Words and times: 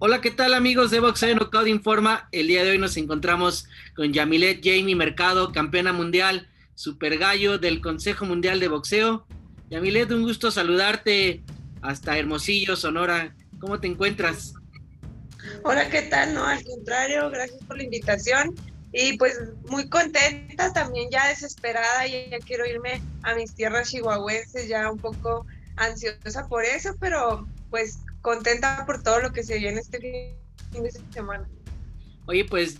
Hola, 0.00 0.20
¿qué 0.20 0.30
tal 0.30 0.54
amigos 0.54 0.92
de 0.92 1.00
Boxeo 1.00 1.34
Knockout 1.34 1.66
Informa? 1.66 2.28
El 2.30 2.46
día 2.46 2.62
de 2.62 2.70
hoy 2.70 2.78
nos 2.78 2.96
encontramos 2.96 3.66
con 3.96 4.12
Yamilet 4.12 4.60
Jamie 4.62 4.94
Mercado, 4.94 5.50
campeona 5.50 5.92
mundial, 5.92 6.48
super 6.76 7.18
gallo 7.18 7.58
del 7.58 7.80
Consejo 7.80 8.24
Mundial 8.24 8.60
de 8.60 8.68
Boxeo. 8.68 9.26
Yamilet, 9.70 10.12
un 10.12 10.22
gusto 10.22 10.52
saludarte 10.52 11.42
hasta 11.82 12.16
Hermosillo, 12.16 12.76
Sonora. 12.76 13.34
¿Cómo 13.58 13.80
te 13.80 13.88
encuentras? 13.88 14.54
Hola, 15.64 15.90
¿qué 15.90 16.02
tal? 16.02 16.32
No, 16.32 16.44
al 16.44 16.62
contrario, 16.62 17.28
gracias 17.30 17.60
por 17.64 17.76
la 17.76 17.82
invitación. 17.82 18.54
Y 18.92 19.18
pues 19.18 19.36
muy 19.68 19.88
contenta, 19.88 20.72
también 20.72 21.08
ya 21.10 21.26
desesperada, 21.26 22.06
y 22.06 22.30
ya 22.30 22.38
quiero 22.38 22.64
irme 22.66 23.02
a 23.24 23.34
mis 23.34 23.52
tierras 23.52 23.90
chihuahuenses, 23.90 24.68
ya 24.68 24.92
un 24.92 24.98
poco 24.98 25.44
ansiosa 25.74 26.46
por 26.46 26.64
eso, 26.64 26.94
pero 27.00 27.48
pues 27.70 27.98
contenta 28.22 28.84
por 28.86 29.02
todo 29.02 29.20
lo 29.20 29.32
que 29.32 29.42
se 29.42 29.58
viene 29.58 29.80
este 29.80 30.38
fin 30.72 30.82
de 30.82 30.90
semana. 31.10 31.48
Oye, 32.26 32.44
pues 32.44 32.78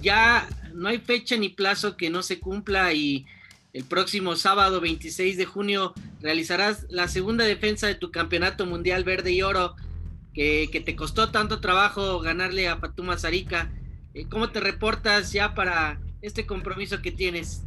ya 0.00 0.48
no 0.72 0.88
hay 0.88 0.98
fecha 0.98 1.36
ni 1.36 1.48
plazo 1.48 1.96
que 1.96 2.10
no 2.10 2.22
se 2.22 2.40
cumpla 2.40 2.92
y 2.92 3.26
el 3.72 3.84
próximo 3.84 4.36
sábado 4.36 4.80
26 4.80 5.36
de 5.36 5.44
junio 5.46 5.94
realizarás 6.20 6.86
la 6.88 7.08
segunda 7.08 7.44
defensa 7.44 7.86
de 7.86 7.96
tu 7.96 8.10
campeonato 8.10 8.66
mundial 8.66 9.02
verde 9.04 9.32
y 9.32 9.42
oro 9.42 9.74
que, 10.32 10.82
te 10.84 10.96
costó 10.96 11.30
tanto 11.30 11.60
trabajo 11.60 12.20
ganarle 12.20 12.68
a 12.68 12.76
Fatuma 12.76 13.18
Zarika. 13.18 13.70
Eh, 14.14 14.26
¿Cómo 14.28 14.50
te 14.50 14.60
reportas 14.60 15.32
ya 15.32 15.54
para 15.54 16.00
este 16.22 16.46
compromiso 16.46 17.02
que 17.02 17.12
tienes? 17.12 17.62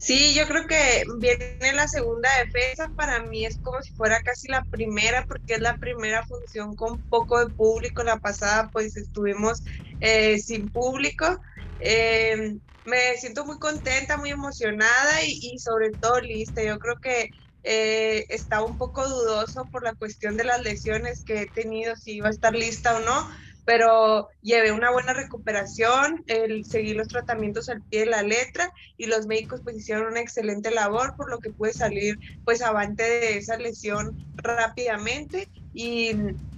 Sí, 0.00 0.34
yo 0.34 0.46
creo 0.48 0.66
que 0.66 1.04
viene 1.18 1.74
la 1.74 1.86
segunda 1.86 2.28
defensa. 2.42 2.88
Para 2.96 3.22
mí 3.22 3.44
es 3.44 3.58
como 3.60 3.82
si 3.82 3.92
fuera 3.92 4.18
casi 4.22 4.48
la 4.48 4.64
primera, 4.70 5.26
porque 5.28 5.54
es 5.54 5.60
la 5.60 5.76
primera 5.76 6.24
función 6.24 6.74
con 6.74 7.02
poco 7.04 7.38
de 7.38 7.50
público. 7.54 8.02
La 8.02 8.18
pasada, 8.18 8.70
pues 8.72 8.96
estuvimos 8.96 9.62
eh, 10.00 10.38
sin 10.38 10.70
público. 10.70 11.38
Eh, 11.78 12.56
me 12.84 13.16
siento 13.18 13.44
muy 13.44 13.58
contenta, 13.58 14.16
muy 14.16 14.30
emocionada 14.30 15.22
y, 15.22 15.58
sobre 15.58 15.90
todo 16.00 16.18
lista. 16.20 16.62
Yo 16.62 16.78
creo 16.78 16.96
que 17.02 17.28
eh, 17.62 18.26
un 18.66 18.78
poco 18.78 19.06
dudoso 19.06 19.68
por 19.70 19.84
la 19.84 19.94
cuestión 19.94 20.38
de 20.38 20.44
las 20.44 20.62
lesiones 20.62 21.24
que 21.24 21.42
he 21.42 21.46
tenido, 21.50 21.94
si 21.96 22.12
iba 22.16 22.28
a 22.28 22.30
estar 22.30 22.54
lista 22.54 22.96
o 22.96 23.00
no 23.00 23.28
pero 23.64 24.28
llevé 24.42 24.72
una 24.72 24.90
buena 24.90 25.12
recuperación, 25.12 26.24
el 26.26 26.64
seguir 26.64 26.96
los 26.96 27.08
tratamientos 27.08 27.68
al 27.68 27.82
pie 27.82 28.00
de 28.00 28.06
la 28.06 28.22
letra 28.22 28.72
y 28.96 29.06
los 29.06 29.26
médicos 29.26 29.60
pues 29.62 29.76
hicieron 29.76 30.06
una 30.06 30.20
excelente 30.20 30.70
labor, 30.70 31.14
por 31.16 31.30
lo 31.30 31.38
que 31.38 31.50
pude 31.50 31.72
salir 31.72 32.18
pues 32.44 32.62
avante 32.62 33.02
de 33.02 33.38
esa 33.38 33.56
lesión 33.56 34.16
rápidamente 34.36 35.48
y, 35.74 36.12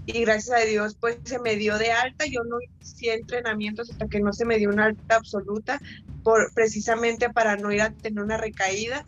y 0.06 0.20
gracias 0.24 0.60
a 0.60 0.64
Dios 0.64 0.96
pues 0.98 1.18
se 1.24 1.38
me 1.38 1.56
dio 1.56 1.78
de 1.78 1.92
alta, 1.92 2.24
yo 2.26 2.44
no 2.44 2.58
hice 2.80 3.14
entrenamientos 3.14 3.90
hasta 3.90 4.06
que 4.08 4.20
no 4.20 4.32
se 4.32 4.44
me 4.44 4.58
dio 4.58 4.70
una 4.70 4.86
alta 4.86 5.16
absoluta, 5.16 5.80
por, 6.22 6.52
precisamente 6.54 7.30
para 7.30 7.56
no 7.56 7.72
ir 7.72 7.82
a 7.82 7.90
tener 7.90 8.22
una 8.22 8.36
recaída. 8.36 9.04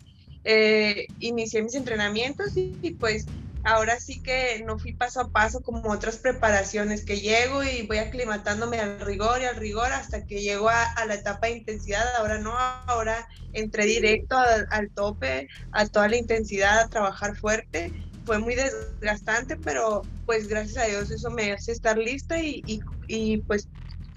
Eh, 0.47 1.07
inicié 1.21 1.63
mis 1.63 1.75
entrenamientos 1.75 2.53
y 2.57 2.97
pues 3.01 3.27
ahora 3.65 3.99
sí 3.99 4.23
que 4.23 4.63
no 4.65 4.79
fui 4.79 4.93
paso 4.93 5.21
a 5.21 5.31
paso 5.31 5.63
como 5.63 5.91
otras 5.91 6.19
preparaciones, 6.19 7.05
que 7.05 7.21
llego 7.21 7.65
y 7.65 7.87
voy 7.87 7.99
aclimatándome 7.99 8.79
al 8.79 9.01
rigor 9.01 9.41
y 9.41 9.45
al 9.45 9.57
rigor 9.57 9.91
hasta 9.93 10.27
que 10.27 10.43
llego 10.43 10.69
a, 10.69 11.07
la 11.07 11.15
etapa 11.15 11.47
de 11.47 11.59
intensidad. 11.59 12.05
Ahora 12.17 12.39
no, 12.39 12.53
ahora 12.57 13.27
entré 13.53 13.87
directo 13.87 14.37
al, 14.39 14.91
tope, 14.91 15.49
a 15.73 15.87
toda 15.87 16.09
la 16.09 16.17
intensidad, 16.17 16.81
a 16.81 16.89
trabajar 16.89 17.37
fuerte. 17.37 17.93
Fue 18.25 18.39
muy 18.39 18.55
desgastante, 18.55 19.57
pero 19.57 20.03
pues 20.27 20.49
gracias 20.49 20.79
a 20.79 20.87
Dios 20.87 21.11
eso 21.11 21.31
me 21.31 21.53
hace 21.53 21.73
estar 21.73 21.99
lista 21.99 22.43
y, 22.43 22.63
y 23.07 23.39
pues 23.39 23.69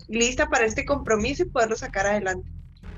lista 0.08 0.47
para 0.50 0.66
este 0.66 0.85
compromiso 0.85 1.44
y 1.44 1.50
poderlo 1.50 1.75
sacar 1.75 2.06
adelante. 2.06 2.50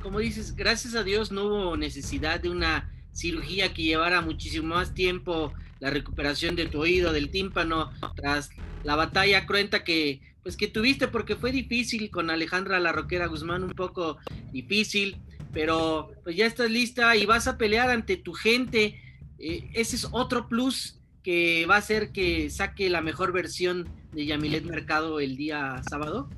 Como 0.02 0.20
dices, 0.20 0.56
gracias 0.56 0.96
a 0.96 1.04
Dios 1.04 1.31
no 1.31 1.46
hubo 1.46 1.78
necesidad 1.78 2.40
de 2.40 2.50
una 2.50 2.92
cirugía 3.12 3.74
que 3.74 3.84
llevara 3.84 4.22
muchísimo 4.22 4.76
más 4.76 4.94
tiempo 4.94 5.52
la 5.80 5.90
recuperación 5.90 6.56
de 6.56 6.68
tu 6.68 6.82
oído, 6.82 7.14
del 7.14 7.30
tímpano, 7.32 7.92
tras 8.16 8.50
la 8.84 8.96
batalla 8.96 9.46
cruenta 9.46 9.84
que 9.84 10.22
pues 10.44 10.56
que 10.56 10.68
tuviste 10.68 11.08
porque 11.08 11.36
fue 11.36 11.52
difícil 11.52 12.10
con 12.10 12.30
Alejandra 12.30 12.80
La 12.80 12.92
Roquera 12.92 13.28
Guzmán, 13.28 13.64
un 13.64 13.72
poco 13.72 14.18
difícil, 14.52 15.18
pero 15.54 16.12
pues 16.24 16.36
ya 16.36 16.46
estás 16.46 16.72
lista 16.72 17.16
y 17.16 17.26
vas 17.26 17.48
a 17.48 17.58
pelear 17.58 17.90
ante 17.90 18.18
tu 18.18 18.34
gente. 18.34 19.00
Eh, 19.38 19.70
ese 19.74 19.96
es 19.96 20.08
otro 20.12 20.48
plus 20.48 21.00
que 21.24 21.66
va 21.66 21.76
a 21.76 21.80
hacer 21.80 22.12
que 22.12 22.50
saque 22.50 22.90
la 22.90 23.02
mejor 23.02 23.34
versión 23.34 23.90
de 24.14 24.26
Yamilet 24.26 24.64
Mercado 24.64 25.20
el 25.20 25.36
día 25.36 25.82
sábado. 25.90 26.30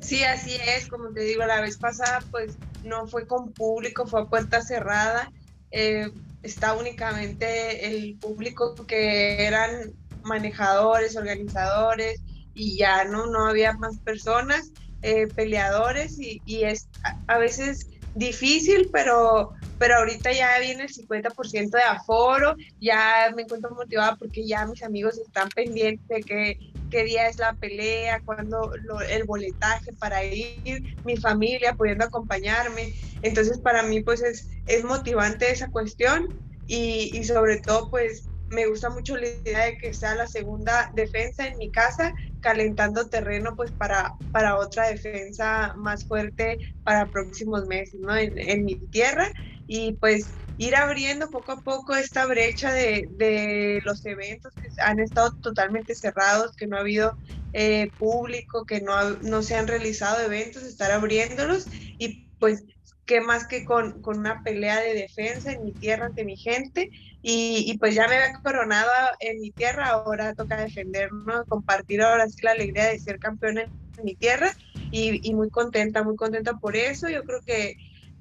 Sí, 0.00 0.22
así 0.24 0.52
es, 0.76 0.88
como 0.88 1.10
te 1.10 1.22
digo, 1.22 1.44
la 1.46 1.60
vez 1.60 1.76
pasada 1.76 2.22
pues 2.30 2.56
no 2.84 3.06
fue 3.06 3.26
con 3.26 3.52
público, 3.52 4.06
fue 4.06 4.22
a 4.22 4.26
puerta 4.26 4.62
cerrada. 4.62 5.30
Eh, 5.70 6.10
está 6.42 6.74
únicamente 6.74 7.86
el 7.86 8.16
público 8.16 8.74
que 8.86 9.46
eran 9.46 9.92
manejadores, 10.22 11.16
organizadores 11.16 12.20
y 12.54 12.76
ya 12.76 13.04
no, 13.04 13.26
no 13.26 13.46
había 13.46 13.72
más 13.74 13.98
personas, 13.98 14.70
eh, 15.02 15.28
peleadores 15.28 16.18
y, 16.18 16.42
y, 16.44 16.64
es 16.64 16.88
a 17.26 17.38
veces 17.38 17.88
difícil, 18.14 18.90
pero, 18.92 19.52
pero 19.78 19.96
ahorita 19.96 20.32
ya 20.32 20.58
viene 20.58 20.84
el 20.84 20.92
50% 20.92 21.70
de 21.70 21.82
aforo, 21.82 22.54
ya 22.80 23.32
me 23.34 23.42
encuentro 23.42 23.74
motivada 23.74 24.16
porque 24.16 24.46
ya 24.46 24.66
mis 24.66 24.82
amigos 24.82 25.18
están 25.18 25.48
pendientes 25.48 26.06
de 26.08 26.22
que, 26.22 26.69
qué 26.90 27.04
día 27.04 27.28
es 27.28 27.38
la 27.38 27.54
pelea, 27.54 28.20
cuándo 28.24 28.70
el 29.08 29.24
boletaje 29.24 29.92
para 29.98 30.22
ir, 30.24 30.82
mi 31.04 31.16
familia 31.16 31.74
pudiendo 31.74 32.04
acompañarme. 32.04 32.94
Entonces 33.22 33.60
para 33.60 33.82
mí 33.82 34.02
pues 34.02 34.22
es, 34.22 34.48
es 34.66 34.84
motivante 34.84 35.50
esa 35.50 35.70
cuestión 35.70 36.26
y, 36.66 37.16
y 37.18 37.24
sobre 37.24 37.60
todo 37.60 37.90
pues 37.90 38.30
me 38.50 38.66
gusta 38.66 38.90
mucho 38.90 39.16
la 39.16 39.28
idea 39.28 39.66
de 39.66 39.78
que 39.78 39.94
sea 39.94 40.14
la 40.16 40.26
segunda 40.26 40.90
defensa 40.94 41.46
en 41.46 41.56
mi 41.56 41.70
casa, 41.70 42.12
calentando 42.40 43.08
terreno 43.08 43.54
pues 43.56 43.72
para, 43.72 44.12
para 44.30 44.56
otra 44.56 44.88
defensa 44.88 45.74
más 45.76 46.06
fuerte 46.06 46.58
para 46.82 47.10
próximos 47.10 47.66
meses, 47.66 48.00
¿no? 48.00 48.16
En, 48.16 48.64
mi 48.64 48.76
tierra 48.88 49.26
y 49.66 49.94
pues 49.94 50.40
ir 50.56 50.76
abriendo 50.76 51.30
poco 51.30 51.52
a 51.52 51.62
poco 51.62 51.94
esta 51.94 52.26
brecha 52.26 52.72
de, 52.72 53.06
de 53.12 53.80
los 53.84 54.04
eventos 54.04 54.54
que 54.56 54.68
han 54.82 55.00
estado 55.00 55.32
totalmente 55.40 55.94
cerrados, 55.94 56.54
que 56.56 56.66
no 56.66 56.76
ha 56.76 56.80
habido 56.80 57.16
eh, 57.52 57.92
público, 57.98 58.64
que 58.64 58.80
no, 58.80 59.18
no 59.22 59.42
se 59.42 59.56
han 59.56 59.66
realizado 59.66 60.20
eventos, 60.20 60.62
estar 60.62 60.90
abriéndolos 60.90 61.68
y 61.98 62.30
pues 62.38 62.64
qué 63.10 63.20
más 63.20 63.44
que 63.44 63.64
con, 63.64 64.00
con, 64.02 64.20
una 64.20 64.40
pelea 64.44 64.78
de 64.78 64.94
defensa 64.94 65.50
en 65.50 65.64
mi 65.64 65.72
tierra 65.72 66.06
ante 66.06 66.24
mi 66.24 66.36
gente 66.36 66.90
y, 67.22 67.76
pues 67.78 67.96
ya 67.96 68.06
me 68.06 68.14
había 68.14 68.40
coronado 68.40 68.88
en 69.18 69.40
mi 69.40 69.50
tierra, 69.50 69.88
ahora 69.88 70.32
toca 70.32 70.56
defendernos, 70.62 71.44
compartir 71.48 72.02
ahora 72.02 72.28
sí 72.28 72.40
la 72.42 72.52
alegría 72.52 72.84
de 72.84 73.00
ser 73.00 73.18
campeón 73.18 73.58
en, 73.58 73.68
mi 74.04 74.14
tierra 74.14 74.52
y, 74.92 75.28
y, 75.28 75.34
muy 75.34 75.50
contenta, 75.50 76.04
muy 76.04 76.14
contenta 76.14 76.54
por 76.54 76.76
eso. 76.76 77.08
Yo 77.08 77.24
creo 77.24 77.40
que 77.44 77.76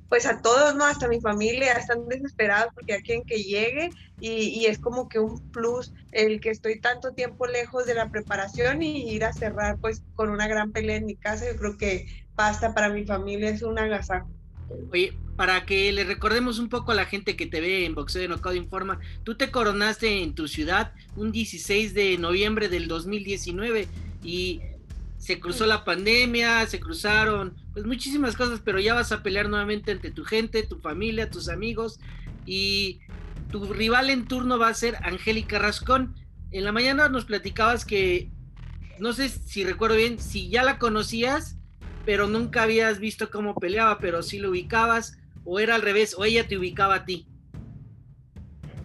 pues 0.10 0.26
a 0.26 0.42
todos, 0.42 0.76
¿no? 0.76 0.86
Hasta 0.86 1.08
mi 1.08 1.22
familia 1.22 1.74
están 1.74 2.08
desesperados 2.08 2.74
porque 2.74 2.96
hay 2.96 3.04
quien 3.04 3.24
que 3.24 3.44
llegue 3.44 3.92
y, 4.20 4.50
y, 4.60 4.66
es 4.66 4.80
como 4.80 5.08
que 5.08 5.20
un 5.20 5.52
plus 5.52 5.94
el 6.12 6.42
que 6.42 6.50
estoy 6.50 6.82
tanto 6.82 7.14
tiempo 7.14 7.46
lejos 7.46 7.86
de 7.86 7.94
la 7.94 8.10
preparación 8.10 8.82
y 8.82 9.08
ir 9.12 9.24
a 9.24 9.34
cerrar 9.34 9.78
pues 9.78 10.02
con 10.16 10.32
una 10.32 10.48
gran 10.48 10.72
pelea 10.72 10.96
en 10.96 11.06
mi 11.06 11.16
casa. 11.16 11.46
Yo 11.46 11.58
creo 11.58 11.78
que 11.78 12.08
basta 12.36 12.74
para 12.74 12.90
mi 12.90 13.06
familia, 13.06 13.52
es 13.52 13.62
un 13.62 13.78
agasajo. 13.78 14.39
Oye, 14.92 15.14
para 15.36 15.66
que 15.66 15.92
le 15.92 16.04
recordemos 16.04 16.60
un 16.60 16.70
poco 16.70 16.92
a 16.92 16.96
la 16.96 17.06
gente 17.06 17.36
que 17.36 17.46
te 17.46 17.62
ve 17.62 17.86
en 17.86 17.96
Boxeo 17.96 18.22
de 18.22 18.28
Knockout 18.28 18.56
Informa, 18.56 19.00
tú 19.24 19.36
te 19.36 19.52
coronaste 19.52 20.22
en 20.22 20.36
tu 20.36 20.48
ciudad 20.48 20.94
un 21.16 21.32
16 21.32 21.94
de 21.94 22.18
noviembre 22.18 22.70
del 22.70 22.88
2019 22.88 23.88
y 24.24 24.62
se 25.18 25.40
cruzó 25.40 25.66
la 25.66 25.84
pandemia, 25.84 26.66
se 26.66 26.80
cruzaron 26.80 27.56
pues 27.74 27.86
muchísimas 27.86 28.36
cosas, 28.36 28.62
pero 28.64 28.80
ya 28.80 28.94
vas 28.94 29.12
a 29.12 29.22
pelear 29.22 29.50
nuevamente 29.50 29.92
ante 29.92 30.12
tu 30.12 30.24
gente, 30.24 30.64
tu 30.64 30.80
familia, 30.80 31.30
tus 31.30 31.50
amigos 31.50 32.00
y 32.46 33.00
tu 33.52 33.72
rival 33.74 34.10
en 34.10 34.26
turno 34.26 34.58
va 34.58 34.70
a 34.70 34.74
ser 34.74 34.96
Angélica 35.04 35.60
Rascón. 35.60 36.16
En 36.52 36.64
la 36.64 36.72
mañana 36.72 37.10
nos 37.10 37.26
platicabas 37.26 37.86
que, 37.86 38.32
no 39.00 39.14
sé 39.14 39.30
si 39.30 39.64
recuerdo 39.64 39.98
bien, 39.98 40.20
si 40.20 40.50
ya 40.50 40.64
la 40.64 40.80
conocías 40.80 41.59
pero 42.06 42.28
nunca 42.28 42.64
habías 42.64 43.00
visto 43.00 43.30
cómo 43.30 43.56
peleaba, 43.56 44.00
pero 44.00 44.24
sí 44.24 44.40
lo 44.40 44.50
ubicabas, 44.50 45.20
o 45.46 45.60
era 45.60 45.76
al 45.76 45.82
revés, 45.82 46.16
o 46.18 46.26
ella 46.26 46.48
te 46.48 46.58
ubicaba 46.58 46.96
a 46.96 47.06
ti. 47.06 47.28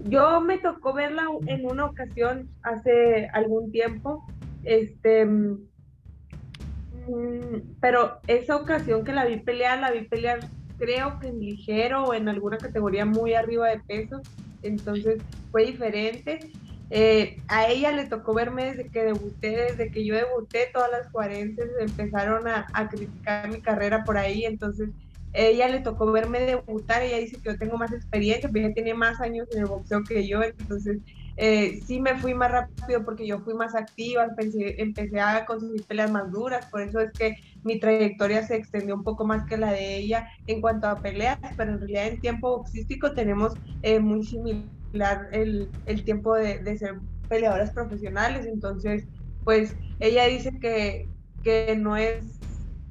Yo 0.00 0.40
me 0.40 0.58
tocó 0.58 0.92
verla 0.92 1.26
en 1.46 1.64
una 1.64 1.86
ocasión 1.86 2.50
hace 2.62 3.28
algún 3.32 3.72
tiempo, 3.72 4.26
este, 4.64 5.24
mm, 5.24 5.56
pero 7.80 8.18
esa 8.26 8.56
ocasión 8.56 9.04
que 9.04 9.12
la 9.12 9.24
vi 9.24 9.38
pelear, 9.38 9.78
la 9.80 9.90
vi 9.90 10.02
pelear 10.02 10.40
creo 10.78 11.18
que 11.20 11.28
en 11.28 11.40
ligero 11.40 12.04
o 12.04 12.14
en 12.14 12.28
alguna 12.28 12.58
categoría 12.58 13.04
muy 13.04 13.34
arriba 13.34 13.68
de 13.68 13.80
peso, 13.80 14.20
entonces 14.62 15.22
fue 15.50 15.66
diferente. 15.66 16.50
Eh, 16.96 17.42
a 17.48 17.66
ella 17.68 17.90
le 17.90 18.06
tocó 18.06 18.34
verme 18.34 18.66
desde 18.66 18.88
que 18.88 19.02
debuté, 19.02 19.48
desde 19.72 19.90
que 19.90 20.06
yo 20.06 20.14
debuté, 20.14 20.68
todas 20.72 20.92
las 20.92 21.10
cuarentas 21.10 21.66
empezaron 21.80 22.46
a, 22.46 22.68
criticar 22.88 23.50
mi 23.50 23.60
carrera 23.60 24.04
por 24.04 24.16
ahí, 24.16 24.44
entonces 24.44 24.90
ella 25.32 25.66
le 25.66 25.80
tocó 25.80 26.12
verme 26.12 26.38
debutar, 26.40 27.02
ella 27.02 27.18
dice 27.18 27.40
que 27.42 27.50
yo 27.50 27.58
tengo 27.58 27.78
más 27.78 27.92
experiencia, 27.92 28.48
pero 28.48 28.66
ella 28.66 28.74
tiene 28.74 28.94
más 28.94 29.20
años 29.20 29.48
en 29.50 29.62
el 29.62 29.66
boxeo 29.66 30.04
que 30.04 30.28
yo, 30.28 30.44
entonces 30.44 31.00
eh, 31.36 31.80
sí 31.84 32.00
me 32.00 32.16
fui 32.16 32.32
más 32.32 32.52
rápido 32.52 33.04
porque 33.04 33.26
yo 33.26 33.40
fui 33.40 33.54
más 33.54 33.74
activa, 33.74 34.26
empecé, 34.26 34.80
empecé 34.80 35.18
a 35.18 35.44
conseguir 35.46 35.84
peleas 35.86 36.12
más 36.12 36.30
duras, 36.30 36.68
por 36.70 36.80
eso 36.80 37.00
es 37.00 37.12
que 37.18 37.34
mi 37.64 37.80
trayectoria 37.80 38.46
se 38.46 38.54
extendió 38.54 38.94
un 38.94 39.02
poco 39.02 39.26
más 39.26 39.44
que 39.46 39.56
la 39.56 39.72
de 39.72 39.96
ella 39.96 40.28
en 40.46 40.60
cuanto 40.60 40.86
a 40.86 41.02
peleas, 41.02 41.38
pero 41.56 41.72
en 41.72 41.80
realidad 41.80 42.06
en 42.06 42.20
tiempo 42.20 42.58
boxístico 42.58 43.14
tenemos 43.14 43.52
eh, 43.82 43.98
muy 43.98 44.22
similar 44.24 44.83
el, 45.32 45.70
el 45.86 46.04
tiempo 46.04 46.34
de, 46.34 46.58
de, 46.58 46.78
ser 46.78 46.94
peleadoras 47.28 47.70
profesionales, 47.70 48.46
entonces 48.46 49.04
pues 49.44 49.76
ella 50.00 50.26
dice 50.26 50.58
que, 50.60 51.08
que 51.42 51.76
no 51.76 51.96
es 51.96 52.24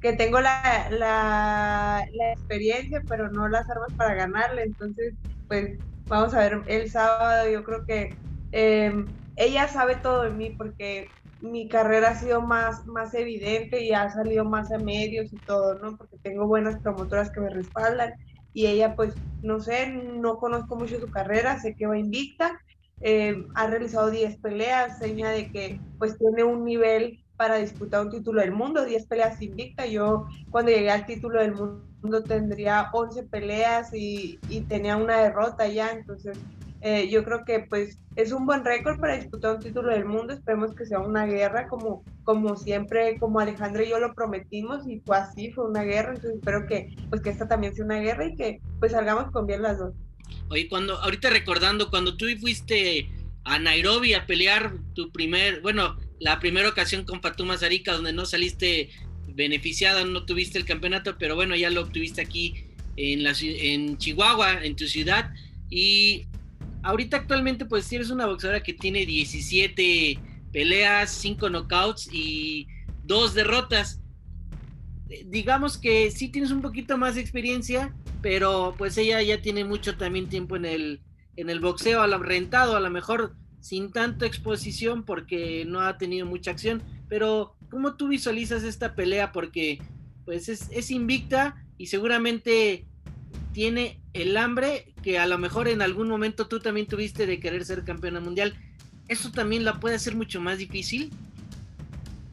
que 0.04 0.12
tengo 0.12 0.38
la, 0.38 0.88
la, 0.90 2.06
experiencia, 2.34 3.02
pero 3.08 3.30
no 3.30 3.48
las 3.48 3.68
armas 3.70 3.90
para 3.96 4.14
ganarle. 4.14 4.64
Entonces, 4.64 5.14
pues 5.48 5.78
vamos 6.08 6.34
a 6.34 6.40
ver 6.40 6.60
el 6.66 6.90
sábado. 6.90 7.48
Yo 7.48 7.64
creo 7.64 7.86
que 7.86 8.14
eh, 8.52 9.04
ella 9.36 9.66
sabe 9.66 9.96
todo 9.96 10.24
de 10.24 10.30
mí 10.30 10.50
porque 10.50 11.08
mi 11.40 11.68
carrera 11.68 12.10
ha 12.10 12.14
sido 12.16 12.42
más, 12.42 12.84
más 12.86 13.14
evidente 13.14 13.82
y 13.82 13.92
ha 13.92 14.10
salido 14.10 14.44
más 14.44 14.70
a 14.72 14.78
medios 14.78 15.32
y 15.32 15.36
todo, 15.38 15.78
¿no? 15.78 15.96
Porque 15.96 16.18
tengo 16.22 16.46
buenas 16.46 16.78
promotoras 16.80 17.30
que 17.30 17.40
me 17.40 17.48
respaldan 17.48 18.12
y 18.54 18.66
ella, 18.66 18.94
pues, 18.96 19.12
no 19.42 19.60
sé, 19.60 19.88
no 19.88 20.38
conozco 20.38 20.76
mucho 20.76 20.98
su 20.98 21.10
carrera, 21.10 21.60
sé 21.60 21.74
que 21.74 21.86
va 21.86 21.98
invicta. 21.98 22.58
Eh, 23.00 23.44
ha 23.54 23.66
realizado 23.66 24.08
10 24.08 24.38
peleas, 24.38 24.98
seña 24.98 25.28
de 25.30 25.50
que 25.50 25.80
pues 25.98 26.16
tiene 26.16 26.44
un 26.44 26.64
nivel 26.64 27.18
para 27.36 27.56
disputar 27.56 28.00
un 28.06 28.10
título 28.10 28.40
del 28.40 28.52
mundo, 28.52 28.84
10 28.84 29.06
peleas 29.06 29.42
invicta. 29.42 29.84
Yo 29.86 30.26
cuando 30.50 30.70
llegué 30.70 30.90
al 30.90 31.04
título 31.04 31.40
del 31.40 31.54
mundo 31.54 32.22
tendría 32.22 32.88
11 32.92 33.24
peleas 33.24 33.92
y, 33.92 34.38
y 34.48 34.60
tenía 34.62 34.96
una 34.96 35.18
derrota 35.18 35.66
ya, 35.66 35.90
entonces 35.90 36.38
eh, 36.86 37.08
yo 37.08 37.24
creo 37.24 37.46
que 37.46 37.60
pues 37.60 37.98
es 38.14 38.30
un 38.30 38.44
buen 38.44 38.62
récord 38.62 39.00
para 39.00 39.16
disputar 39.16 39.56
un 39.56 39.62
título 39.62 39.90
del 39.90 40.04
mundo, 40.04 40.34
esperemos 40.34 40.74
que 40.74 40.84
sea 40.84 41.00
una 41.00 41.24
guerra 41.24 41.66
como, 41.66 42.04
como 42.24 42.56
siempre, 42.56 43.18
como 43.18 43.40
Alejandro 43.40 43.82
y 43.82 43.88
yo 43.88 43.98
lo 43.98 44.12
prometimos 44.12 44.86
y 44.86 45.00
fue 45.00 45.16
así, 45.16 45.50
fue 45.50 45.64
una 45.64 45.82
guerra, 45.82 46.10
entonces 46.10 46.34
espero 46.34 46.66
que 46.66 46.94
pues 47.08 47.22
que 47.22 47.30
esta 47.30 47.48
también 47.48 47.74
sea 47.74 47.86
una 47.86 48.00
guerra 48.00 48.26
y 48.26 48.36
que 48.36 48.60
pues 48.80 48.92
salgamos 48.92 49.32
con 49.32 49.46
bien 49.46 49.62
las 49.62 49.78
dos. 49.78 49.94
Oye, 50.50 50.68
cuando, 50.68 50.98
ahorita 50.98 51.30
recordando, 51.30 51.88
cuando 51.88 52.18
tú 52.18 52.26
fuiste 52.38 53.08
a 53.44 53.58
Nairobi 53.58 54.12
a 54.12 54.26
pelear 54.26 54.74
tu 54.92 55.10
primer, 55.10 55.62
bueno, 55.62 55.96
la 56.20 56.38
primera 56.38 56.68
ocasión 56.68 57.04
con 57.04 57.22
Fatuma 57.22 57.56
Zarika, 57.56 57.94
donde 57.94 58.12
no 58.12 58.26
saliste 58.26 58.90
beneficiada, 59.28 60.04
no 60.04 60.26
tuviste 60.26 60.58
el 60.58 60.66
campeonato, 60.66 61.16
pero 61.18 61.34
bueno, 61.34 61.56
ya 61.56 61.70
lo 61.70 61.80
obtuviste 61.80 62.20
aquí 62.20 62.66
en, 62.98 63.24
la, 63.24 63.32
en 63.40 63.96
Chihuahua, 63.96 64.62
en 64.62 64.76
tu 64.76 64.86
ciudad. 64.86 65.32
Y 65.70 66.26
ahorita 66.84 67.16
actualmente, 67.16 67.64
pues 67.64 67.84
si 67.86 67.96
eres 67.96 68.10
una 68.10 68.26
boxeadora 68.26 68.62
que 68.62 68.74
tiene 68.74 69.04
17 69.06 70.18
peleas, 70.52 71.10
5 71.10 71.48
knockouts 71.48 72.08
y 72.12 72.68
2 73.04 73.34
derrotas. 73.34 74.00
Digamos 75.26 75.78
que 75.78 76.10
sí 76.10 76.28
tienes 76.28 76.50
un 76.50 76.62
poquito 76.62 76.96
más 76.96 77.16
de 77.16 77.20
experiencia, 77.20 77.94
pero 78.22 78.74
pues 78.78 78.96
ella 78.96 79.20
ya 79.22 79.42
tiene 79.42 79.64
mucho 79.64 79.96
también 79.96 80.28
tiempo 80.28 80.56
en 80.56 80.64
el, 80.64 81.02
en 81.36 81.50
el 81.50 81.60
boxeo, 81.60 82.00
a 82.00 82.18
rentado, 82.18 82.76
a 82.76 82.80
lo 82.80 82.90
mejor 82.90 83.34
sin 83.60 83.90
tanta 83.90 84.26
exposición 84.26 85.04
porque 85.04 85.64
no 85.66 85.80
ha 85.80 85.96
tenido 85.98 86.26
mucha 86.26 86.50
acción, 86.50 86.82
pero 87.08 87.56
¿cómo 87.70 87.96
tú 87.96 88.08
visualizas 88.08 88.62
esta 88.62 88.94
pelea? 88.94 89.32
Porque 89.32 89.80
pues 90.24 90.48
es, 90.48 90.90
invicta 90.90 91.64
y 91.76 91.86
seguramente 91.86 92.86
tiene 93.52 94.00
el 94.12 94.36
hambre 94.36 94.93
que 95.04 95.18
a 95.18 95.26
lo 95.26 95.36
mejor 95.36 95.68
en 95.68 95.82
algún 95.82 96.08
momento 96.08 96.48
tú 96.48 96.60
también 96.60 96.86
tuviste 96.86 97.26
de 97.26 97.38
querer 97.38 97.62
ser 97.66 97.84
campeona 97.84 98.20
mundial. 98.20 98.56
¿Eso 99.06 99.30
también 99.30 99.62
la 99.62 99.78
puede 99.78 99.96
hacer 99.96 100.16
mucho 100.16 100.40
más 100.40 100.56
difícil? 100.56 101.12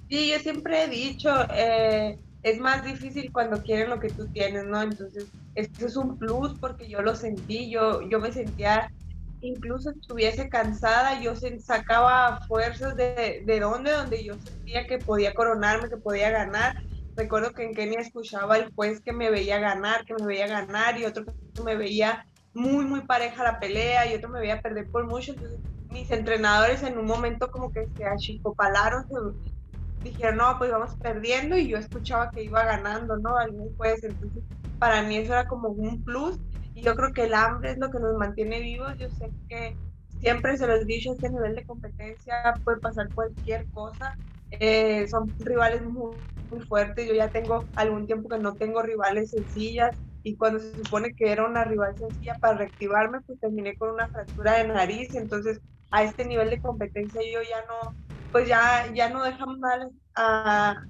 Sí, 0.09 0.29
yo 0.29 0.39
siempre 0.39 0.83
he 0.83 0.87
dicho, 0.87 1.29
eh, 1.53 2.17
es 2.43 2.59
más 2.59 2.85
difícil 2.85 3.29
cuando 3.33 3.61
quieren 3.61 3.89
lo 3.89 3.99
que 3.99 4.07
tú 4.07 4.25
tienes, 4.27 4.63
¿no? 4.63 4.81
Entonces, 4.81 5.25
esto 5.55 5.85
es 5.85 5.97
un 5.97 6.17
plus 6.17 6.57
porque 6.59 6.87
yo 6.87 7.01
lo 7.01 7.13
sentí, 7.13 7.69
yo, 7.69 8.07
yo 8.09 8.21
me 8.21 8.31
sentía 8.31 8.89
incluso 9.41 9.89
estuviese 9.89 10.47
cansada, 10.47 11.19
yo 11.19 11.33
sacaba 11.59 12.39
fuerzas 12.47 12.95
de, 12.95 13.43
de 13.45 13.59
donde, 13.59 13.91
donde 13.91 14.23
yo 14.23 14.35
sentía 14.35 14.87
que 14.87 14.99
podía 14.99 15.33
coronarme, 15.33 15.89
que 15.89 15.97
podía 15.97 16.29
ganar. 16.29 16.81
Recuerdo 17.17 17.51
que 17.51 17.63
en 17.63 17.73
Kenia 17.73 17.99
escuchaba 17.99 18.57
el 18.57 18.71
juez 18.73 19.01
que 19.01 19.11
me 19.11 19.29
veía 19.29 19.59
ganar, 19.59 20.05
que 20.05 20.13
me 20.13 20.25
veía 20.25 20.47
ganar, 20.47 20.97
y 20.97 21.05
otro 21.05 21.25
que 21.25 21.63
me 21.63 21.75
veía 21.75 22.25
muy, 22.53 22.85
muy 22.85 23.01
pareja 23.05 23.43
la 23.43 23.59
pelea, 23.59 24.11
y 24.11 24.15
otro 24.15 24.29
me 24.29 24.39
veía 24.39 24.61
perder 24.61 24.89
por 24.89 25.05
mucho. 25.07 25.33
Entonces, 25.33 25.59
mis 25.89 26.09
entrenadores 26.11 26.83
en 26.83 26.97
un 26.97 27.05
momento 27.05 27.51
como 27.51 27.71
que 27.71 27.87
se 27.95 28.05
achicopalaron, 28.05 29.05
se 29.07 29.15
dijeron, 30.03 30.37
no, 30.37 30.57
pues 30.57 30.71
vamos 30.71 30.95
perdiendo, 31.01 31.57
y 31.57 31.69
yo 31.69 31.77
escuchaba 31.77 32.31
que 32.31 32.43
iba 32.43 32.63
ganando, 32.65 33.17
¿no? 33.17 33.37
Algún 33.37 33.75
juez. 33.75 34.03
Entonces, 34.03 34.43
para 34.79 35.03
mí 35.03 35.17
eso 35.17 35.33
era 35.33 35.47
como 35.47 35.69
un 35.69 36.03
plus 36.03 36.39
y 36.73 36.81
yo 36.83 36.95
creo 36.95 37.13
que 37.13 37.23
el 37.25 37.33
hambre 37.33 37.71
es 37.71 37.77
lo 37.77 37.91
que 37.91 37.99
nos 37.99 38.15
mantiene 38.17 38.59
vivos. 38.61 38.95
Yo 38.97 39.09
sé 39.09 39.31
que 39.47 39.77
siempre 40.19 40.57
se 40.57 40.67
los 40.67 40.81
he 40.81 40.85
dicho, 40.85 41.13
este 41.13 41.29
nivel 41.29 41.55
de 41.55 41.65
competencia 41.65 42.33
puede 42.63 42.79
pasar 42.79 43.11
cualquier 43.13 43.67
cosa. 43.71 44.17
Eh, 44.49 45.07
son 45.07 45.33
rivales 45.39 45.83
muy, 45.83 46.15
muy, 46.49 46.65
fuertes. 46.65 47.07
Yo 47.07 47.13
ya 47.13 47.29
tengo 47.29 47.67
algún 47.75 48.07
tiempo 48.07 48.29
que 48.29 48.39
no 48.39 48.55
tengo 48.55 48.81
rivales 48.81 49.31
sencillas 49.31 50.01
y 50.23 50.35
cuando 50.35 50.59
se 50.59 50.75
supone 50.75 51.13
que 51.13 51.31
era 51.31 51.45
una 51.45 51.63
rival 51.63 51.97
sencilla 51.97 52.35
para 52.39 52.57
reactivarme, 52.57 53.21
pues 53.21 53.39
terminé 53.39 53.75
con 53.75 53.91
una 53.91 54.07
fractura 54.07 54.57
de 54.57 54.67
nariz. 54.67 55.15
Entonces, 55.15 55.59
a 55.89 56.03
este 56.03 56.25
nivel 56.25 56.49
de 56.49 56.61
competencia 56.61 57.21
yo 57.21 57.41
ya 57.41 57.65
no, 57.67 57.95
pues 58.31 58.47
ya, 58.47 58.91
ya 58.93 59.09
no 59.09 59.23
dejamos 59.23 59.57
nada 59.59 59.89
a, 60.15 60.83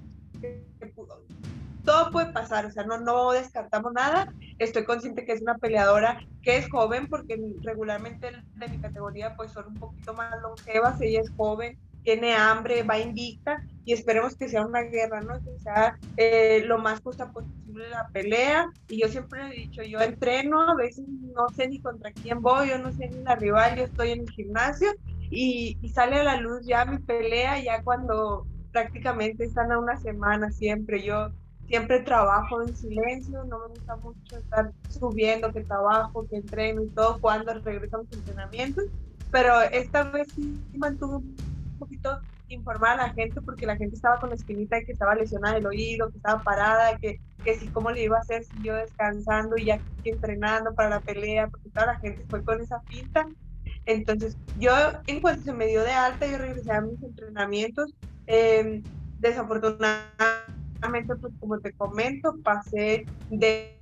todo 1.84 2.10
puede 2.10 2.32
pasar, 2.32 2.66
o 2.66 2.70
sea, 2.70 2.84
no, 2.84 2.98
no 3.00 3.32
descartamos 3.32 3.92
nada. 3.92 4.32
Estoy 4.58 4.84
consciente 4.84 5.24
que 5.24 5.32
es 5.32 5.42
una 5.42 5.58
peleadora 5.58 6.20
que 6.42 6.56
es 6.56 6.70
joven, 6.70 7.08
porque 7.08 7.40
regularmente 7.62 8.30
de 8.30 8.68
mi 8.68 8.78
categoría 8.78 9.34
pues 9.36 9.52
son 9.52 9.66
un 9.68 9.74
poquito 9.74 10.14
más 10.14 10.30
longevas, 10.42 11.00
ella 11.00 11.20
es 11.20 11.30
joven, 11.36 11.78
tiene 12.02 12.34
hambre, 12.34 12.82
va 12.82 12.98
invicta 12.98 13.62
y 13.84 13.92
esperemos 13.92 14.36
que 14.36 14.48
sea 14.48 14.66
una 14.66 14.82
guerra, 14.82 15.20
¿no? 15.20 15.42
Que 15.42 15.58
sea 15.58 15.98
eh, 16.16 16.62
lo 16.66 16.78
más 16.78 17.00
justa 17.00 17.32
posible 17.32 17.88
la 17.90 18.08
pelea. 18.08 18.70
Y 18.88 19.00
yo 19.00 19.08
siempre 19.08 19.46
he 19.46 19.60
dicho, 19.60 19.82
yo 19.82 20.00
entreno, 20.00 20.60
a 20.60 20.74
veces 20.74 21.04
no 21.08 21.48
sé 21.54 21.68
ni 21.68 21.80
contra 21.80 22.12
quién 22.12 22.40
voy, 22.40 22.68
yo 22.68 22.78
no 22.78 22.92
sé 22.92 23.08
ni 23.08 23.22
la 23.22 23.36
rival, 23.36 23.76
yo 23.76 23.84
estoy 23.84 24.12
en 24.12 24.20
el 24.20 24.30
gimnasio 24.30 24.88
y, 25.30 25.78
y 25.80 25.88
sale 25.88 26.20
a 26.20 26.24
la 26.24 26.36
luz 26.36 26.66
ya 26.66 26.84
mi 26.84 26.98
pelea, 26.98 27.62
ya 27.62 27.82
cuando 27.82 28.46
prácticamente 28.72 29.44
están 29.44 29.70
a 29.72 29.78
una 29.78 29.96
semana 29.98 30.50
siempre. 30.50 31.02
Yo 31.02 31.30
siempre 31.68 32.00
trabajo 32.00 32.62
en 32.62 32.76
silencio, 32.76 33.44
no 33.44 33.60
me 33.60 33.68
gusta 33.68 33.96
mucho 33.96 34.36
estar 34.36 34.72
subiendo 34.88 35.52
que 35.52 35.62
trabajo, 35.62 36.26
que 36.28 36.36
entreno 36.36 36.82
y 36.82 36.88
todo 36.88 37.18
cuando 37.20 37.54
regreso 37.60 37.98
a 37.98 38.00
entrenamientos, 38.14 38.84
pero 39.30 39.60
esta 39.62 40.04
vez 40.04 40.28
sí 40.34 40.60
mantuve 40.76 41.24
poquito 41.82 42.20
informada 42.48 42.94
a 42.94 43.06
la 43.08 43.14
gente 43.14 43.40
porque 43.40 43.66
la 43.66 43.76
gente 43.76 43.96
estaba 43.96 44.20
con 44.20 44.30
la 44.30 44.36
espinita 44.36 44.76
de 44.76 44.84
que 44.84 44.92
estaba 44.92 45.14
lesionada 45.14 45.56
el 45.56 45.66
oído, 45.66 46.10
que 46.10 46.18
estaba 46.18 46.42
parada, 46.42 46.96
que, 46.98 47.20
que 47.44 47.54
sí, 47.58 47.68
cómo 47.70 47.90
le 47.90 48.02
iba 48.02 48.16
a 48.16 48.20
hacer 48.20 48.44
si 48.44 48.62
yo 48.62 48.74
descansando 48.74 49.56
y 49.56 49.66
ya 49.66 49.80
entrenando 50.04 50.74
para 50.74 50.90
la 50.90 51.00
pelea, 51.00 51.48
porque 51.48 51.70
toda 51.70 51.86
la 51.86 51.98
gente 51.98 52.24
fue 52.28 52.44
con 52.44 52.60
esa 52.60 52.80
pinta. 52.88 53.26
Entonces, 53.86 54.36
yo 54.58 54.72
en 55.06 55.20
cuanto 55.20 55.42
se 55.42 55.52
me 55.52 55.66
dio 55.66 55.82
de 55.82 55.92
alta, 55.92 56.26
yo 56.26 56.38
regresé 56.38 56.72
a 56.72 56.80
mis 56.80 57.02
entrenamientos. 57.02 57.94
Eh, 58.26 58.82
desafortunadamente, 59.18 61.16
pues 61.20 61.32
como 61.40 61.58
te 61.60 61.72
comento, 61.72 62.36
pasé 62.42 63.04
de 63.30 63.81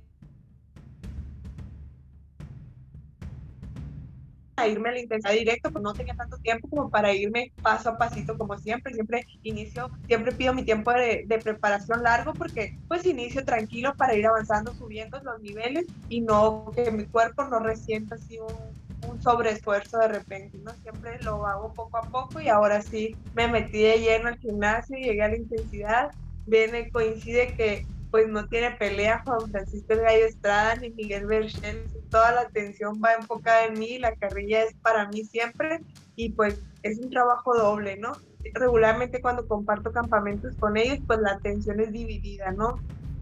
a 4.61 4.67
irme 4.67 4.89
a 4.89 4.91
la 4.93 4.99
intensidad 4.99 5.33
directo, 5.33 5.71
pues 5.71 5.83
no 5.83 5.93
tenía 5.93 6.15
tanto 6.15 6.37
tiempo 6.37 6.67
como 6.69 6.89
para 6.89 7.13
irme 7.13 7.51
paso 7.61 7.89
a 7.89 7.97
pasito 7.97 8.37
como 8.37 8.57
siempre, 8.57 8.93
siempre 8.93 9.25
inicio, 9.43 9.89
siempre 10.07 10.31
pido 10.31 10.53
mi 10.53 10.63
tiempo 10.63 10.91
de, 10.91 11.23
de, 11.27 11.39
preparación 11.39 12.03
largo 12.03 12.33
porque 12.33 12.77
pues 12.87 13.05
inicio 13.05 13.43
tranquilo 13.43 13.93
para 13.95 14.15
ir 14.15 14.25
avanzando, 14.25 14.73
subiendo 14.73 15.19
los 15.21 15.41
niveles 15.41 15.85
y 16.09 16.21
no 16.21 16.71
que 16.75 16.91
mi 16.91 17.05
cuerpo 17.05 17.43
no 17.45 17.59
resienta 17.59 18.15
así 18.15 18.39
un, 18.39 19.09
un 19.09 19.21
sobreesfuerzo 19.21 19.97
de 19.99 20.07
repente, 20.07 20.57
¿no? 20.59 20.71
Siempre 20.81 21.19
lo 21.21 21.45
hago 21.47 21.73
poco 21.73 21.97
a 21.97 22.03
poco 22.03 22.39
y 22.39 22.49
ahora 22.49 22.81
sí 22.81 23.15
me 23.35 23.47
metí 23.47 23.81
de 23.81 23.99
lleno 23.99 24.29
al 24.29 24.37
gimnasio, 24.37 24.97
llegué 24.97 25.23
a 25.23 25.29
la 25.29 25.37
intensidad 25.37 26.11
viene, 26.45 26.89
coincide 26.91 27.53
que 27.55 27.85
pues 28.11 28.27
no 28.27 28.45
tiene 28.47 28.71
pelea 28.71 29.23
Juan 29.25 29.49
Francisco 29.49 29.95
Gallo 29.95 30.25
Estrada 30.25 30.75
ni 30.75 30.91
Miguel 30.91 31.25
Berchel, 31.25 31.85
toda 32.09 32.33
la 32.33 32.41
atención 32.41 33.01
va 33.03 33.13
enfocada 33.13 33.65
en 33.65 33.79
mí, 33.79 33.97
la 33.97 34.13
carrilla 34.15 34.63
es 34.63 34.75
para 34.81 35.07
mí 35.07 35.23
siempre 35.23 35.79
y 36.17 36.33
pues 36.33 36.61
es 36.83 36.99
un 36.99 37.09
trabajo 37.09 37.55
doble, 37.55 37.97
¿no? 37.97 38.11
Regularmente 38.53 39.21
cuando 39.21 39.47
comparto 39.47 39.93
campamentos 39.93 40.55
con 40.57 40.75
ellos, 40.75 40.99
pues 41.07 41.19
la 41.19 41.31
atención 41.31 41.79
es 41.79 41.91
dividida, 41.93 42.51
¿no? 42.51 42.75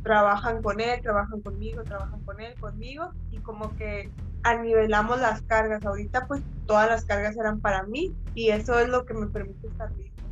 Trabajan 0.03 0.63
con 0.63 0.79
él, 0.79 0.99
trabajan 1.01 1.41
conmigo, 1.41 1.83
trabajan 1.83 2.21
con 2.21 2.41
él, 2.41 2.55
conmigo, 2.59 3.11
y 3.31 3.37
como 3.39 3.75
que 3.75 4.09
anivelamos 4.41 5.21
las 5.21 5.43
cargas. 5.43 5.85
Ahorita 5.85 6.25
pues 6.25 6.41
todas 6.65 6.89
las 6.89 7.05
cargas 7.05 7.37
eran 7.37 7.59
para 7.59 7.83
mí 7.83 8.11
y 8.33 8.49
eso 8.49 8.79
es 8.79 8.89
lo 8.89 9.05
que 9.05 9.13
me 9.13 9.27
permite 9.27 9.67
estar 9.67 9.91
listo. 9.91 10.23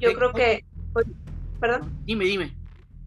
Yo 0.00 0.12
creo 0.12 0.32
que, 0.32 0.64
pues, 0.92 1.06
perdón. 1.58 1.90
Dime, 2.04 2.24
dime, 2.24 2.59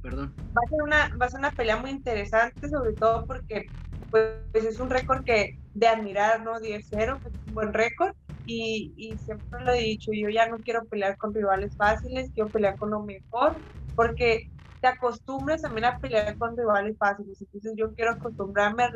perdón. 0.03 0.35
Va 0.57 0.61
a 0.65 0.69
ser 0.69 0.81
una, 0.83 1.09
va 1.21 1.25
a 1.25 1.29
ser 1.29 1.39
una 1.39 1.51
pelea 1.51 1.77
muy 1.77 1.89
interesante, 1.91 2.69
sobre 2.69 2.93
todo 2.97 3.25
porque 3.25 3.69
pues, 4.09 4.25
es 4.53 4.79
un 4.79 4.89
récord 4.89 5.23
que 5.25 5.51
de 5.73 5.87
admirar, 5.87 6.43
¿no? 6.43 6.59
10-0, 6.59 7.19
pues, 7.21 7.33
un 7.45 7.53
buen 7.55 7.73
récord. 7.73 8.13
Y, 8.45 8.93
y 8.97 9.17
siempre 9.19 9.63
lo 9.63 9.71
he 9.73 9.79
dicho, 9.79 10.11
yo 10.13 10.29
ya 10.29 10.47
no 10.49 10.59
quiero 10.59 10.85
pelear 10.87 11.17
con 11.17 11.33
rivales 11.33 11.75
fáciles, 11.77 12.31
quiero 12.35 12.51
pelear 12.51 12.75
con 12.77 12.91
lo 12.91 13.01
mejor, 13.01 13.63
porque 13.95 14.43
te 14.83 14.89
acostumbras 14.89 15.61
también 15.61 15.85
a 15.85 15.97
pelear 15.97 16.37
con 16.37 16.57
rivales 16.57 16.97
fáciles. 16.97 17.39
Entonces 17.39 17.73
yo 17.77 17.93
quiero 17.95 18.11
acostumbrarme 18.11 18.83
a, 18.83 18.91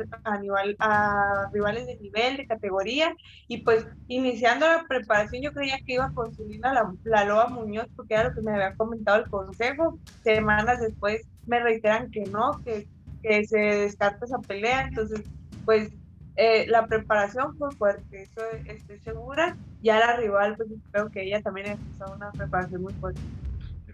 a 0.80 1.50
rivales 1.50 1.86
de 1.86 1.96
nivel, 1.96 2.36
de 2.36 2.46
categoría. 2.46 3.16
Y 3.46 3.62
pues 3.62 3.86
iniciando 4.06 4.66
la 4.66 4.84
preparación 4.86 5.42
yo 5.42 5.50
creía 5.50 5.78
que 5.78 5.94
iba 5.94 6.04
a 6.04 6.12
conseguir 6.12 6.60
la, 6.60 6.92
la 7.04 7.24
Loa 7.24 7.48
Muñoz 7.48 7.86
porque 7.96 8.12
era 8.12 8.24
lo 8.24 8.34
que 8.34 8.42
me 8.42 8.52
había 8.52 8.76
comentado 8.76 9.24
el 9.24 9.30
consejo. 9.30 9.98
Semanas 10.22 10.78
después 10.82 11.26
me 11.46 11.58
reiteran 11.58 12.10
que 12.10 12.24
no, 12.26 12.62
que, 12.66 12.86
que 13.22 13.46
se 13.46 13.58
descarta 13.58 14.26
esa 14.26 14.40
pelea. 14.40 14.88
Entonces 14.88 15.22
pues 15.64 15.90
eh, 16.36 16.66
la 16.68 16.86
preparación 16.86 17.56
fue 17.56 17.70
fuerte, 17.70 18.24
eso 18.24 18.42
estoy 18.66 18.98
segura. 18.98 19.56
Ya 19.80 19.98
la 19.98 20.18
rival, 20.18 20.54
pues 20.58 20.68
creo 20.92 21.08
que 21.08 21.22
ella 21.22 21.40
también 21.40 21.68
empezó 21.68 22.12
una 22.14 22.30
preparación 22.32 22.82
muy 22.82 22.92
fuerte. 22.92 23.22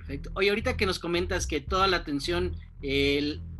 Perfecto. 0.07 0.31
Oye, 0.35 0.51
ahorita 0.51 0.77
que 0.77 0.85
nos 0.85 0.99
comentas 0.99 1.47
que 1.47 1.61
toda 1.63 1.87
la 1.87 1.97
atención 1.99 2.55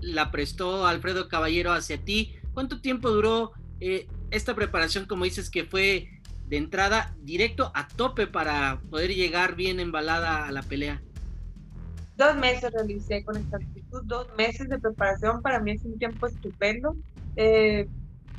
la 0.01 0.31
prestó 0.31 0.87
Alfredo 0.87 1.29
Caballero 1.29 1.73
hacia 1.73 1.97
ti, 1.97 2.35
¿cuánto 2.53 2.83
tiempo 2.83 3.09
duró 3.09 3.53
eh, 3.81 4.07
esta 4.31 4.55
preparación, 4.55 5.07
como 5.07 5.25
dices, 5.25 5.49
que 5.49 5.65
fue 5.65 6.11
de 6.47 6.59
entrada 6.59 7.17
directo 7.23 7.73
a 7.75 7.89
tope 7.89 8.27
para 8.27 8.79
poder 8.91 9.15
llegar 9.15 9.57
bien 9.57 9.81
embalada 9.81 10.47
a 10.47 10.53
la 10.53 10.63
pelea? 10.63 11.01
Dos 12.19 12.37
meses 12.37 12.71
realicé 12.73 13.25
con 13.25 13.39
esta 13.39 13.57
actitud, 13.57 14.03
dos 14.05 14.29
meses 14.37 14.69
de 14.69 14.79
preparación, 14.79 15.41
para 15.41 15.61
mí 15.61 15.73
es 15.73 15.85
un 15.87 15.99
tiempo 15.99 16.27
estupendo. 16.27 16.95
Eh, 17.37 17.89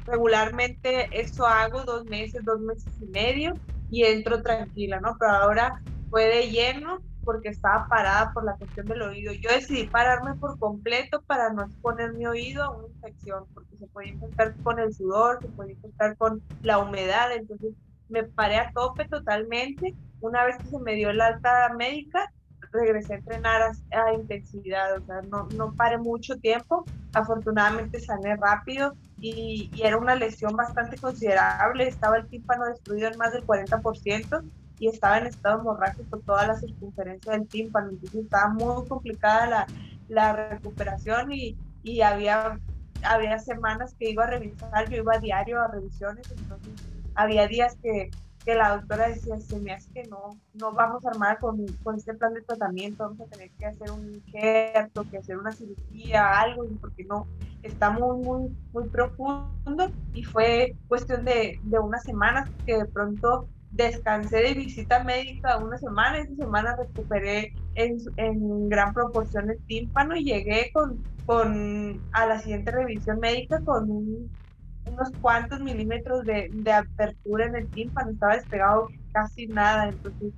regularmente 0.05 1.09
eso 1.11 1.47
hago 1.47 1.83
dos 1.83 2.05
meses, 2.05 2.45
dos 2.45 2.61
meses 2.61 2.93
y 3.01 3.07
medio 3.07 3.53
y 3.89 4.03
entro 4.03 4.43
tranquila, 4.43 4.99
¿no? 5.01 5.17
Pero 5.19 5.31
ahora 5.31 5.81
fue 6.11 6.25
de 6.25 6.51
lleno 6.51 7.01
porque 7.25 7.49
estaba 7.49 7.87
parada 7.87 8.31
por 8.31 8.45
la 8.45 8.55
cuestión 8.55 8.85
del 8.85 9.01
oído. 9.01 9.33
Yo 9.33 9.49
decidí 9.49 9.87
pararme 9.87 10.35
por 10.35 10.57
completo 10.59 11.21
para 11.23 11.51
no 11.51 11.63
exponer 11.63 12.13
mi 12.13 12.25
oído 12.25 12.63
a 12.63 12.69
una 12.69 12.87
infección, 12.87 13.45
porque 13.53 13.75
se 13.77 13.87
puede 13.87 14.09
infectar 14.09 14.53
con 14.63 14.79
el 14.79 14.93
sudor, 14.93 15.39
se 15.41 15.49
puede 15.49 15.73
infectar 15.73 16.15
con 16.15 16.41
la 16.61 16.77
humedad, 16.77 17.33
entonces 17.33 17.73
me 18.07 18.23
paré 18.23 18.57
a 18.57 18.71
tope 18.71 19.05
totalmente. 19.05 19.93
Una 20.21 20.45
vez 20.45 20.57
que 20.57 20.69
se 20.69 20.79
me 20.79 20.93
dio 20.93 21.09
el 21.09 21.19
alta 21.19 21.73
médica, 21.77 22.31
regresé 22.71 23.13
a 23.13 23.17
entrenar 23.17 23.61
a, 23.91 24.13
intensidad, 24.13 24.97
o 24.97 25.05
sea, 25.05 25.21
no, 25.23 25.47
no 25.55 25.73
paré 25.73 25.97
mucho 25.97 26.37
tiempo. 26.37 26.85
Afortunadamente 27.13 27.99
sané 27.99 28.35
rápido 28.35 28.95
y, 29.19 29.69
y, 29.73 29.81
era 29.81 29.97
una 29.97 30.15
lesión 30.15 30.55
bastante 30.55 30.97
considerable. 30.97 31.87
Estaba 31.87 32.17
el 32.17 32.27
tímpano 32.27 32.65
destruido 32.65 33.09
en 33.09 33.17
más 33.17 33.33
del 33.33 33.45
40% 33.45 34.43
y 34.79 34.87
estaba 34.87 35.17
en 35.17 35.27
estado 35.27 35.59
hemorrágico 35.59 36.19
toda 36.19 36.47
la 36.47 36.55
circunferencia 36.55 37.33
del 37.33 37.47
tímpano, 37.47 37.89
entonces 37.89 38.23
estaba 38.23 38.49
muy 38.49 38.87
complicada 38.87 39.47
la, 39.47 39.67
la 40.09 40.49
recuperación 40.49 41.31
y, 41.31 41.57
y, 41.83 42.01
había, 42.01 42.59
había 43.03 43.39
semanas 43.39 43.95
que 43.97 44.09
iba 44.09 44.23
a 44.23 44.27
revisar, 44.27 44.89
yo 44.89 44.97
iba 44.97 45.15
a 45.15 45.19
diario 45.19 45.61
a 45.61 45.67
revisiones, 45.67 46.29
entonces 46.31 46.73
había 47.15 47.47
días 47.47 47.77
que, 47.81 48.11
que 48.45 48.55
la 48.55 48.77
doctora 48.77 49.09
decía, 49.09 49.39
se 49.39 49.59
me 49.59 49.73
hace 49.73 49.91
que 49.91 50.03
no, 50.03 50.29
no 50.53 50.71
vamos 50.71 51.03
a 51.05 51.09
armar 51.09 51.39
con, 51.39 51.65
con 51.83 51.95
este 51.95 52.13
plan 52.13 52.33
de 52.33 52.41
tratamiento, 52.41 53.03
vamos 53.03 53.21
a 53.21 53.25
tener 53.25 53.49
que 53.51 53.65
hacer 53.65 53.89
un 53.91 54.13
injerto, 54.13 55.03
que 55.09 55.17
hacer 55.17 55.37
una 55.37 55.51
cirugía, 55.51 56.39
algo, 56.39 56.65
porque 56.79 57.05
no, 57.05 57.25
está 57.63 57.89
muy, 57.89 58.23
muy, 58.23 58.55
muy 58.71 58.89
profundo 58.89 59.89
y 60.13 60.23
fue 60.23 60.75
cuestión 60.87 61.25
de, 61.25 61.59
de 61.63 61.79
unas 61.79 62.03
semanas 62.03 62.49
que 62.65 62.77
de 62.77 62.85
pronto 62.85 63.47
descansé 63.75 64.37
de 64.37 64.53
visita 64.53 65.03
médica 65.03 65.57
una 65.57 65.77
semana, 65.77 66.19
esa 66.19 66.35
semana 66.35 66.77
recuperé 66.77 67.53
en, 67.75 67.97
en 68.15 68.69
gran 68.69 68.93
proporción 68.93 69.49
el 69.49 69.59
tímpano 69.65 70.15
y 70.15 70.23
llegué 70.23 70.71
con, 70.73 71.03
con 71.25 72.01
a 72.13 72.25
la 72.25 72.39
siguiente 72.39 72.71
revisión 72.71 73.19
médica 73.19 73.59
con 73.61 73.89
unos 73.89 75.11
cuantos 75.19 75.59
milímetros 75.59 76.23
de, 76.23 76.49
de, 76.53 76.71
apertura 76.71 77.47
en 77.47 77.55
el 77.55 77.67
tímpano, 77.69 78.11
estaba 78.11 78.35
despegado 78.35 78.87
casi 79.11 79.47
nada, 79.47 79.89
entonces 79.89 80.31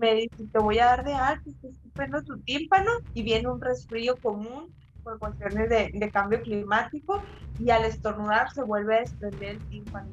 me 0.00 0.14
dice, 0.14 0.44
te 0.50 0.58
voy 0.58 0.80
a 0.80 0.86
dar 0.86 1.04
de 1.04 1.14
alta, 1.14 1.48
está 1.48 1.68
estupendo 1.68 2.22
tu 2.22 2.38
tímpano 2.40 2.90
y 3.14 3.22
viene 3.22 3.48
un 3.48 3.60
resfrío 3.60 4.16
común 4.16 4.74
por 5.04 5.20
cuestiones 5.20 5.68
de, 5.68 5.90
de 5.94 6.10
cambio 6.10 6.42
climático 6.42 7.22
y 7.60 7.70
al 7.70 7.84
estornudar 7.84 8.50
se 8.50 8.64
vuelve 8.64 8.96
a 8.96 9.00
desprender 9.00 9.50
el 9.50 9.60
tímpano 9.68 10.10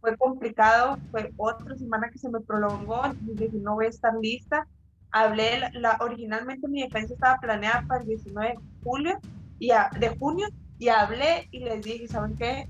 fue 0.00 0.16
complicado, 0.16 0.98
fue 1.10 1.32
otra 1.36 1.76
semana 1.76 2.10
que 2.10 2.18
se 2.18 2.28
me 2.28 2.40
prolongó, 2.40 3.02
dije, 3.20 3.50
no 3.54 3.74
voy 3.74 3.86
a 3.86 3.90
estar 3.90 4.14
lista. 4.20 4.66
Hablé, 5.12 5.60
la, 5.72 5.98
originalmente 6.00 6.68
mi 6.68 6.82
defensa 6.82 7.14
estaba 7.14 7.38
planeada 7.38 7.84
para 7.86 8.00
el 8.00 8.08
19 8.08 8.48
de 8.48 8.58
julio, 8.82 9.18
y 9.58 9.70
de 9.98 10.16
junio, 10.18 10.48
y 10.78 10.88
hablé 10.88 11.48
y 11.50 11.60
les 11.60 11.82
dije, 11.82 12.08
¿saben 12.08 12.36
qué? 12.36 12.68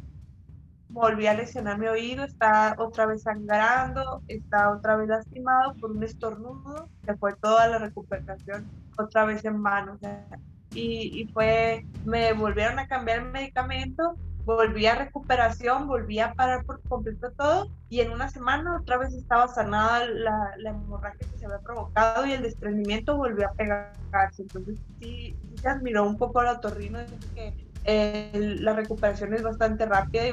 Volví 0.89 1.29
a 1.29 1.35
lesionar 1.35 1.79
mi 1.79 1.87
oído, 1.87 2.25
está 2.25 2.75
otra 2.79 3.07
vez 3.07 3.23
sangrando, 3.23 4.23
está 4.27 4.73
otra 4.73 4.97
vez 4.97 5.09
lastimado 5.09 5.75
por 5.75 5.93
un 5.93 6.03
estornudo, 6.03 6.89
se 7.05 7.17
fue 7.17 7.37
toda 7.37 7.69
la 7.69 7.79
recuperación 7.79 8.67
otra 8.99 9.25
vez 9.25 9.45
en 9.45 9.63
vano. 9.63 9.99
y, 10.75 11.21
y 11.21 11.27
fue, 11.33 11.87
me 12.05 12.33
volvieron 12.33 12.81
a 12.81 12.89
cambiar 12.89 13.21
el 13.21 13.31
medicamento 13.31 14.17
volví 14.45 14.87
a 14.87 14.95
recuperación, 14.95 15.87
volví 15.87 16.19
a 16.19 16.35
parar 16.35 16.65
por 16.65 16.81
completo 16.89 17.31
todo 17.33 17.69
y 17.89 18.01
en 18.01 18.11
una 18.11 18.29
semana 18.29 18.79
otra 18.81 18.99
vez 18.99 19.13
estaba 19.15 19.49
sanada 19.49 20.07
la, 20.07 20.55
hemorragia 20.65 21.27
que 21.31 21.39
se 21.39 21.47
había 21.47 21.59
provocado 21.61 22.27
y 22.27 22.33
el 22.33 22.43
desprendimiento 22.43 23.17
volvió 23.17 23.49
a 23.49 23.53
pegarse. 23.53 24.43
Entonces 24.43 24.79
sí, 25.01 25.37
se 25.61 25.69
admiró 25.69 26.05
un 26.05 26.17
poco 26.17 26.43
la 26.43 26.53
otorrino, 26.53 26.99
que 27.35 27.55
la 27.85 28.75
recuperación 28.75 29.35
es 29.35 29.43
bastante 29.43 29.87
rápida, 29.87 30.25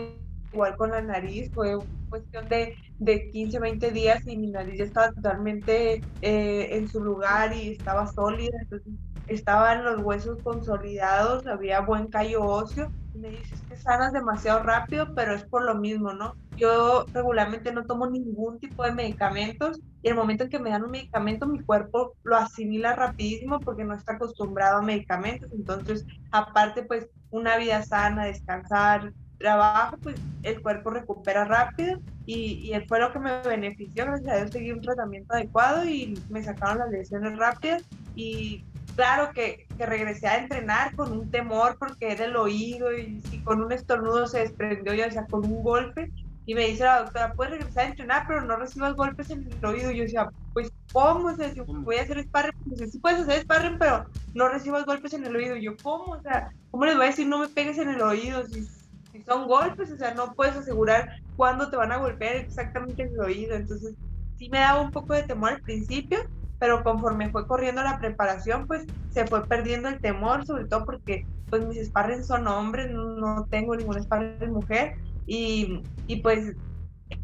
igual 0.51 0.75
con 0.77 0.91
la 0.91 1.01
nariz, 1.01 1.51
fue 1.53 1.77
cuestión 2.09 2.47
de, 2.47 2.75
de 2.99 3.29
15, 3.31 3.59
20 3.59 3.91
días 3.91 4.25
y 4.25 4.37
mi 4.37 4.47
nariz 4.47 4.77
ya 4.77 4.85
estaba 4.85 5.11
totalmente 5.11 6.01
eh, 6.21 6.69
en 6.71 6.87
su 6.87 7.03
lugar 7.03 7.53
y 7.55 7.71
estaba 7.71 8.07
sólida, 8.07 8.57
entonces 8.61 8.93
estaban 9.27 9.83
los 9.83 10.01
huesos 10.01 10.37
consolidados, 10.43 11.47
había 11.47 11.81
buen 11.81 12.07
callo 12.07 12.43
óseo 12.43 12.89
me 13.17 13.29
dices 13.29 13.61
que 13.67 13.75
sanas 13.75 14.13
demasiado 14.13 14.63
rápido, 14.63 15.13
pero 15.15 15.33
es 15.33 15.43
por 15.45 15.65
lo 15.65 15.75
mismo, 15.75 16.13
¿no? 16.13 16.33
Yo 16.55 17.05
regularmente 17.13 17.71
no 17.71 17.85
tomo 17.85 18.07
ningún 18.07 18.59
tipo 18.59 18.83
de 18.83 18.91
medicamentos 18.91 19.79
y 20.01 20.09
el 20.09 20.15
momento 20.15 20.43
en 20.43 20.49
que 20.49 20.59
me 20.59 20.69
dan 20.69 20.83
un 20.83 20.91
medicamento, 20.91 21.47
mi 21.47 21.59
cuerpo 21.59 22.15
lo 22.23 22.35
asimila 22.35 22.95
rapidísimo 22.95 23.59
porque 23.59 23.83
no 23.83 23.95
está 23.95 24.13
acostumbrado 24.13 24.79
a 24.79 24.83
medicamentos. 24.83 25.49
Entonces, 25.51 26.05
aparte, 26.31 26.83
pues, 26.83 27.07
una 27.29 27.57
vida 27.57 27.83
sana, 27.83 28.25
descansar, 28.25 29.11
trabajo, 29.37 29.97
pues 30.01 30.19
el 30.43 30.61
cuerpo 30.61 30.89
recupera 30.89 31.45
rápido 31.45 31.99
y, 32.25 32.73
y 32.73 32.87
fue 32.87 32.99
lo 32.99 33.11
que 33.11 33.19
me 33.19 33.41
benefició. 33.41 34.05
Gracias 34.05 34.31
a 34.31 34.37
Dios 34.37 34.51
seguí 34.51 34.71
un 34.71 34.81
tratamiento 34.81 35.33
adecuado 35.33 35.85
y 35.85 36.19
me 36.29 36.41
sacaron 36.41 36.79
las 36.79 36.89
lesiones 36.89 37.37
rápidas 37.37 37.83
y 38.15 38.65
claro 38.97 39.31
que, 39.31 39.67
que, 39.77 39.85
regresé 39.85 40.27
a 40.27 40.39
entrenar 40.39 40.93
con 40.95 41.13
un 41.13 41.31
temor 41.31 41.77
porque 41.79 42.11
era 42.11 42.25
el 42.25 42.35
oído 42.35 42.91
y, 42.97 43.21
con 43.45 43.63
un 43.63 43.71
estornudo 43.71 44.27
se 44.27 44.39
desprendió, 44.39 44.93
ya 44.93 45.09
sea, 45.09 45.25
con 45.27 45.45
un 45.45 45.63
golpe. 45.63 46.11
Y 46.45 46.55
me 46.55 46.67
dice 46.67 46.85
la 46.85 47.03
doctora, 47.03 47.33
puedes 47.33 47.53
regresar 47.53 47.85
a 47.85 47.89
entrenar, 47.89 48.25
pero 48.27 48.41
no 48.41 48.55
recibas 48.55 48.95
golpes 48.95 49.29
en 49.29 49.49
el 49.51 49.65
oído. 49.65 49.91
Y 49.91 49.97
yo 49.97 50.03
decía, 50.03 50.29
pues, 50.53 50.71
¿cómo? 50.91 51.27
O 51.27 51.35
sea, 51.35 51.53
si 51.53 51.59
voy 51.59 51.97
a 51.97 52.01
hacer 52.01 52.23
sparring, 52.23 52.55
pues 52.75 52.91
sí 52.91 52.99
puedes 52.99 53.19
hacer 53.19 53.41
sparring, 53.41 53.77
pero 53.77 54.05
no 54.33 54.49
recibas 54.49 54.85
golpes 54.85 55.13
en 55.13 55.25
el 55.25 55.35
oído. 55.35 55.57
Y 55.57 55.63
yo, 55.63 55.75
¿cómo? 55.83 56.13
O 56.13 56.21
sea, 56.21 56.51
¿cómo 56.71 56.85
les 56.85 56.95
voy 56.95 57.05
a 57.05 57.09
decir 57.09 57.27
no 57.27 57.39
me 57.39 57.49
pegues 57.49 57.77
en 57.77 57.89
el 57.89 58.01
oído? 58.01 58.45
Si, 58.47 58.63
si 59.11 59.21
son 59.23 59.47
golpes, 59.47 59.91
o 59.91 59.97
sea, 59.97 60.13
no 60.13 60.33
puedes 60.33 60.55
asegurar 60.55 61.21
cuándo 61.35 61.69
te 61.69 61.75
van 61.75 61.91
a 61.91 61.97
golpear 61.97 62.37
exactamente 62.37 63.03
en 63.03 63.09
el 63.09 63.19
oído. 63.19 63.55
Entonces, 63.55 63.95
sí 64.37 64.49
me 64.49 64.59
daba 64.59 64.81
un 64.81 64.91
poco 64.91 65.13
de 65.13 65.23
temor 65.23 65.51
al 65.51 65.61
principio, 65.61 66.19
pero 66.59 66.83
conforme 66.83 67.29
fue 67.29 67.47
corriendo 67.47 67.83
la 67.83 67.99
preparación, 67.99 68.67
pues 68.67 68.85
se 69.11 69.25
fue 69.27 69.45
perdiendo 69.45 69.89
el 69.89 69.99
temor, 69.99 70.45
sobre 70.45 70.65
todo 70.65 70.85
porque 70.85 71.25
pues 71.49 71.65
mis 71.65 71.87
sparring 71.87 72.23
son 72.23 72.47
hombres, 72.47 72.91
no 72.91 73.45
tengo 73.49 73.75
ningún 73.75 74.01
sparring 74.01 74.51
mujer, 74.51 74.95
y, 75.25 75.81
y 76.07 76.21
pues 76.21 76.55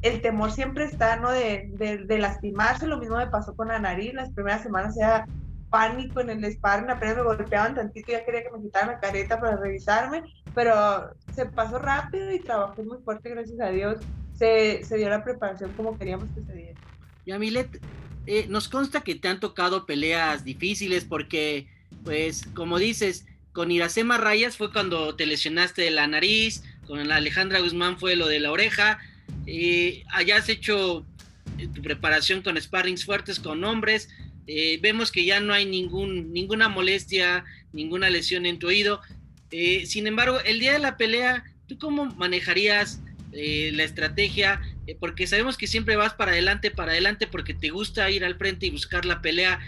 el 0.01 0.21
temor 0.21 0.51
siempre 0.51 0.85
está, 0.85 1.17
¿no? 1.17 1.31
De, 1.31 1.69
de, 1.77 2.17
lastimarse, 2.17 2.87
lo 2.87 2.97
mismo 2.97 3.17
me 3.17 3.27
pasó 3.27 3.55
con 3.55 3.67
la 3.67 3.79
nariz, 3.79 4.13
las 4.13 4.31
primeras 4.31 4.63
semanas 4.63 4.97
era 4.97 5.25
pánico 5.69 6.21
en 6.21 6.29
el 6.29 6.51
sparring, 6.51 6.89
apenas 6.89 7.17
me 7.17 7.23
golpeaban 7.23 7.75
tantito, 7.75 8.11
ya 8.11 8.23
quería 8.23 8.43
que 8.43 8.51
me 8.51 8.61
quitaran 8.61 8.89
la 8.89 8.99
careta 8.99 9.39
para 9.39 9.57
revisarme, 9.57 10.23
pero 10.53 11.09
se 11.33 11.47
pasó 11.47 11.79
rápido 11.79 12.31
y 12.31 12.39
trabajé 12.39 12.83
muy 12.83 12.99
fuerte, 12.99 13.29
gracias 13.29 13.59
a 13.59 13.69
Dios, 13.69 13.97
se, 14.33 14.83
se 14.83 14.97
dio 14.97 15.09
la 15.09 15.23
preparación 15.23 15.71
como 15.75 15.97
queríamos 15.97 16.29
que 16.35 16.43
se 16.43 16.53
diera. 16.53 16.79
Yamilet, 17.25 17.79
eh, 18.25 18.45
nos 18.49 18.67
consta 18.67 19.01
que 19.01 19.15
te 19.15 19.27
han 19.27 19.39
tocado 19.39 19.85
peleas 19.85 20.43
difíciles 20.43 21.05
porque, 21.05 21.67
pues, 22.03 22.43
como 22.53 22.79
dices, 22.79 23.25
con 23.53 23.71
Iracema 23.71 24.17
Rayas 24.17 24.57
fue 24.57 24.71
cuando 24.71 25.15
te 25.15 25.25
lesionaste 25.25 25.89
la 25.91 26.07
nariz, 26.07 26.63
con 26.87 27.11
Alejandra 27.11 27.59
Guzmán 27.59 27.97
fue 27.97 28.15
lo 28.15 28.27
de 28.27 28.39
la 28.39 28.51
oreja, 28.51 28.99
eh, 29.45 30.03
hayas 30.11 30.49
hecho 30.49 31.05
eh, 31.59 31.67
tu 31.73 31.81
preparación 31.81 32.41
con 32.41 32.59
sparrings 32.59 33.05
fuertes 33.05 33.39
con 33.39 33.63
hombres, 33.63 34.09
eh, 34.47 34.79
vemos 34.81 35.11
que 35.11 35.23
ya 35.23 35.39
no 35.39 35.53
hay 35.53 35.65
ningún, 35.65 36.33
ninguna 36.33 36.67
molestia, 36.67 37.45
ninguna 37.71 38.09
lesión 38.09 38.45
en 38.45 38.59
tu 38.59 38.67
oído. 38.67 39.01
sin 39.85 40.07
embargo, 40.07 40.39
el 40.43 40.59
día 40.59 40.73
de 40.73 40.79
la 40.79 40.97
pelea, 40.97 41.43
¿tú 41.67 41.77
cómo 41.77 42.05
manejarías 42.05 43.01
la 43.31 43.83
estrategia? 43.83 44.61
Porque 44.99 45.27
sabemos 45.27 45.57
que 45.57 45.67
siempre 45.67 45.95
vas 45.95 46.13
para 46.13 46.31
adelante, 46.31 46.71
para 46.71 46.91
adelante, 46.91 47.27
porque 47.27 47.53
te 47.53 47.69
gusta 47.69 48.09
ir 48.09 48.25
al 48.25 48.35
frente 48.35 48.65
y 48.65 48.71
buscar 48.71 49.05
la 49.05 49.21
pelea, 49.21 49.59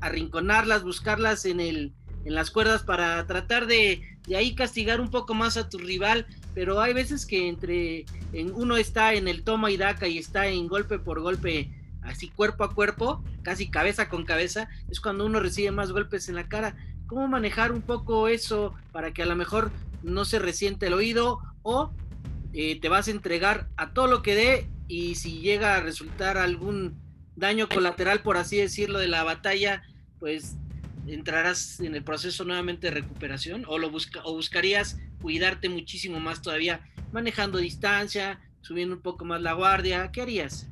arrinconarlas, 0.00 0.82
buscarlas 0.82 1.44
en, 1.44 1.60
el, 1.60 1.92
en 2.24 2.34
las 2.34 2.50
cuerdas 2.50 2.82
para 2.82 3.26
tratar 3.26 3.66
de, 3.66 4.02
de 4.26 4.36
ahí 4.36 4.54
castigar 4.54 5.00
un 5.00 5.10
poco 5.10 5.34
más 5.34 5.56
a 5.56 5.68
tu 5.68 5.78
rival 5.78 6.26
pero 6.56 6.80
hay 6.80 6.94
veces 6.94 7.26
que 7.26 7.48
entre 7.48 8.06
en, 8.32 8.50
uno 8.54 8.78
está 8.78 9.12
en 9.12 9.28
el 9.28 9.42
toma 9.42 9.70
y 9.70 9.76
daca 9.76 10.08
y 10.08 10.16
está 10.16 10.46
en 10.46 10.68
golpe 10.68 10.98
por 10.98 11.20
golpe, 11.20 11.70
así 12.00 12.28
cuerpo 12.30 12.64
a 12.64 12.74
cuerpo, 12.74 13.22
casi 13.42 13.68
cabeza 13.68 14.08
con 14.08 14.24
cabeza, 14.24 14.70
es 14.90 14.98
cuando 14.98 15.26
uno 15.26 15.38
recibe 15.38 15.70
más 15.70 15.92
golpes 15.92 16.30
en 16.30 16.34
la 16.34 16.48
cara. 16.48 16.74
¿Cómo 17.08 17.28
manejar 17.28 17.72
un 17.72 17.82
poco 17.82 18.26
eso 18.26 18.72
para 18.90 19.12
que 19.12 19.22
a 19.22 19.26
lo 19.26 19.36
mejor 19.36 19.70
no 20.02 20.24
se 20.24 20.38
resiente 20.38 20.86
el 20.86 20.94
oído 20.94 21.40
o 21.62 21.90
eh, 22.58 22.80
te 22.80 22.88
vas 22.88 23.06
a 23.06 23.10
entregar 23.10 23.68
a 23.76 23.92
todo 23.92 24.06
lo 24.06 24.22
que 24.22 24.34
dé 24.34 24.70
y 24.88 25.16
si 25.16 25.40
llega 25.40 25.76
a 25.76 25.80
resultar 25.80 26.38
algún 26.38 26.98
daño 27.36 27.68
colateral, 27.68 28.22
por 28.22 28.38
así 28.38 28.56
decirlo, 28.56 28.98
de 28.98 29.08
la 29.08 29.24
batalla, 29.24 29.82
pues 30.18 30.56
entrarás 31.06 31.80
en 31.80 31.94
el 31.94 32.02
proceso 32.02 32.44
nuevamente 32.44 32.86
de 32.86 32.94
recuperación 32.94 33.66
o 33.68 33.76
lo 33.76 33.90
busca, 33.90 34.22
o 34.24 34.32
buscarías 34.32 34.98
cuidarte 35.20 35.68
muchísimo 35.68 36.18
más 36.18 36.40
todavía 36.40 36.80
manejando 37.12 37.58
distancia, 37.58 38.40
subiendo 38.62 38.94
un 38.94 39.02
poco 39.02 39.26
más 39.26 39.42
la 39.42 39.52
guardia, 39.52 40.10
¿qué 40.10 40.22
harías? 40.22 40.66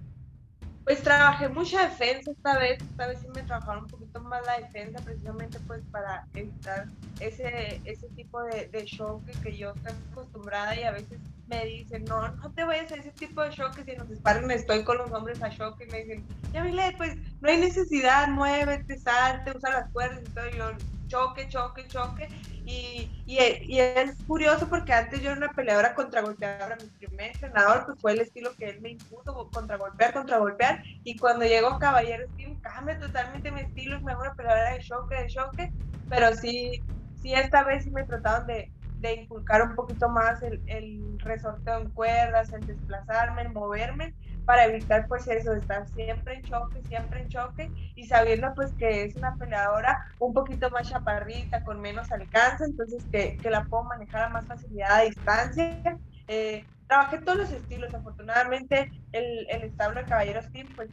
Pues 0.84 1.02
trabajé 1.02 1.50
mucha 1.50 1.86
defensa 1.86 2.30
esta 2.30 2.58
vez, 2.58 2.80
esta 2.80 3.08
vez 3.08 3.18
sí 3.20 3.26
me 3.34 3.42
trabajaron 3.42 3.84
un 3.84 3.90
poquito 3.90 4.20
más 4.22 4.40
la 4.46 4.58
defensa 4.58 5.04
precisamente 5.04 5.58
pues 5.66 5.82
para 5.90 6.26
evitar 6.34 6.86
ese, 7.20 7.82
ese 7.84 8.08
tipo 8.16 8.42
de, 8.42 8.68
de 8.68 8.86
shock 8.86 9.22
que 9.42 9.54
yo 9.54 9.74
estoy 9.76 9.92
acostumbrada 10.12 10.74
y 10.80 10.84
a 10.84 10.92
veces 10.92 11.18
me 11.46 11.64
dicen, 11.66 12.04
no, 12.04 12.28
no 12.28 12.52
te 12.52 12.64
vayas 12.64 12.90
a 12.92 12.96
ese 12.96 13.10
tipo 13.12 13.42
de 13.42 13.50
shock, 13.50 13.74
que 13.74 13.84
si 13.84 13.96
nos 13.96 14.08
disparen 14.08 14.50
estoy 14.50 14.82
con 14.84 14.98
los 14.98 15.10
hombres 15.12 15.42
a 15.42 15.48
shock 15.48 15.80
y 15.80 15.90
me 15.90 16.04
dicen, 16.04 16.26
ya 16.52 16.62
Milet, 16.62 16.96
pues 16.96 17.16
no 17.40 17.48
hay 17.48 17.58
necesidad, 17.58 18.28
muévete, 18.28 18.98
salte, 18.98 19.56
usa 19.56 19.70
las 19.70 19.90
cuerdas 19.90 20.20
y 20.26 20.30
todo, 20.32 20.48
yo 20.50 20.72
choque, 21.06 21.48
choque, 21.48 21.86
choque, 21.86 22.28
y, 22.64 23.10
y, 23.26 23.38
es 23.38 24.16
curioso 24.26 24.68
porque 24.68 24.92
antes 24.92 25.20
yo 25.20 25.30
era 25.30 25.38
una 25.38 25.52
peleadora 25.52 25.94
contragolpeadora, 25.94 26.76
mi 26.76 27.06
primer 27.06 27.32
entrenador 27.32 27.84
pues 27.86 28.00
fue 28.00 28.12
el 28.12 28.20
estilo 28.20 28.54
que 28.56 28.70
él 28.70 28.80
me 28.80 28.90
impuso, 28.90 29.50
contragolpear, 29.52 30.14
contragolpear, 30.14 30.82
y 31.04 31.16
cuando 31.16 31.44
llegó 31.44 31.78
Caballero 31.78 32.26
Steam 32.32 32.58
cambia 32.60 32.98
totalmente 32.98 33.52
mi 33.52 33.60
estilo, 33.60 33.96
es 33.96 34.02
mejor 34.02 34.28
una 34.28 34.34
peleadora 34.34 34.72
de 34.72 34.80
choque, 34.80 35.14
de 35.14 35.26
choque, 35.26 35.72
pero 36.08 36.34
sí, 36.34 36.82
sí 37.20 37.34
esta 37.34 37.64
vez 37.64 37.84
sí 37.84 37.90
me 37.90 38.04
trataron 38.04 38.46
de, 38.46 38.72
de 39.08 39.22
inculcar 39.22 39.62
un 39.62 39.74
poquito 39.74 40.08
más 40.08 40.42
el, 40.42 40.62
el 40.66 41.18
resorteo 41.20 41.80
en 41.80 41.90
cuerdas, 41.90 42.52
el 42.52 42.66
desplazarme, 42.66 43.42
el 43.42 43.52
moverme, 43.52 44.14
para 44.44 44.66
evitar 44.66 45.06
pues 45.08 45.26
eso, 45.28 45.54
estar 45.54 45.86
siempre 45.88 46.34
en 46.34 46.42
choque, 46.42 46.82
siempre 46.84 47.22
en 47.22 47.28
choque 47.28 47.70
y 47.94 48.06
sabiendo 48.06 48.52
pues 48.54 48.72
que 48.78 49.04
es 49.04 49.16
una 49.16 49.36
peleadora 49.36 49.98
un 50.18 50.34
poquito 50.34 50.70
más 50.70 50.88
chaparrita, 50.88 51.62
con 51.64 51.80
menos 51.80 52.10
alcance, 52.12 52.64
entonces 52.64 53.06
que, 53.10 53.38
que 53.40 53.50
la 53.50 53.64
puedo 53.64 53.84
manejar 53.84 54.24
a 54.24 54.28
más 54.30 54.46
facilidad 54.46 54.92
a 54.92 55.02
distancia. 55.02 55.98
Eh, 56.28 56.66
trabajé 56.86 57.18
todos 57.18 57.38
los 57.38 57.52
estilos, 57.52 57.94
afortunadamente 57.94 58.90
el, 59.12 59.46
el 59.48 59.62
establo 59.64 60.00
de 60.00 60.06
Caballeros 60.06 60.50
Team 60.52 60.68
pues 60.74 60.90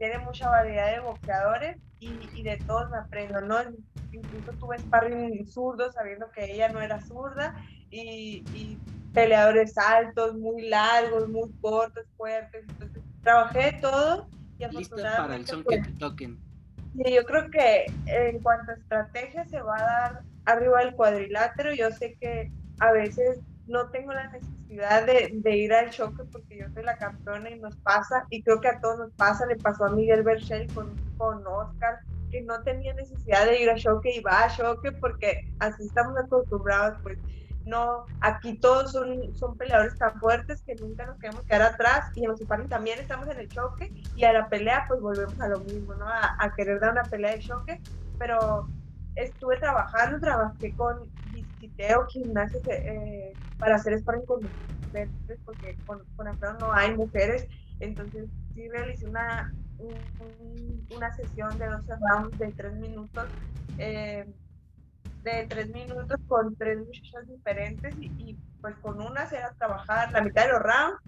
tiene 0.00 0.18
mucha 0.18 0.48
variedad 0.48 0.92
de 0.92 1.00
boxeadores 1.00 1.76
y, 1.98 2.08
y 2.34 2.42
de 2.42 2.56
todos 2.66 2.90
me 2.90 2.96
aprendo, 2.96 3.38
¿no? 3.42 3.56
incluso 4.12 4.52
tuve 4.52 4.78
sparring 4.78 5.46
zurdo 5.46 5.92
sabiendo 5.92 6.30
que 6.32 6.52
ella 6.52 6.70
no 6.70 6.80
era 6.80 7.00
zurda 7.02 7.54
y, 7.90 8.78
peleadores 9.12 9.76
altos, 9.76 10.36
muy 10.36 10.68
largos, 10.68 11.28
muy 11.28 11.50
cortos, 11.60 12.06
fuertes. 12.16 12.64
Entonces, 12.68 13.02
trabajé 13.24 13.76
todo 13.82 14.28
y 14.56 14.64
afortunadamente... 14.64 15.22
para 15.22 15.36
el 15.36 15.46
son 15.46 15.64
que 15.64 15.78
te 15.82 15.92
toquen. 15.98 16.38
Sí, 16.94 17.12
yo 17.12 17.24
creo 17.24 17.50
que 17.50 17.86
en 18.06 18.38
cuanto 18.40 18.70
a 18.70 18.74
estrategia 18.76 19.44
se 19.46 19.60
va 19.60 19.76
a 19.76 19.82
dar 19.82 20.22
arriba 20.44 20.78
del 20.84 20.94
cuadrilátero. 20.94 21.74
Yo 21.74 21.90
sé 21.90 22.16
que 22.20 22.52
a 22.78 22.92
veces 22.92 23.40
no 23.70 23.88
tengo 23.90 24.12
la 24.12 24.26
necesidad 24.28 25.06
de, 25.06 25.56
ir 25.56 25.72
al 25.72 25.90
choque 25.90 26.24
porque 26.30 26.58
yo 26.58 26.66
soy 26.74 26.82
la 26.82 26.96
campeona 26.98 27.50
y 27.50 27.60
nos 27.60 27.76
pasa, 27.76 28.26
y 28.28 28.42
creo 28.42 28.60
que 28.60 28.68
a 28.68 28.80
todos 28.80 28.98
nos 28.98 29.12
pasa, 29.12 29.46
le 29.46 29.56
pasó 29.56 29.84
a 29.84 29.90
Miguel 29.90 30.22
Berchel 30.22 30.66
con, 30.74 31.46
Oscar, 31.46 32.00
que 32.30 32.42
no 32.42 32.62
tenía 32.62 32.94
necesidad 32.94 33.46
de 33.46 33.60
ir 33.60 33.70
a 33.70 33.76
choque 33.76 34.12
y 34.16 34.20
va 34.20 34.44
a 34.44 34.48
choque 34.48 34.92
porque 34.92 35.52
así 35.58 35.84
estamos 35.84 36.16
acostumbrados, 36.18 36.98
pues 37.02 37.18
no, 37.66 38.06
aquí 38.20 38.54
todos 38.54 38.92
son, 38.92 39.56
peleadores 39.56 39.96
tan 39.98 40.18
fuertes 40.18 40.62
que 40.62 40.74
nunca 40.76 41.06
nos 41.06 41.18
queremos 41.18 41.42
quedar 41.44 41.62
atrás 41.62 42.10
y 42.16 42.24
en 42.24 42.30
los 42.30 42.40
sparring 42.40 42.68
también 42.68 42.98
estamos 42.98 43.28
en 43.28 43.38
el 43.38 43.48
choque 43.48 43.92
y 44.16 44.24
a 44.24 44.32
la 44.32 44.48
pelea 44.48 44.86
pues 44.88 45.00
volvemos 45.00 45.38
a 45.40 45.48
lo 45.48 45.60
mismo, 45.60 45.94
¿no? 45.94 46.06
A, 46.08 46.52
querer 46.56 46.80
dar 46.80 46.92
una 46.92 47.02
pelea 47.02 47.32
de 47.32 47.40
choque, 47.40 47.80
pero 48.18 48.66
estuve 49.14 49.58
trabajando, 49.58 50.18
trabajé 50.18 50.74
con 50.74 51.10
visiteo, 51.60 52.06
gimnasios 52.06 52.62
eh, 52.68 53.36
para 53.58 53.76
hacer 53.76 53.98
sparring 53.98 54.24
con 54.26 54.42
mujeres 54.42 55.10
porque 55.44 55.76
con, 55.86 56.02
con 56.16 56.26
no 56.58 56.72
hay 56.72 56.96
mujeres, 56.96 57.46
entonces 57.78 58.28
sí 58.54 58.68
realicé 58.68 59.06
una 59.06 59.52
una 60.90 61.14
sesión 61.14 61.56
de 61.58 61.66
12 61.66 61.92
rounds 62.08 62.38
de 62.38 62.52
3 62.52 62.74
minutos, 62.74 63.28
eh, 63.78 64.26
de 65.22 65.46
3 65.48 65.68
minutos 65.70 66.18
con 66.26 66.54
tres 66.56 66.78
muchachas 66.78 67.28
diferentes 67.28 67.94
y, 67.98 68.36
pues 68.60 68.76
con 68.82 69.00
unas 69.00 69.32
era 69.32 69.52
trabajar 69.54 70.12
la 70.12 70.20
mitad 70.20 70.44
de 70.44 70.52
los 70.52 70.60
rounds 70.60 71.00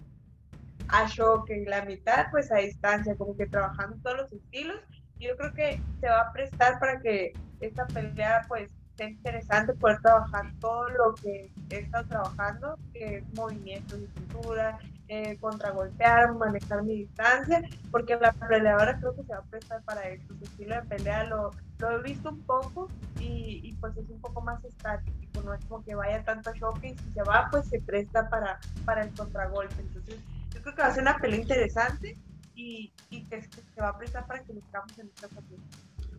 a 0.87 1.07
choque 1.07 1.57
y 1.59 1.65
la 1.65 1.85
mitad 1.85 2.25
pues 2.31 2.51
a 2.51 2.55
distancia, 2.55 3.15
como 3.15 3.37
que 3.37 3.45
trabajando 3.45 3.97
todos 4.01 4.17
los 4.17 4.33
estilos. 4.33 4.79
Y 5.19 5.27
yo 5.27 5.37
creo 5.37 5.53
que 5.53 5.81
se 6.01 6.09
va 6.09 6.21
a 6.21 6.33
prestar 6.33 6.79
para 6.79 6.99
que 6.99 7.31
esta 7.59 7.85
pelea 7.87 8.41
pues 8.47 8.71
sea 8.95 9.09
interesante 9.09 9.73
poder 9.73 9.99
trabajar 10.01 10.51
todo 10.59 10.89
lo 10.89 11.15
que 11.15 11.51
he 11.69 11.79
estado 11.79 12.05
trabajando, 12.07 12.77
que 12.93 13.17
es 13.17 13.33
movimientos 13.35 13.99
de 13.99 14.07
cintura, 14.07 14.79
eh, 15.07 15.37
contragolpear, 15.39 16.33
manejar 16.35 16.83
mi 16.83 16.97
distancia, 16.99 17.61
porque 17.91 18.15
la 18.15 18.31
peleadora 18.31 18.97
creo 18.99 19.15
que 19.15 19.23
se 19.23 19.33
va 19.33 19.39
a 19.39 19.43
prestar 19.43 19.83
para 19.83 20.07
esto. 20.09 20.33
Su 20.35 20.43
estilo 20.43 20.75
de 20.75 20.81
pelea 20.83 21.23
lo, 21.25 21.51
lo 21.79 21.91
he 21.91 22.03
visto 22.03 22.29
un 22.29 22.41
poco 22.41 22.87
y, 23.19 23.61
y, 23.63 23.73
pues 23.75 23.97
es 23.97 24.09
un 24.09 24.19
poco 24.21 24.41
más 24.41 24.63
estático, 24.63 25.41
no 25.43 25.53
es 25.53 25.63
como 25.65 25.83
que 25.83 25.95
vaya 25.95 26.23
tanto 26.23 26.49
a 26.49 26.53
y 26.83 26.97
si 26.97 27.11
se 27.13 27.23
va, 27.23 27.47
pues 27.51 27.67
se 27.67 27.81
presta 27.81 28.29
para, 28.29 28.59
para 28.85 29.03
el 29.03 29.13
contragolpe. 29.13 29.81
Entonces, 29.81 30.19
yo 30.53 30.61
creo 30.61 30.75
que 30.75 30.81
va 30.81 30.87
a 30.87 30.93
ser 30.93 31.03
una 31.03 31.17
pelea 31.17 31.41
interesante 31.41 32.17
y, 32.55 32.93
y 33.09 33.25
que, 33.25 33.41
se 33.41 33.81
va 33.81 33.89
a 33.89 33.97
prestar 33.97 34.25
para 34.25 34.43
que 34.43 34.53
buscamos 34.53 34.97
en 34.99 35.07
esta 35.07 35.27
ocasión. 35.27 35.61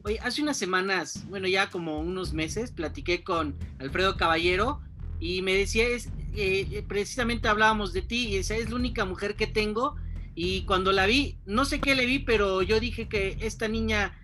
Oye, 0.06 0.18
hace 0.20 0.42
unas 0.42 0.58
semanas, 0.58 1.24
bueno, 1.30 1.48
ya 1.48 1.70
como 1.70 1.98
unos 1.98 2.34
meses, 2.34 2.70
platiqué 2.70 3.24
con 3.24 3.54
Alfredo 3.78 4.18
Caballero 4.18 4.82
y 5.18 5.40
me 5.40 5.54
decía, 5.54 5.88
es, 5.88 6.10
eh, 6.36 6.84
precisamente 6.86 7.48
hablábamos 7.48 7.94
de 7.94 8.02
ti 8.02 8.28
y 8.28 8.36
esa 8.36 8.54
es 8.54 8.68
la 8.68 8.76
única 8.76 9.06
mujer 9.06 9.34
que 9.34 9.46
tengo 9.46 9.96
y 10.34 10.66
cuando 10.66 10.92
la 10.92 11.06
vi, 11.06 11.38
no 11.46 11.64
sé 11.64 11.80
qué 11.80 11.94
le 11.94 12.04
vi, 12.04 12.18
pero 12.18 12.60
yo 12.60 12.80
dije 12.80 13.08
que 13.08 13.38
esta 13.40 13.66
niña 13.66 14.14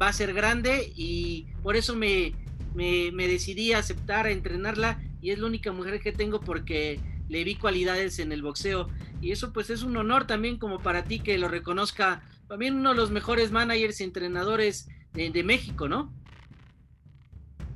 va 0.00 0.08
a 0.08 0.14
ser 0.14 0.32
grande 0.32 0.90
y 0.96 1.46
por 1.62 1.76
eso 1.76 1.94
me, 1.94 2.32
me, 2.74 3.28
decidí 3.28 3.74
a 3.74 3.80
aceptar 3.80 4.24
a 4.24 4.30
entrenarla 4.30 4.98
y 5.20 5.28
es 5.28 5.38
la 5.38 5.46
única 5.46 5.72
mujer 5.72 6.00
que 6.00 6.12
tengo 6.12 6.40
porque 6.40 7.00
le 7.28 7.44
vi 7.44 7.56
cualidades 7.56 8.18
en 8.18 8.32
el 8.32 8.40
boxeo. 8.40 8.88
Y 9.20 9.32
eso 9.32 9.52
pues 9.52 9.68
es 9.68 9.82
un 9.82 9.94
honor 9.98 10.26
también 10.26 10.56
como 10.56 10.78
para 10.78 11.04
ti 11.04 11.20
que 11.20 11.36
lo 11.36 11.48
reconozca 11.48 12.22
también 12.48 12.76
uno 12.76 12.90
de 12.90 12.96
los 12.96 13.10
mejores 13.10 13.50
managers 13.50 14.00
y 14.00 14.04
entrenadores 14.04 14.88
de, 15.12 15.30
de 15.30 15.42
México, 15.42 15.88
¿no? 15.88 16.12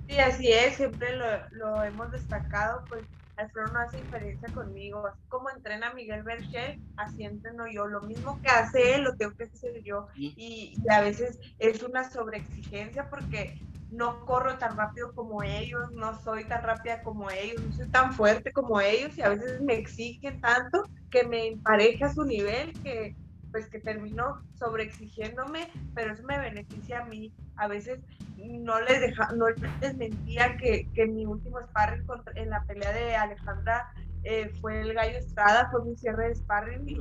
Sí, 0.09 0.19
así 0.19 0.53
es, 0.53 0.77
siempre 0.77 1.17
lo, 1.17 1.27
lo 1.51 1.83
hemos 1.83 2.13
destacado, 2.13 2.85
pues 2.89 3.05
Alfredo 3.37 3.69
no 3.73 3.81
hace 3.81 3.99
diferencia 3.99 4.49
conmigo. 4.55 5.07
Así 5.07 5.21
como 5.29 5.51
entrena 5.51 5.93
Miguel 5.93 6.23
Berchel, 6.23 6.81
así 6.97 7.25
entreno 7.25 7.67
yo. 7.71 7.87
Lo 7.87 8.01
mismo 8.03 8.41
que 8.41 8.49
hace 8.49 8.95
él, 8.95 9.03
lo 9.03 9.17
tengo 9.17 9.35
que 9.37 9.45
hacer 9.45 9.83
yo. 9.83 10.09
Y, 10.15 10.35
y, 10.37 10.91
a 10.91 11.01
veces 11.01 11.39
es 11.59 11.83
una 11.83 12.11
sobreexigencia 12.11 13.09
porque 13.11 13.61
no 13.91 14.25
corro 14.25 14.59
tan 14.59 14.77
rápido 14.77 15.13
como 15.15 15.43
ellos, 15.43 15.93
no 15.93 16.19
soy 16.23 16.45
tan 16.45 16.63
rápida 16.63 17.03
como 17.03 17.31
ellos, 17.31 17.63
no 17.63 17.73
soy 17.73 17.89
tan 17.89 18.13
fuerte 18.13 18.53
como 18.53 18.81
ellos 18.81 19.17
y 19.17 19.23
a 19.23 19.29
veces 19.29 19.61
me 19.61 19.75
exigen 19.75 20.41
tanto 20.41 20.83
que 21.11 21.25
me 21.25 21.47
empareje 21.47 22.05
a 22.05 22.13
su 22.13 22.25
nivel 22.25 22.73
que 22.83 23.15
pues 23.57 23.71
que 23.71 23.81
termino 23.81 24.43
sobreexigiéndome, 24.59 25.71
pero 25.95 26.13
eso 26.13 26.23
me 26.25 26.39
beneficia 26.39 27.01
a 27.01 27.07
mí. 27.07 27.33
A 27.57 27.69
veces 27.69 28.01
no 28.37 28.79
les, 28.83 29.01
deja, 29.01 29.33
no 29.33 29.47
les 29.49 29.97
mentía 29.97 30.59
que, 30.59 30.87
que 30.95 31.07
mi 31.07 31.25
último 31.25 31.59
sparring 31.63 32.05
en 32.35 32.51
la 32.51 32.63
pelea 32.65 32.93
de 32.93 33.17
Alejandra 33.17 33.89
eh, 34.25 34.51
fue 34.61 34.83
el 34.83 34.93
Gallo 34.93 35.17
Estrada, 35.17 35.71
fue 35.71 35.87
mi 35.87 35.97
cierre 35.97 36.29
de 36.29 36.35
sparring 36.35 36.87
y 36.87 36.99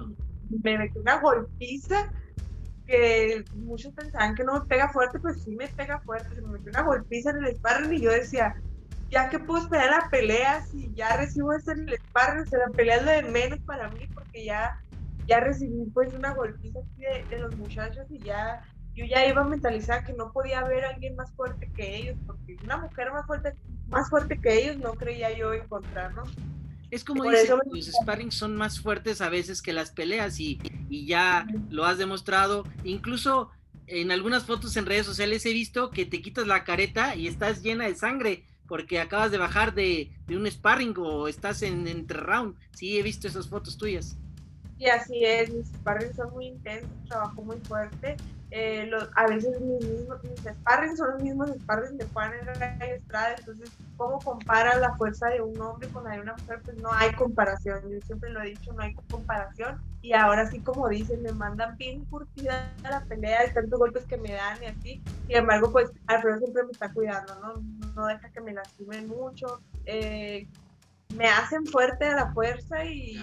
me 0.64 0.78
metí 0.78 0.98
una 0.98 1.20
golpiza 1.20 2.10
que 2.88 3.44
muchos 3.56 3.94
pensaban 3.94 4.34
que 4.34 4.46
no 4.46 4.54
me 4.54 4.66
pega 4.66 4.88
fuerte, 4.94 5.20
pues 5.20 5.44
sí 5.44 5.58
me 5.58 5.68
pega 5.68 6.00
fuerte, 6.06 6.36
se 6.36 6.42
me 6.42 6.54
metió 6.54 6.70
una 6.70 6.84
golpiza 6.84 7.32
en 7.32 7.44
el 7.44 7.54
sparring 7.58 7.96
y 7.96 8.00
yo 8.00 8.12
decía, 8.12 8.56
ya 9.10 9.30
que 9.30 9.40
puedo 9.40 9.62
esperar 9.62 9.90
la 9.90 10.10
pelea, 10.10 10.66
si 10.68 10.90
ya 10.94 11.18
recibo 11.18 11.52
eso 11.52 11.72
en 11.72 11.90
el 11.90 11.98
sparring, 11.98 12.46
o 12.54 12.58
la 12.58 12.70
pelea 12.74 13.02
lo 13.02 13.12
de 13.12 13.24
menos 13.24 13.60
para 13.66 13.90
mí 13.90 14.08
porque 14.14 14.46
ya, 14.46 14.80
ya 15.28 15.40
recibí 15.40 15.86
pues 15.94 16.14
una 16.14 16.34
golpiza 16.34 16.80
de, 16.98 17.26
de 17.30 17.40
los 17.40 17.56
muchachos 17.58 18.06
y 18.10 18.20
ya 18.20 18.64
yo 18.96 19.06
ya 19.06 19.28
iba 19.28 19.44
mentalizada 19.44 20.04
que 20.04 20.14
no 20.14 20.32
podía 20.32 20.60
haber 20.60 20.86
alguien 20.86 21.16
más 21.16 21.32
fuerte 21.34 21.70
que 21.76 21.98
ellos, 21.98 22.16
porque 22.26 22.56
una 22.64 22.78
mujer 22.78 23.12
más 23.12 23.26
fuerte, 23.26 23.54
más 23.90 24.10
fuerte 24.10 24.40
que 24.40 24.64
ellos 24.64 24.78
no 24.78 24.94
creía 24.94 25.38
yo 25.38 25.54
encontrar, 25.54 26.14
¿no? 26.14 26.24
Es 26.92 27.04
como 27.04 27.24
dicen, 27.30 27.60
los 27.70 27.92
sparrings 28.02 28.36
son 28.36 28.56
más 28.56 28.80
fuertes 28.80 29.20
a 29.20 29.30
veces 29.30 29.62
que 29.62 29.74
las 29.74 29.92
peleas 29.92 30.40
y, 30.40 30.62
y 30.90 31.06
ya 31.08 31.46
lo 31.70 31.84
has 31.84 31.98
demostrado. 31.98 32.64
Incluso 32.86 33.50
en 33.88 34.12
algunas 34.12 34.46
fotos 34.46 34.78
en 34.78 34.86
redes 34.86 35.06
sociales 35.06 35.46
he 35.46 35.52
visto 35.52 35.90
que 35.90 36.06
te 36.06 36.22
quitas 36.22 36.48
la 36.48 36.64
careta 36.64 37.16
y 37.16 37.28
estás 37.28 37.62
llena 37.64 37.86
de 37.86 37.96
sangre 37.96 38.46
porque 38.68 39.00
acabas 39.00 39.32
de 39.32 39.38
bajar 39.38 39.74
de, 39.74 40.12
de 40.28 40.38
un 40.38 40.50
sparring 40.50 40.94
o 40.98 41.28
estás 41.28 41.64
en 41.64 41.88
entre 41.88 42.20
round. 42.20 42.56
Sí, 42.72 42.98
he 42.98 43.04
visto 43.04 43.28
esas 43.28 43.50
fotos 43.50 43.78
tuyas. 43.78 44.18
Y 44.78 44.88
así 44.88 45.24
es, 45.24 45.54
mis 45.54 45.68
sparrings 45.68 46.16
son 46.16 46.32
muy 46.34 46.48
intensos, 46.48 46.90
trabajo 47.08 47.42
muy 47.44 47.58
fuerte 47.60 48.18
eh, 48.52 48.90
a 49.16 49.28
veces 49.28 49.60
mis, 49.60 49.86
mismos, 49.86 50.24
mis 50.24 50.40
sparring 50.40 50.96
son 50.96 51.12
los 51.12 51.22
mismos 51.22 51.50
sparring 51.50 51.98
de 51.98 52.06
Juan 52.06 52.32
en 52.34 52.82
Estrada, 52.84 53.36
entonces, 53.38 53.70
¿cómo 53.98 54.18
compara 54.20 54.80
la 54.80 54.96
fuerza 54.96 55.28
de 55.28 55.42
un 55.42 55.60
hombre 55.60 55.90
con 55.90 56.06
la 56.06 56.12
de 56.12 56.22
una 56.22 56.36
mujer? 56.36 56.62
Pues 56.64 56.78
no 56.78 56.90
hay 56.94 57.12
comparación, 57.16 57.82
yo 57.90 58.00
siempre 58.06 58.30
lo 58.30 58.42
he 58.42 58.52
dicho, 58.52 58.72
no 58.72 58.84
hay 58.84 58.94
comparación, 59.10 59.82
y 60.02 60.14
ahora 60.14 60.50
sí, 60.50 60.62
como 60.62 60.88
dicen, 60.88 61.22
me 61.24 61.34
mandan 61.34 61.76
bien 61.76 62.06
curtida 62.06 62.72
a 62.84 62.92
la 62.92 63.02
pelea, 63.02 63.42
de 63.42 63.50
tantos 63.50 63.78
golpes 63.78 64.06
que 64.06 64.18
me 64.18 64.32
dan 64.32 64.64
y 64.64 64.68
así, 64.68 65.04
sin 65.28 65.36
embargo, 65.36 65.72
pues 65.74 65.92
Alfredo 66.08 66.38
siempre 66.38 66.64
me 66.64 66.72
está 66.72 66.94
cuidando, 66.94 67.36
¿no? 67.42 67.94
No 67.94 68.08
deja 68.08 68.30
que 68.30 68.40
me 68.40 68.54
lastimen 68.54 69.10
mucho, 69.10 69.60
eh, 69.86 70.48
me 71.14 71.28
hacen 71.28 71.66
fuerte 71.66 72.06
a 72.06 72.16
la 72.16 72.34
fuerza 72.34 72.86
y 72.86 73.20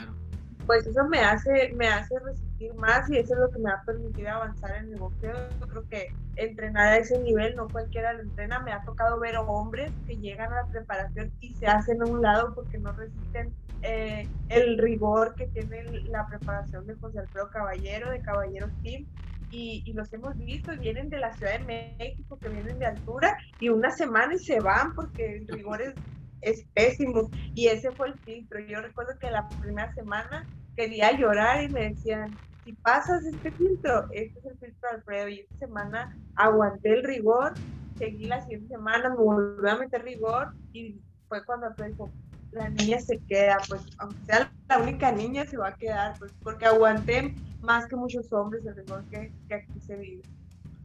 pues 0.67 0.87
eso 0.87 1.05
me 1.09 1.21
hace, 1.21 1.73
me 1.77 1.89
hace 1.89 2.19
resistir 2.21 2.75
más 2.75 3.11
y 3.11 3.19
eso 3.19 3.35
es 3.35 3.41
lo 3.41 3.51
que 3.51 3.59
me 3.59 3.71
ha 3.71 3.83
permitido 3.85 4.31
avanzar 4.31 4.77
en 4.77 4.93
el 4.93 4.99
boxeo. 4.99 5.35
Yo 5.61 5.69
creo 5.69 5.89
que 5.89 6.09
entrenar 6.37 6.89
a 6.89 6.97
ese 6.99 7.19
nivel 7.21 7.57
no 7.57 7.69
cualquiera 7.69 8.13
lo 8.13 8.23
entrena. 8.23 8.61
Me 8.61 8.73
ha 8.73 8.83
tocado 8.85 9.19
ver 9.19 9.37
hombres 9.37 9.93
que 10.07 10.17
llegan 10.17 10.53
a 10.53 10.63
la 10.63 10.67
preparación 10.69 11.33
y 11.41 11.55
se 11.55 11.67
hacen 11.67 12.03
a 12.03 12.07
un 12.07 12.23
lado 12.23 12.55
porque 12.55 12.79
no 12.79 12.93
resisten 12.93 13.53
eh, 13.83 14.29
el 14.49 14.79
rigor 14.79 15.35
que 15.35 15.49
tiene 15.49 15.85
la 16.09 16.27
preparación 16.27 16.87
de 16.87 16.95
José 16.95 17.19
Alfredo 17.19 17.51
Caballero, 17.51 18.11
de 18.11 18.21
Caballeros 18.21 18.71
Team. 18.83 19.07
Y, 19.51 19.83
y, 19.85 19.93
los 19.93 20.11
hemos 20.15 20.35
visto, 20.39 20.73
vienen 20.79 21.11
de 21.11 21.19
la 21.19 21.31
Ciudad 21.35 21.59
de 21.59 21.99
México, 21.99 22.39
que 22.39 22.49
vienen 22.49 22.79
de 22.79 22.87
altura, 22.87 23.37
y 23.59 23.69
una 23.69 23.91
semana 23.91 24.35
y 24.35 24.39
se 24.39 24.61
van 24.61 24.95
porque 24.95 25.37
el 25.37 25.47
rigor 25.47 25.83
es 25.83 25.95
es 26.43 26.65
pésimo. 26.75 27.31
Y 27.55 27.69
ese 27.69 27.91
fue 27.93 28.09
el 28.09 28.19
filtro. 28.21 28.61
Yo 28.61 28.81
recuerdo 28.81 29.19
que 29.19 29.31
la 29.31 29.49
primera 29.49 29.93
semana 29.95 30.47
quería 30.77 31.17
llorar 31.17 31.65
y 31.65 31.69
me 31.69 31.91
decían, 31.91 32.37
si 32.65 32.73
pasas 32.75 33.25
este 33.25 33.51
filtro, 33.53 34.07
este 34.13 34.39
es 34.39 34.45
el 34.45 34.59
filtro 34.59 34.89
de 34.91 34.97
Alfredo. 34.97 35.29
Y 35.29 35.41
esta 35.41 35.59
semana 35.59 36.17
aguanté 36.37 36.93
el 36.95 37.05
rigor, 37.05 37.55
seguí 37.99 38.27
la 38.27 38.43
siguiente 38.43 38.69
semana, 38.69 39.11
me 39.11 39.17
volví 39.17 39.69
a 39.69 39.77
meter 39.77 40.03
rigor 40.03 40.53
y 40.73 41.01
fue 41.29 41.45
cuando 41.45 41.67
Alfredo 41.67 41.91
dijo, 41.91 42.11
la 42.53 42.69
niña 42.69 43.01
se 43.01 43.19
queda, 43.29 43.59
pues 43.69 43.83
aunque 43.99 44.19
sea 44.27 44.53
la 44.69 44.79
única 44.79 45.11
niña 45.11 45.47
se 45.47 45.57
va 45.57 45.69
a 45.69 45.75
quedar, 45.75 46.19
pues 46.19 46.33
porque 46.43 46.67
aguanté 46.67 47.35
más 47.63 47.87
que 47.87 47.97
muchos 47.97 48.31
hombres 48.33 48.65
el 48.67 48.77
rigor 48.77 49.03
que, 49.11 49.33
que 49.49 49.55
aquí 49.55 49.81
se 49.81 49.97
vive. 49.97 50.23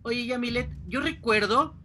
Oye, 0.04 0.26
Yamilet, 0.26 0.70
yo 0.88 1.02
recuerdo 1.02 1.76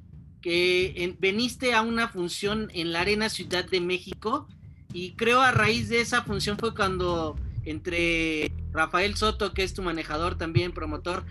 que 0.42 1.16
veniste 1.20 1.72
a 1.72 1.82
una 1.82 2.08
función 2.08 2.70
en 2.74 2.92
la 2.92 3.00
Arena 3.00 3.28
Ciudad 3.28 3.64
de 3.64 3.80
México 3.80 4.46
y 4.92 5.12
creo 5.12 5.40
a 5.40 5.52
raíz 5.52 5.88
de 5.88 6.00
esa 6.00 6.22
función 6.22 6.58
fue 6.58 6.74
cuando 6.74 7.36
entre 7.64 8.52
Rafael 8.72 9.16
Soto, 9.16 9.54
que 9.54 9.62
es 9.62 9.72
tu 9.72 9.82
manejador 9.82 10.36
también, 10.36 10.72
promotor, 10.72 11.24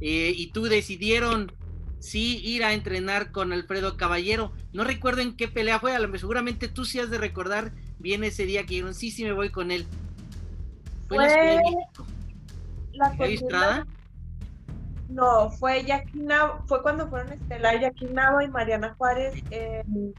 eh, 0.00 0.34
y 0.36 0.48
tú 0.48 0.64
decidieron 0.64 1.52
sí 2.00 2.40
ir 2.44 2.64
a 2.64 2.74
entrenar 2.74 3.32
con 3.32 3.52
Alfredo 3.52 3.96
Caballero. 3.96 4.52
No 4.72 4.84
recuerdo 4.84 5.22
en 5.22 5.36
qué 5.36 5.48
pelea 5.48 5.80
fue, 5.80 5.94
a 5.94 5.98
lo 5.98 6.18
seguramente 6.18 6.68
tú 6.68 6.84
sí 6.84 6.98
has 6.98 7.10
de 7.10 7.18
recordar 7.18 7.72
bien 7.98 8.24
ese 8.24 8.44
día 8.44 8.62
que 8.62 8.74
dijeron, 8.74 8.94
sí, 8.94 9.10
sí 9.10 9.24
me 9.24 9.32
voy 9.32 9.50
con 9.50 9.70
él. 9.70 9.86
¿Fue, 11.08 11.18
la, 12.92 13.14
la 13.14 13.95
no, 15.08 15.50
fue 15.50 15.84
Yaquina, 15.84 16.60
fue 16.66 16.82
cuando 16.82 17.08
fueron 17.08 17.32
Estelar 17.32 17.80
Yaquinaba 17.80 18.44
y 18.44 18.48
Mariana 18.48 18.94
Juárez 18.98 19.34
en, 19.50 20.14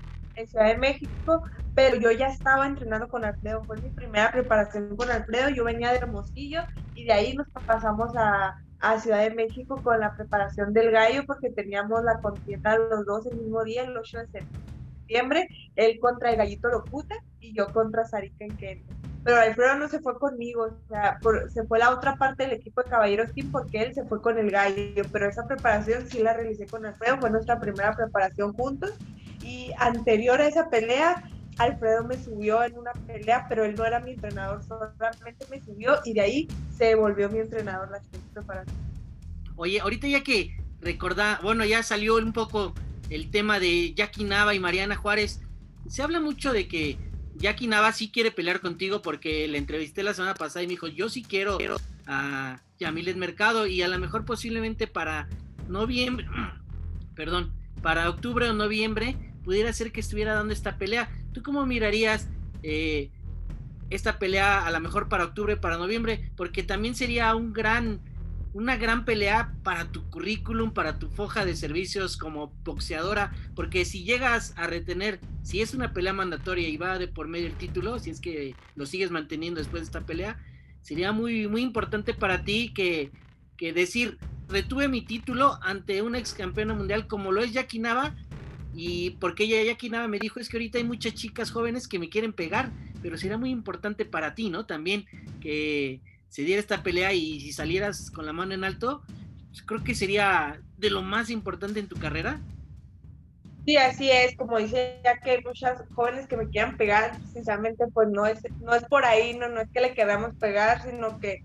Ciudad 0.46 0.68
de 0.68 0.78
México, 0.78 1.44
pero 1.74 1.98
yo 2.00 2.12
ya 2.12 2.28
estaba 2.28 2.68
entrenando 2.68 3.08
con 3.08 3.26
Alfredo, 3.26 3.64
fue 3.64 3.78
mi 3.78 3.90
primera 3.90 4.32
preparación 4.32 4.96
con 4.96 5.10
Alfredo, 5.10 5.50
yo 5.50 5.64
venía 5.64 5.92
de 5.92 5.98
Hermosillo 5.98 6.62
y 6.94 7.06
de 7.06 7.14
ahí 7.14 7.34
nos 7.34 7.48
pasamos 7.66 8.12
a, 8.16 8.56
Ciudad 9.00 9.24
de 9.24 9.34
México 9.34 9.82
con 9.82 10.00
la 10.00 10.16
preparación 10.16 10.72
del 10.74 10.92
gallo 10.92 11.24
porque 11.26 11.50
teníamos 11.50 12.04
la 12.04 12.22
contienda 12.22 12.78
los 12.78 13.08
dos 13.08 13.26
el 13.26 13.38
mismo 13.38 13.64
día, 13.64 13.84
el 13.84 13.98
8 13.98 14.20
de 14.20 14.44
septiembre, 15.08 15.48
él 15.76 15.98
contra 16.00 16.30
el 16.30 16.38
gallito 16.38 16.70
Locuta 16.70 17.16
y 17.40 17.56
yo 17.56 17.74
contra 17.74 18.06
Sarika 18.06 18.46
Kenia 18.60 18.84
pero 19.28 19.42
Alfredo 19.42 19.76
no 19.76 19.90
se 19.90 20.00
fue 20.00 20.18
conmigo, 20.18 20.64
o 20.64 20.88
sea, 20.88 21.20
se 21.54 21.66
fue 21.66 21.80
la 21.80 21.90
otra 21.90 22.16
parte 22.16 22.44
del 22.44 22.54
equipo 22.54 22.82
de 22.82 22.90
Caballeros 22.90 23.34
Team 23.34 23.52
porque 23.52 23.82
él 23.82 23.94
se 23.94 24.06
fue 24.06 24.22
con 24.22 24.38
el 24.38 24.50
gallo, 24.50 25.04
pero 25.12 25.28
esa 25.28 25.46
preparación 25.46 26.08
sí 26.08 26.20
la 26.20 26.32
realicé 26.32 26.66
con 26.66 26.86
Alfredo, 26.86 27.18
fue 27.20 27.30
nuestra 27.30 27.60
primera 27.60 27.94
preparación 27.94 28.54
juntos 28.54 28.94
y 29.44 29.72
anterior 29.80 30.40
a 30.40 30.48
esa 30.48 30.70
pelea, 30.70 31.30
Alfredo 31.58 32.06
me 32.06 32.16
subió 32.16 32.64
en 32.64 32.78
una 32.78 32.94
pelea, 33.06 33.48
pero 33.50 33.66
él 33.66 33.76
no 33.76 33.84
era 33.84 34.00
mi 34.00 34.12
entrenador, 34.12 34.64
solamente 34.64 35.46
me 35.52 35.62
subió 35.62 36.00
y 36.06 36.14
de 36.14 36.22
ahí 36.22 36.48
se 36.78 36.96
volvió 36.96 37.28
mi 37.28 37.40
entrenador 37.40 37.92
la 37.92 38.00
preparación. 38.34 38.78
Oye, 39.58 39.82
ahorita 39.82 40.08
ya 40.08 40.24
que 40.24 40.56
recordá, 40.80 41.42
bueno, 41.44 41.66
ya 41.66 41.84
salió 41.84 42.16
un 42.16 42.32
poco 42.32 42.74
el 43.10 43.30
tema 43.30 43.60
de 43.60 43.94
Jackie 43.94 44.24
Nava 44.24 44.56
y 44.56 44.62
Mariana 44.62 44.96
Juárez, 44.96 45.42
se 45.90 46.02
habla 46.02 46.22
mucho 46.22 46.54
de 46.54 46.70
que 46.70 47.07
Jackie 47.38 47.68
Nava 47.68 47.92
sí 47.92 48.10
quiere 48.10 48.32
pelear 48.32 48.62
contigo 48.62 49.02
porque 49.02 49.48
le 49.48 49.58
entrevisté 49.58 50.04
la 50.04 50.14
semana 50.14 50.34
pasada 50.34 50.64
y 50.64 50.68
me 50.68 50.72
dijo, 50.72 50.88
yo 50.88 51.10
sí 51.10 51.24
quiero 51.24 51.58
a 52.08 52.62
Yamilet 52.80 53.18
Mercado 53.18 53.68
y 53.68 53.82
a 53.82 53.88
lo 53.88 54.00
mejor 54.00 54.26
posiblemente 54.26 54.88
para 54.88 55.28
noviembre, 55.68 56.28
perdón, 57.16 57.54
para 57.82 58.10
octubre 58.10 58.50
o 58.50 58.54
noviembre 58.54 59.16
pudiera 59.44 59.72
ser 59.72 59.92
que 59.92 60.00
estuviera 60.00 60.34
dando 60.34 60.54
esta 60.54 60.78
pelea. 60.78 61.10
¿Tú 61.34 61.44
cómo 61.44 61.66
mirarías 61.66 62.28
eh, 62.64 63.12
esta 63.90 64.20
pelea 64.20 64.66
a 64.66 64.72
lo 64.72 64.80
mejor 64.80 65.08
para 65.08 65.26
octubre, 65.26 65.58
para 65.58 65.78
noviembre? 65.78 66.32
Porque 66.36 66.64
también 66.64 66.96
sería 66.96 67.34
un 67.36 67.54
gran 67.54 68.02
una 68.58 68.76
gran 68.76 69.06
pelea 69.06 69.54
para 69.62 69.92
tu 69.92 70.10
currículum, 70.10 70.72
para 70.72 70.98
tu 70.98 71.10
foja 71.10 71.46
de 71.46 71.56
servicios 71.56 72.18
como 72.18 72.52
boxeadora, 72.64 73.32
porque 73.56 73.86
si 73.86 74.04
llegas 74.04 74.56
a 74.58 74.66
retener, 74.66 75.20
si 75.44 75.62
es 75.62 75.76
una 75.76 75.94
pelea 75.94 76.12
mandatoria 76.12 76.68
y 76.68 76.76
va 76.76 76.98
de 76.98 77.08
por 77.08 77.28
medio 77.28 77.46
el 77.46 77.54
título, 77.54 78.00
si 78.00 78.10
es 78.10 78.20
que 78.20 78.56
lo 78.76 78.88
sigues 78.88 79.12
manteniendo 79.12 79.60
después 79.60 79.82
de 79.82 79.86
esta 79.86 80.08
pelea, 80.08 80.40
sería 80.82 81.12
muy, 81.12 81.48
muy 81.48 81.62
importante 81.62 82.16
para 82.16 82.44
ti 82.44 82.74
que, 82.74 83.12
que 83.58 83.74
decir, 83.74 84.18
retuve 84.50 84.88
mi 84.88 85.02
título 85.02 85.60
ante 85.62 86.02
una 86.02 86.18
ex 86.18 86.34
campeona 86.34 86.74
mundial 86.74 87.06
como 87.06 87.32
lo 87.32 87.44
es 87.44 87.54
Jackie 87.54 87.78
Nava, 87.78 88.16
y 88.74 89.12
porque 89.20 89.44
ella, 89.44 89.64
Jackie 89.72 89.92
Nava, 89.92 90.08
me 90.08 90.18
dijo, 90.18 90.40
es 90.40 90.50
que 90.50 90.58
ahorita 90.58 90.80
hay 90.80 90.84
muchas 90.84 91.14
chicas 91.14 91.52
jóvenes 91.52 91.88
que 91.88 92.00
me 92.00 92.10
quieren 92.10 92.34
pegar, 92.34 92.72
pero 93.04 93.20
sería 93.20 93.38
muy 93.38 93.52
importante 93.52 94.04
para 94.04 94.34
ti, 94.34 94.50
¿no? 94.50 94.66
También 94.66 95.06
que 95.42 96.02
se 96.30 96.44
diera 96.44 96.60
esta 96.60 96.84
pelea 96.84 97.14
y 97.14 97.40
si 97.40 97.54
salieras 97.54 98.12
con 98.12 98.26
la 98.26 98.34
mano 98.34 98.54
en 98.54 98.64
alto, 98.64 99.02
pues, 99.50 99.62
creo 99.64 99.84
que 99.84 99.96
sería 99.96 100.60
de 100.78 100.90
lo 100.90 101.02
más 101.02 101.30
importante 101.30 101.80
en 101.80 101.88
tu 101.88 101.98
carrera. 101.98 102.40
Sí, 103.66 103.76
así 103.76 104.10
es, 104.10 104.36
como 104.38 104.60
dice 104.60 105.02
ya 105.04 105.18
que 105.18 105.32
hay 105.32 105.44
muchas 105.44 105.82
jóvenes 105.94 106.28
que 106.28 106.38
me 106.38 106.48
quieran 106.48 106.78
pegar, 106.78 107.18
precisamente 107.34 107.86
pues 107.94 108.08
no 108.08 108.26
es, 108.26 108.40
no 108.62 108.74
es 108.74 108.84
por 108.86 109.04
ahí, 109.04 109.38
no, 109.38 109.50
no 109.50 109.60
es 109.60 109.70
que 109.72 109.82
le 109.82 109.94
queramos 109.94 110.36
pegar, 110.36 110.82
sino 110.84 111.20
que 111.20 111.44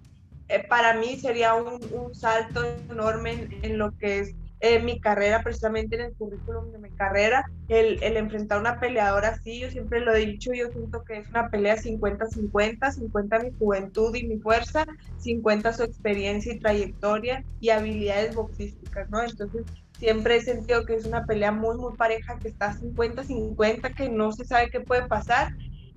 eh, 0.49 0.64
para 0.68 0.95
mí 0.95 1.16
sería 1.18 1.55
un, 1.55 1.81
un 1.92 2.14
salto 2.14 2.62
enorme 2.90 3.49
en, 3.62 3.79
lo 3.79 3.97
que 3.99 4.21
es 4.21 4.35
eh, 4.62 4.79
mi 4.79 5.01
carrera, 5.01 5.42
precisamente 5.42 5.96
en 5.96 6.03
el 6.03 6.14
currículum 6.14 6.70
de 6.70 6.79
mi 6.79 6.90
carrera, 6.90 7.44
el, 7.66 8.01
el, 8.01 8.16
enfrentar 8.16 8.61
una 8.61 8.79
peleadora 8.79 9.31
así, 9.31 9.59
yo 9.59 9.68
siempre 9.68 9.98
lo 9.98 10.14
he 10.14 10.25
dicho, 10.25 10.53
yo 10.55 10.68
siento 10.68 11.03
que 11.03 11.18
es 11.18 11.29
una 11.31 11.51
pelea 11.51 11.77
50-50, 11.77 12.92
50 12.92 13.38
mi 13.40 13.51
juventud 13.59 14.14
y 14.14 14.25
mi 14.25 14.38
fuerza, 14.38 14.87
50 15.18 15.72
su 15.72 15.83
experiencia 15.83 16.55
y 16.55 16.61
trayectoria 16.61 17.44
y 17.59 17.70
habilidades 17.70 18.37
boxísticas, 18.37 19.11
¿no? 19.11 19.20
Entonces, 19.20 19.64
siempre 19.98 20.37
he 20.37 20.40
sentido 20.42 20.85
que 20.85 20.94
es 20.94 21.07
una 21.07 21.27
pelea 21.27 21.51
muy, 21.51 21.77
muy 21.77 21.96
pareja, 21.96 22.38
que 22.38 22.46
está 22.46 22.72
50-50, 22.72 23.94
que 23.96 24.11
no 24.11 24.31
se 24.31 24.44
sabe 24.44 24.70
qué 24.70 24.79
puede 24.79 25.09
pasar. 25.09 25.48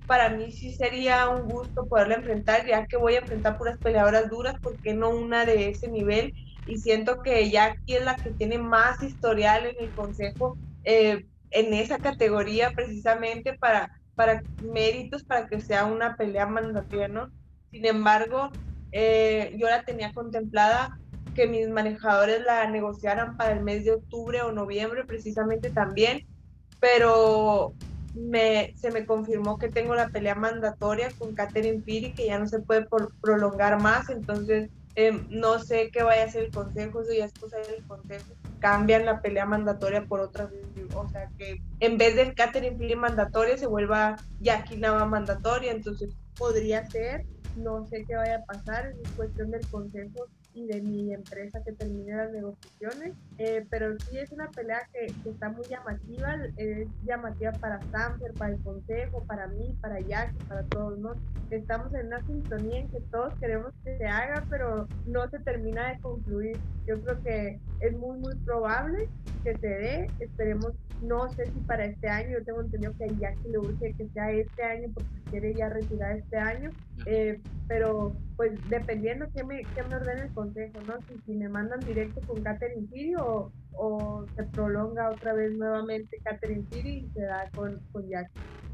Para 0.08 0.28
mí 0.30 0.50
sí 0.50 0.74
sería 0.74 1.28
un 1.28 1.48
gusto 1.48 1.86
poderla 1.86 2.16
enfrentar, 2.16 2.66
ya 2.66 2.84
que 2.86 2.96
voy 2.96 3.14
a 3.14 3.20
enfrentar 3.20 3.58
puras 3.58 3.78
peleadoras 3.78 4.28
duras, 4.28 4.56
porque 4.60 4.92
no 4.92 5.10
una 5.10 5.44
de 5.44 5.68
ese 5.68 5.88
nivel? 5.88 6.34
Y 6.66 6.78
siento 6.78 7.22
que 7.22 7.50
Jackie 7.50 7.96
es 7.96 8.04
la 8.04 8.16
que 8.16 8.30
tiene 8.30 8.58
más 8.58 9.02
historial 9.02 9.66
en 9.66 9.76
el 9.78 9.90
consejo, 9.90 10.56
eh, 10.84 11.26
en 11.50 11.74
esa 11.74 11.98
categoría 11.98 12.72
precisamente 12.72 13.54
para, 13.54 13.90
para 14.14 14.42
méritos, 14.62 15.22
para 15.22 15.46
que 15.46 15.60
sea 15.60 15.84
una 15.84 16.16
pelea 16.16 16.46
mandatoria, 16.46 17.08
¿no? 17.08 17.30
Sin 17.70 17.86
embargo, 17.86 18.50
eh, 18.92 19.54
yo 19.58 19.68
la 19.68 19.84
tenía 19.84 20.12
contemplada 20.12 20.98
que 21.34 21.46
mis 21.46 21.68
manejadores 21.68 22.42
la 22.44 22.68
negociaran 22.68 23.36
para 23.36 23.52
el 23.52 23.62
mes 23.62 23.84
de 23.84 23.92
octubre 23.92 24.42
o 24.42 24.52
noviembre 24.52 25.04
precisamente 25.04 25.70
también, 25.70 26.26
pero 26.80 27.74
me, 28.14 28.72
se 28.76 28.90
me 28.90 29.04
confirmó 29.04 29.58
que 29.58 29.68
tengo 29.68 29.94
la 29.94 30.08
pelea 30.08 30.34
mandatoria 30.34 31.10
con 31.18 31.34
Catherine 31.34 31.82
Piri, 31.82 32.12
que 32.14 32.26
ya 32.26 32.38
no 32.38 32.46
se 32.46 32.60
puede 32.60 32.86
prolongar 33.20 33.80
más, 33.80 34.08
entonces 34.08 34.70
em, 34.96 35.26
no 35.30 35.58
sé 35.58 35.90
qué 35.92 36.02
vaya 36.02 36.22
a 36.22 36.26
hacer 36.26 36.44
el 36.44 36.50
consejo, 36.50 37.04
soy 37.04 37.18
esposa 37.18 37.58
del 37.58 37.86
consejo, 37.86 38.34
cambian 38.58 39.04
la 39.04 39.20
pelea 39.20 39.44
mandatoria 39.44 40.04
por 40.06 40.20
otra, 40.20 40.50
o 40.94 41.08
sea 41.08 41.30
que 41.38 41.60
en 41.80 41.98
vez 41.98 42.16
de 42.16 42.34
Catherine 42.34 42.76
Piri 42.76 42.96
mandatoria 42.96 43.56
se 43.58 43.66
vuelva 43.66 44.16
Jackie 44.40 44.78
Nava 44.78 45.04
mandatoria, 45.04 45.70
entonces 45.70 46.16
podría 46.36 46.88
ser, 46.90 47.26
no 47.56 47.86
sé 47.86 48.04
qué 48.08 48.16
vaya 48.16 48.36
a 48.36 48.44
pasar, 48.44 48.94
es 49.02 49.10
cuestión 49.10 49.50
del 49.50 49.66
consejo 49.68 50.26
y 50.54 50.66
de 50.66 50.80
mi 50.80 51.12
empresa 51.12 51.62
que 51.64 51.72
termine 51.72 52.16
las 52.16 52.32
negociaciones, 52.32 53.14
eh, 53.38 53.66
pero 53.70 53.98
sí 53.98 54.18
es 54.18 54.32
una 54.32 54.50
pelea 54.50 54.88
que, 54.92 55.06
está 55.28 55.50
muy 55.50 55.64
llamativa, 55.66 56.36
es 56.56 56.88
llamativa 57.04 57.52
para 57.52 57.80
Sanfer, 57.90 58.32
para 58.34 58.54
el 58.54 58.62
consejo, 58.62 59.22
para 59.26 59.46
mí, 59.48 59.76
para 59.80 60.00
Jackie, 60.00 60.44
para 60.48 60.62
todos, 60.64 60.98
¿no? 60.98 61.12
Estamos 61.50 61.92
en 61.94 62.06
una 62.06 62.24
sintonía 62.26 62.80
en 62.80 62.88
que 62.88 63.00
todos 63.12 63.34
queremos 63.38 63.72
que 63.84 63.98
se 63.98 64.06
haga, 64.06 64.44
pero 64.48 64.88
no 65.06 65.28
se 65.28 65.38
termina 65.40 65.92
de 65.92 66.00
concluir. 66.00 66.56
Yo 66.86 67.00
creo 67.02 67.22
que 67.22 67.60
es 67.80 67.92
muy, 67.96 68.18
muy 68.18 68.34
probable 68.36 69.08
que 69.44 69.56
se 69.58 69.68
dé, 69.68 70.10
esperemos, 70.20 70.72
no 71.02 71.28
sé 71.30 71.46
si 71.46 71.60
para 71.60 71.84
este 71.84 72.08
año, 72.08 72.38
yo 72.38 72.44
tengo 72.44 72.62
entendido 72.62 72.94
que 72.96 73.04
a 73.04 73.08
Jackie 73.08 73.48
le 73.50 73.58
urge 73.58 73.94
que 73.94 74.08
sea 74.08 74.30
este 74.30 74.62
año 74.62 74.88
porque 74.94 75.16
quiere 75.30 75.54
ya 75.54 75.68
retirar 75.68 76.16
este 76.16 76.36
año, 76.36 76.70
eh, 77.04 77.40
pero 77.68 78.16
pues 78.36 78.52
dependiendo 78.68 79.26
qué 79.34 79.44
me, 79.44 79.62
qué 79.74 79.82
me 79.88 79.96
ordene 79.96 80.22
el 80.22 80.34
consejo, 80.34 80.80
¿no? 80.86 80.94
Si, 81.24 81.32
me 81.32 81.48
mandan 81.48 81.80
directo 81.80 82.20
con 82.26 82.42
Catherine 82.42 82.86
City 82.88 83.14
o, 83.26 84.26
se 84.34 84.42
prolonga 84.44 85.10
otra 85.10 85.34
vez 85.34 85.52
nuevamente 85.56 86.18
Catherine 86.24 86.64
City 86.72 87.06
y 87.06 87.10
se 87.12 87.22
da 87.22 87.50
con, 87.54 87.80
con 87.92 88.08
Jack. 88.08 88.30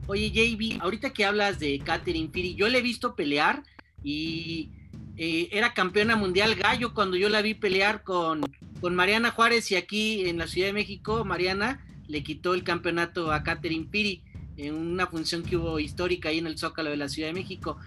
Oye, 0.07 0.31
JB, 0.31 0.81
ahorita 0.81 1.12
que 1.12 1.25
hablas 1.25 1.59
de 1.59 1.79
Catherine 1.81 2.31
City, 2.33 2.55
yo 2.55 2.69
le 2.69 2.79
he 2.79 2.83
visto 2.83 3.15
pelear 3.15 3.62
y 4.03 4.71
eh, 5.17 5.49
era 5.53 5.75
campeona 5.75 6.17
mundial 6.17 6.55
gallo 6.55 6.95
cuando 6.95 7.17
yo 7.17 7.29
la 7.29 7.43
vi 7.43 7.55
pelear 7.55 8.03
con, 8.03 8.43
con 8.81 8.95
Mariana 8.95 9.31
Juárez 9.31 9.71
y 9.71 9.77
aquí 9.77 10.29
en 10.29 10.38
la 10.38 10.47
Ciudad 10.47 10.69
de 10.69 10.73
México, 10.73 11.25
Mariana 11.25 11.85
le 12.09 12.23
quitó 12.23 12.55
el 12.55 12.65
campeonato 12.65 13.33
a 13.33 13.43
Catherine 13.43 13.87
Piri 13.91 14.23
en 14.57 14.75
una 14.75 15.07
función 15.07 15.43
que 15.43 15.57
hubo 15.57 15.79
histórica 15.79 16.29
ahí 16.29 16.38
en 16.38 16.47
el 16.47 16.59
Zócalo 16.59 16.91
de 16.91 16.97
la 16.97 17.09
Ciudad 17.09 17.29
de 17.29 17.35
México. 17.35 17.79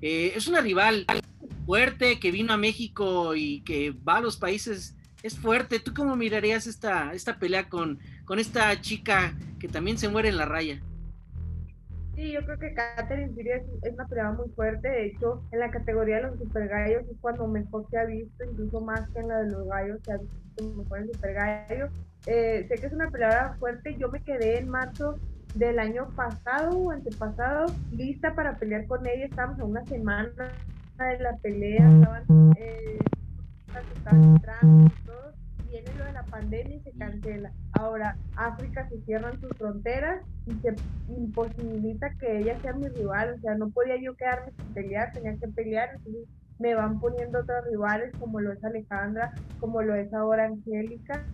Eh, 0.00 0.32
es 0.36 0.46
una 0.46 0.60
rival 0.60 1.06
fuerte 1.66 2.18
que 2.18 2.30
vino 2.30 2.52
a 2.52 2.56
México 2.56 3.34
y 3.34 3.60
que 3.60 3.90
va 3.90 4.16
a 4.16 4.20
los 4.20 4.36
países, 4.36 4.96
es 5.22 5.38
fuerte. 5.38 5.80
¿Tú 5.80 5.92
cómo 5.94 6.16
mirarías 6.16 6.66
esta, 6.66 7.12
esta 7.12 7.38
pelea 7.38 7.68
con, 7.68 7.98
con 8.24 8.38
esta 8.38 8.80
chica 8.80 9.32
que 9.58 9.68
también 9.68 9.98
se 9.98 10.08
muere 10.08 10.28
en 10.28 10.36
la 10.36 10.46
raya? 10.46 10.80
Sí, 12.14 12.32
yo 12.32 12.44
creo 12.44 12.58
que 12.58 12.74
Catherine 12.74 13.34
Sirius 13.34 13.62
es 13.82 13.94
una 13.94 14.06
pelea 14.06 14.30
muy 14.32 14.48
fuerte. 14.50 14.88
De 14.88 15.06
hecho, 15.06 15.42
en 15.50 15.60
la 15.60 15.70
categoría 15.70 16.16
de 16.16 16.22
los 16.22 16.38
super 16.38 16.68
gallos 16.68 17.02
es 17.10 17.16
cuando 17.20 17.48
mejor 17.48 17.86
se 17.90 17.98
ha 17.98 18.04
visto, 18.04 18.44
incluso 18.44 18.80
más 18.80 19.08
que 19.10 19.20
en 19.20 19.28
la 19.28 19.42
de 19.42 19.50
los 19.50 19.66
gallos, 19.66 19.98
se 20.04 20.12
ha 20.12 20.18
visto 20.18 20.76
mejor 20.76 20.98
en 20.98 21.12
super 21.12 21.32
gallos. 21.32 21.90
Eh, 22.26 22.66
sé 22.68 22.74
que 22.74 22.86
es 22.86 22.92
una 22.92 23.10
pelea 23.10 23.56
fuerte. 23.58 23.96
Yo 23.96 24.10
me 24.10 24.22
quedé 24.22 24.58
en 24.58 24.68
marzo 24.68 25.18
del 25.54 25.78
año 25.78 26.08
pasado 26.14 26.70
o 26.78 26.90
antepasado, 26.90 27.66
lista 27.92 28.34
para 28.34 28.56
pelear 28.56 28.86
con 28.86 29.06
ella. 29.06 29.24
Estábamos 29.24 29.60
a 29.60 29.64
una 29.64 29.84
semana 29.86 30.52
de 30.98 31.18
la 31.18 31.36
pelea, 31.38 31.88
estaban, 31.88 32.24
eh, 32.58 32.98
entrando 34.10 34.92
pandemia 36.32 36.76
y 36.76 36.80
se 36.80 36.92
cancela. 36.92 37.52
Ahora, 37.74 38.16
África 38.36 38.88
se 38.88 39.00
cierran 39.02 39.40
sus 39.40 39.50
fronteras 39.56 40.24
y 40.46 40.54
se 40.54 40.74
imposibilita 41.08 42.10
que 42.18 42.38
ella 42.38 42.58
sea 42.60 42.72
mi 42.72 42.88
rival. 42.88 43.34
O 43.34 43.40
sea, 43.40 43.54
no 43.54 43.70
podía 43.70 43.96
yo 44.00 44.16
quedarme 44.16 44.52
sin 44.56 44.74
pelear, 44.74 45.12
tenía 45.12 45.36
que 45.36 45.48
pelear. 45.48 45.90
Entonces, 45.96 46.28
me 46.58 46.74
van 46.74 46.98
poniendo 46.98 47.40
otros 47.40 47.64
rivales, 47.70 48.12
como 48.18 48.40
lo 48.40 48.52
es 48.52 48.64
Alejandra, 48.64 49.32
como 49.60 49.82
lo 49.82 49.94
es 49.94 50.12
ahora 50.12 50.46
Angélica. 50.46 51.24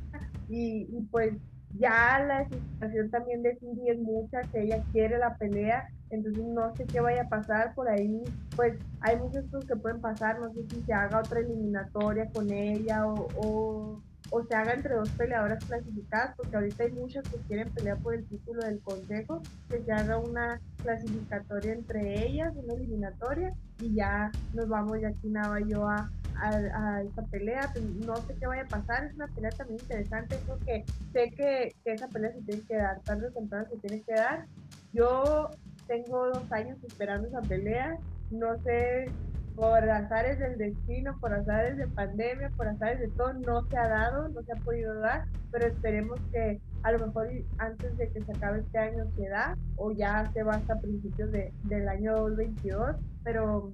Y, 0.51 0.89
y 0.91 1.03
pues 1.11 1.35
ya 1.79 2.25
la 2.27 2.49
situación 2.49 3.11
también 3.11 3.43
de 3.43 3.57
Cindy 3.57 3.91
es 3.91 3.99
mucha, 3.99 4.43
que 4.53 4.63
ella 4.63 4.83
quiere 4.93 5.19
la 5.19 5.37
pelea, 5.37 5.89
entonces 6.11 6.45
no 6.45 6.75
sé 6.75 6.87
qué 6.87 7.01
vaya 7.01 7.23
a 7.23 7.29
pasar 7.29 7.75
por 7.75 7.89
ahí, 7.89 8.23
pues 8.57 8.75
hay 9.01 9.17
muchas 9.17 9.45
cosas 9.47 9.69
que 9.69 9.77
pueden 9.77 10.01
pasar, 10.01 10.41
no 10.41 10.53
sé 10.53 10.65
si 10.71 10.83
se 10.83 10.93
haga 10.93 11.21
otra 11.21 11.41
eliminatoria 11.41 12.29
con 12.31 12.51
ella 12.51 13.07
o, 13.07 13.29
o, 13.37 14.03
o 14.31 14.43
se 14.45 14.55
haga 14.55 14.75
entre 14.75 14.95
dos 14.95 15.09
peleadoras 15.11 15.65
clasificadas, 15.65 16.35
porque 16.37 16.57
ahorita 16.57 16.85
hay 16.85 16.93
muchas 16.93 17.29
que 17.29 17.39
quieren 17.49 17.71
pelear 17.71 17.99
por 17.99 18.15
el 18.15 18.25
título 18.27 18.63
del 18.63 18.81
consejo, 18.81 19.43
que 19.69 19.83
se 19.83 19.93
haga 19.93 20.19
una 20.19 20.61
clasificatoria 20.83 21.73
entre 21.73 22.27
ellas, 22.27 22.53
una 22.57 22.75
eliminatoria, 22.75 23.55
y 23.81 23.95
ya 23.95 24.31
nos 24.55 24.69
vamos 24.69 25.01
ya 25.01 25.09
aquí 25.09 25.29
nada 25.29 25.61
yo 25.61 25.89
a, 25.89 26.11
a, 26.41 27.03
esa 27.03 27.23
pelea. 27.31 27.71
Pues, 27.73 27.85
no 27.85 28.17
sé 28.17 28.35
qué 28.39 28.47
vaya 28.47 28.63
a 28.63 28.67
pasar, 28.67 29.05
es 29.05 29.15
una 29.15 29.29
pelea 29.29 29.51
también 29.51 29.81
interesante 29.81 30.39
porque 30.47 30.85
sé 31.13 31.31
que, 31.31 31.75
esa 31.85 32.09
pelea 32.09 32.33
se 32.33 32.43
tiene 32.43 32.63
que 32.63 32.77
dar, 32.77 33.01
tarde 33.01 33.29
o 33.29 33.33
temprano 33.33 33.67
se 33.71 33.77
tiene 33.79 34.03
que 34.03 34.15
dar. 34.15 34.47
Yo 34.93 35.51
tengo 35.87 36.29
dos 36.29 36.53
años 36.53 36.79
esperando 36.87 37.29
esa 37.29 37.41
pelea, 37.43 37.97
no 38.31 38.59
sé, 38.63 39.11
por 39.59 39.91
azares 39.91 40.39
del 40.39 40.57
destino, 40.57 41.19
por 41.19 41.35
azares 41.35 41.77
de 41.77 41.89
pandemia, 41.89 42.49
por 42.51 42.69
azares 42.69 43.01
de 43.01 43.09
todo, 43.09 43.33
no 43.33 43.67
se 43.67 43.77
ha 43.77 43.89
dado, 43.89 44.29
no 44.29 44.41
se 44.45 44.53
ha 44.53 44.57
podido 44.57 44.95
dar, 45.01 45.25
pero 45.51 45.67
esperemos 45.67 46.21
que 46.31 46.61
a 46.85 46.93
lo 46.93 47.05
mejor 47.05 47.29
antes 47.59 47.99
de 47.99 48.09
que 48.09 48.23
se 48.23 48.33
acabe 48.33 48.61
este 48.61 48.79
año 48.79 49.11
se 49.17 49.29
da 49.29 49.59
o 49.75 49.91
ya 49.91 50.31
se 50.33 50.45
va 50.45 50.55
hasta 50.55 50.81
principios 50.81 51.33
de, 51.33 51.53
del 51.65 51.89
año 51.89 52.15
2022, 52.15 52.97
pero 53.25 53.73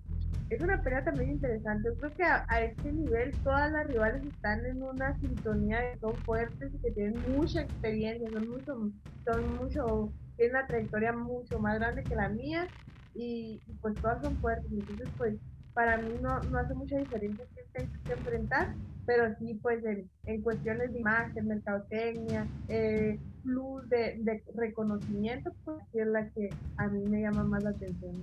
es 0.49 0.63
una 0.63 0.83
pelea 0.83 1.05
también 1.05 1.33
interesante. 1.33 1.91
Yo 1.91 1.99
creo 1.99 2.15
que 2.15 2.25
a, 2.25 2.63
este 2.63 2.91
nivel 2.91 3.33
todas 3.43 3.71
las 3.71 3.87
rivales 3.87 4.25
están 4.25 4.65
en 4.65 4.83
una 4.83 5.15
sintonía 5.21 5.81
de 5.81 5.99
son 5.99 6.15
fuertes 6.17 6.73
y 6.73 6.79
que 6.79 6.93
tienen 6.93 7.23
mucha 7.29 7.61
experiencia, 7.61 8.31
son 8.31 8.49
mucho, 8.49 8.91
son 9.27 9.57
mucho, 9.57 10.13
tienen 10.39 10.57
una 10.57 10.67
trayectoria 10.67 11.13
mucho 11.13 11.59
más 11.59 11.79
grande 11.79 12.05
que 12.05 12.17
la 12.17 12.31
mía 12.31 12.69
y, 13.15 13.61
pues 13.83 13.95
todas 13.97 14.23
son 14.23 14.35
fuertes. 14.37 14.73
Entonces 14.73 15.09
pues 15.19 15.35
para 15.75 15.99
mí 15.99 16.15
no, 16.23 16.41
no 16.41 16.59
hace 16.59 16.75
mucha 16.75 16.97
diferencia 16.97 17.45
que 17.55 17.83
hay 17.83 17.89
que 18.05 18.13
enfrentar, 18.13 18.75
pero 19.07 19.35
sí 19.39 19.59
pues 19.61 19.85
en, 19.85 20.43
cuestiones 20.43 20.93
de 20.93 21.01
imagen, 21.01 21.49
mercadotecnia, 21.49 22.47
eh, 22.69 23.19
plus 23.43 23.89
de, 23.89 24.17
de 24.21 24.43
reconocimiento, 24.55 25.53
pues 25.65 25.79
es 25.93 26.07
la 26.07 26.29
que 26.31 26.49
a 26.77 26.89
mí 26.89 27.05
me 27.09 27.23
llama 27.23 27.45
más 27.45 27.65
la 27.65 27.71
atención. 27.71 28.23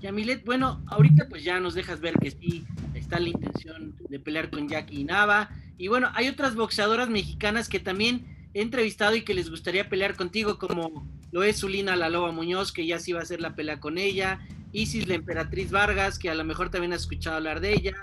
Yamilet, 0.00 0.44
bueno, 0.44 0.82
ahorita 0.88 1.28
pues 1.28 1.44
ya 1.44 1.60
nos 1.60 1.74
dejas 1.74 2.00
ver 2.00 2.14
que 2.14 2.32
sí 2.32 2.66
está 2.92 3.20
la 3.20 3.28
intención 3.28 3.94
de 4.08 4.18
pelear 4.18 4.50
con 4.50 4.68
Jackie 4.68 5.04
Nava. 5.04 5.50
Y 5.78 5.86
bueno, 5.86 6.08
hay 6.14 6.28
otras 6.28 6.56
boxeadoras 6.56 7.08
mexicanas 7.08 7.68
que 7.68 7.78
también 7.78 8.26
entrevistado 8.54 9.14
y 9.16 9.22
que 9.22 9.34
les 9.34 9.50
gustaría 9.50 9.88
pelear 9.88 10.16
contigo, 10.16 10.58
como 10.58 11.06
lo 11.30 11.42
es 11.42 11.60
Zulina 11.60 11.96
La 11.96 12.08
Loba 12.08 12.32
Muñoz, 12.32 12.72
que 12.72 12.86
ya 12.86 12.98
sí 12.98 13.12
va 13.12 13.20
a 13.20 13.22
hacer 13.22 13.40
la 13.40 13.54
pelea 13.54 13.80
con 13.80 13.98
ella. 13.98 14.40
Isis 14.72 15.06
la 15.06 15.14
Emperatriz 15.14 15.70
Vargas, 15.70 16.18
que 16.18 16.30
a 16.30 16.34
lo 16.34 16.44
mejor 16.44 16.70
también 16.70 16.92
has 16.92 17.02
escuchado 17.02 17.36
hablar 17.36 17.60
de 17.60 17.72
ella. 17.72 17.96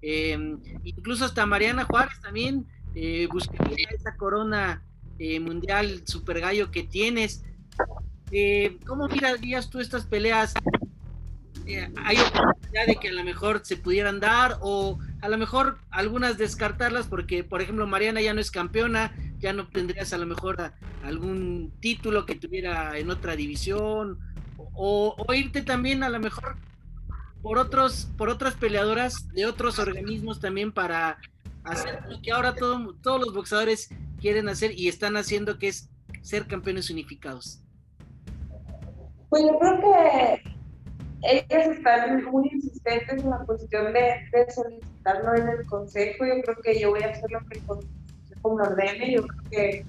Em, 0.00 0.58
incluso 0.84 1.24
hasta 1.24 1.46
Mariana 1.46 1.84
Juárez 1.84 2.20
también 2.20 2.66
eh, 2.94 3.28
buscaría 3.30 3.88
esa 3.90 4.16
corona 4.16 4.82
eh, 5.18 5.38
mundial 5.38 6.02
super 6.04 6.40
gallo 6.40 6.70
que 6.70 6.82
tienes. 6.82 7.44
Eh, 8.32 8.78
¿Cómo 8.86 9.08
mirarías 9.08 9.70
tú 9.70 9.78
estas 9.78 10.06
peleas? 10.06 10.54
Eh, 11.66 11.88
¿Hay 12.04 12.16
oportunidad 12.16 12.86
de 12.86 12.96
que 12.96 13.08
a 13.08 13.12
lo 13.12 13.22
mejor 13.22 13.60
se 13.62 13.76
pudieran 13.76 14.18
dar 14.20 14.58
o 14.60 14.98
a 15.20 15.28
lo 15.28 15.38
mejor 15.38 15.78
algunas 15.90 16.38
descartarlas 16.38 17.06
porque, 17.06 17.44
por 17.44 17.62
ejemplo, 17.62 17.86
Mariana 17.86 18.20
ya 18.20 18.34
no 18.34 18.40
es 18.40 18.50
campeona, 18.50 19.14
ya 19.42 19.52
no 19.52 19.68
tendrías 19.68 20.12
a 20.12 20.18
lo 20.18 20.26
mejor 20.26 20.72
algún 21.02 21.72
título 21.80 22.24
que 22.24 22.36
tuviera 22.36 22.96
en 22.96 23.10
otra 23.10 23.34
división 23.36 24.18
o, 24.56 25.16
irte 25.34 25.62
también 25.62 26.04
a 26.04 26.08
lo 26.08 26.20
mejor 26.20 26.56
por 27.42 27.58
otros 27.58 28.08
por 28.16 28.28
otras 28.28 28.54
peleadoras 28.54 29.28
de 29.32 29.46
otros 29.46 29.80
organismos 29.80 30.40
también 30.40 30.70
para 30.70 31.18
hacer 31.64 32.00
lo 32.08 32.22
que 32.22 32.30
ahora 32.30 32.54
todo, 32.54 32.94
todos 33.02 33.20
los 33.20 33.34
boxeadores 33.34 33.90
quieren 34.20 34.48
hacer 34.48 34.78
y 34.78 34.88
están 34.88 35.16
haciendo 35.16 35.58
que 35.58 35.68
es 35.68 35.90
ser 36.22 36.46
campeones 36.46 36.88
unificados. 36.88 37.60
Pues 39.28 39.42
yo 39.42 39.58
creo 39.58 39.80
que 39.80 40.52
ellas 41.22 41.76
están 41.76 42.24
muy 42.24 42.48
insistentes 42.52 43.24
en 43.24 43.30
la 43.30 43.38
cuestión 43.38 43.92
de, 43.92 44.46
solicitarlo 44.54 45.34
en 45.34 45.48
el 45.48 45.66
consejo. 45.66 46.26
Yo 46.26 46.42
creo 46.42 46.56
que 46.62 46.80
yo 46.80 46.90
voy 46.90 47.02
a 47.02 47.10
hacer 47.10 47.30
lo 47.30 47.40
que 47.48 47.58
me 48.50 48.62
ordene. 48.62 49.12
Yo 49.12 49.26
creo 49.26 49.50
que 49.50 49.86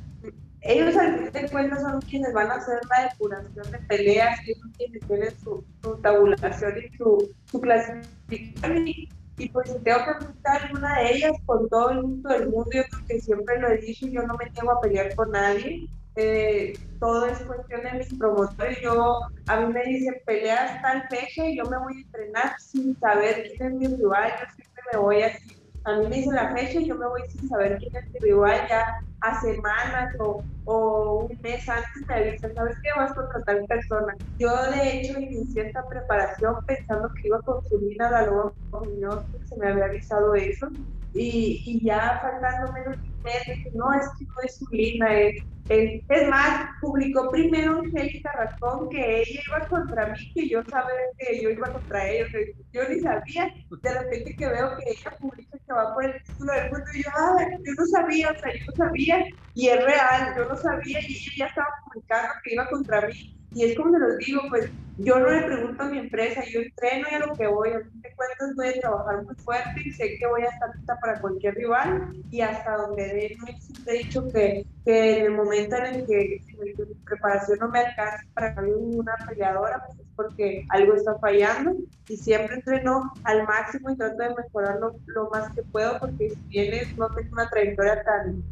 ellos 0.61 0.95
al 0.95 1.19
fin 1.19 1.31
de 1.31 1.49
cuentas 1.49 1.81
son 1.81 2.01
quienes 2.01 2.33
van 2.33 2.49
a 2.49 2.55
hacer 2.55 2.79
la 2.89 3.09
depuración 3.09 3.71
de 3.71 3.77
peleas, 3.79 4.39
ellos 4.45 4.59
son 4.59 4.71
quienes 4.71 5.07
tienen 5.07 5.31
su, 5.39 5.63
tabulación 6.01 6.73
y 6.77 6.97
su, 6.97 7.33
su 7.51 7.61
clasificación. 7.61 8.87
Y, 9.35 9.49
pues 9.49 9.71
si 9.71 9.79
tengo 9.79 9.97
que 10.05 10.11
enfrentar 10.11 10.61
alguna 10.61 10.99
de 10.99 11.11
ellas 11.15 11.31
con 11.47 11.67
todo 11.67 11.89
el 11.89 12.03
mundo 12.03 12.29
del 12.29 12.49
mundo, 12.49 12.69
yo 12.71 12.83
creo 12.83 13.05
que 13.07 13.19
siempre 13.19 13.59
lo 13.59 13.69
he 13.69 13.77
dicho, 13.79 14.07
yo 14.07 14.21
no 14.27 14.35
me 14.37 14.49
tengo 14.51 14.71
a 14.71 14.79
pelear 14.79 15.13
con 15.15 15.31
nadie 15.31 15.89
eh, 16.15 16.73
todo 16.99 17.25
es 17.25 17.39
cuestión 17.39 17.81
de 17.83 17.93
mis 17.93 18.13
promotores. 18.13 18.79
Yo, 18.81 19.21
a 19.47 19.59
mí 19.59 19.73
me 19.73 19.83
dicen, 19.83 20.15
peleas 20.25 20.81
tal 20.81 21.07
fecha 21.09 21.45
y 21.47 21.57
yo 21.57 21.65
me 21.65 21.77
voy 21.77 21.97
a 21.97 22.01
entrenar 22.01 22.55
sin 22.59 22.97
saber 22.99 23.51
quién 23.57 23.73
es 23.73 23.79
mi 23.79 23.87
rival. 23.97 24.31
Yo 24.39 24.55
siempre 24.55 24.83
me 24.91 24.99
voy 24.99 25.23
así. 25.23 25.52
A 25.85 25.93
mí 25.97 26.07
me 26.07 26.15
dicen 26.17 26.35
la 26.35 26.53
fecha 26.55 26.79
y 26.79 26.87
yo 26.87 26.95
me 26.95 27.07
voy 27.07 27.21
sin 27.29 27.47
saber 27.47 27.77
quién 27.77 27.91
es 27.95 28.03
mi 28.13 28.19
rival 28.31 28.67
ya 28.69 28.85
a 29.21 29.41
semanas 29.41 30.13
o, 30.19 30.45
o 30.65 31.27
un 31.29 31.37
mes 31.41 31.67
antes 31.69 31.89
me 32.07 32.15
avisan, 32.15 32.53
¿sabes 32.53 32.75
qué? 32.83 32.89
Vas 32.99 33.13
contra 33.13 33.41
tal 33.43 33.65
persona. 33.67 34.13
Yo, 34.37 34.49
de 34.71 34.99
hecho, 34.99 35.19
inicié 35.19 35.67
esta 35.67 35.83
preparación 35.89 36.55
pensando 36.65 37.09
que 37.21 37.27
iba 37.27 37.37
a 37.37 37.41
consumir 37.41 38.01
a 38.01 38.11
la 38.11 38.25
loba, 38.27 38.53
no 38.99 39.25
se 39.45 39.57
me 39.57 39.67
había 39.69 39.85
avisado 39.85 40.33
eso. 40.35 40.67
Y, 41.13 41.61
y 41.65 41.85
ya 41.85 42.19
faltando 42.21 42.71
menos 42.73 42.95
de 43.01 43.09
un 43.09 43.21
mes, 43.23 43.43
no, 43.73 43.93
es 43.93 44.07
que 44.17 44.25
no 44.25 44.41
es 44.43 44.57
su 44.57 44.65
lina, 44.71 45.13
es 45.19 45.35
es 45.69 46.27
más, 46.29 46.67
publicó 46.81 47.31
primero 47.31 47.79
Angélica 47.79 48.31
Rascón 48.33 48.89
que 48.89 49.21
ella 49.21 49.41
iba 49.47 49.67
contra 49.69 50.07
mí, 50.07 50.19
que 50.35 50.47
yo 50.49 50.61
sabía 50.69 50.93
que 51.17 51.41
yo 51.41 51.49
iba 51.49 51.71
contra 51.71 52.09
ella. 52.09 52.25
yo 52.71 52.87
ni 52.89 52.99
sabía. 52.99 53.51
De 53.81 53.93
repente 53.99 54.35
que 54.37 54.47
veo 54.47 54.75
que 54.77 54.83
ella 54.91 55.17
publica 55.19 55.57
que 55.65 55.73
va 55.73 55.93
por 55.93 56.05
el 56.05 56.21
título 56.21 56.53
del 56.53 56.69
mundo, 56.71 56.85
y 56.93 57.03
yo, 57.03 57.09
ah, 57.15 57.37
yo 57.65 57.73
no 57.77 57.85
sabía, 57.87 58.29
o 58.31 58.35
sea, 58.39 58.51
yo 58.53 58.59
no 58.67 58.85
sabía. 58.85 59.25
Y 59.53 59.67
es 59.69 59.83
real, 59.83 60.33
yo 60.35 60.45
no 60.45 60.55
sabía, 60.57 60.99
y 61.07 61.13
ella 61.13 61.31
ya 61.37 61.45
estaba 61.47 61.67
publicando 61.85 62.33
que 62.43 62.53
iba 62.53 62.67
contra 62.69 63.01
mí. 63.07 63.13
Y 63.53 63.65
es 63.65 63.77
como 63.77 63.91
se 63.91 63.99
los 63.99 64.17
digo, 64.17 64.41
pues 64.49 64.71
yo 64.97 65.19
no 65.19 65.29
le 65.29 65.41
pregunto 65.43 65.83
a 65.83 65.89
mi 65.89 65.97
empresa, 65.97 66.43
yo 66.51 66.61
entreno 66.61 67.07
y 67.09 67.15
a 67.15 67.19
lo 67.19 67.35
que 67.35 67.47
voy, 67.47 67.69
a 67.69 67.79
fin 67.79 68.01
de 68.01 68.13
cuentas 68.15 68.55
voy 68.55 68.67
a 68.67 68.79
trabajar 68.79 69.23
muy 69.23 69.35
fuerte 69.35 69.81
y 69.83 69.91
sé 69.91 70.17
que 70.19 70.27
voy 70.27 70.43
a 70.43 70.49
estar 70.49 70.69
lista 70.75 70.99
para 71.01 71.19
cualquier 71.19 71.55
rival 71.55 72.11
y 72.29 72.41
hasta 72.41 72.77
donde 72.77 73.03
de 73.03 73.35
no 73.39 73.91
he 73.91 73.97
dicho 73.97 74.23
que, 74.31 74.67
que, 74.85 75.17
en 75.17 75.25
el 75.25 75.31
momento 75.31 75.75
en 75.77 75.85
el 75.85 76.05
que, 76.05 76.41
mi 76.59 76.95
preparación 77.05 77.57
no 77.59 77.69
me 77.69 77.79
alcance 77.79 78.25
para 78.33 78.55
una 78.61 79.15
peleadora, 79.27 79.83
pues 79.85 79.99
es 79.99 80.13
porque 80.15 80.65
algo 80.69 80.93
está 80.93 81.17
fallando 81.17 81.75
y 82.07 82.17
siempre 82.17 82.55
entreno 82.55 83.11
al 83.23 83.47
máximo 83.47 83.89
y 83.89 83.97
trato 83.97 84.21
de 84.21 84.35
mejorarlo 84.35 84.95
lo 85.07 85.29
más 85.31 85.49
que 85.55 85.63
puedo 85.63 85.99
porque 85.99 86.29
si 86.29 86.47
bien 86.49 86.87
no 86.97 87.09
tengo 87.09 87.29
una 87.31 87.49
trayectoria 87.49 88.03
tan 88.03 88.43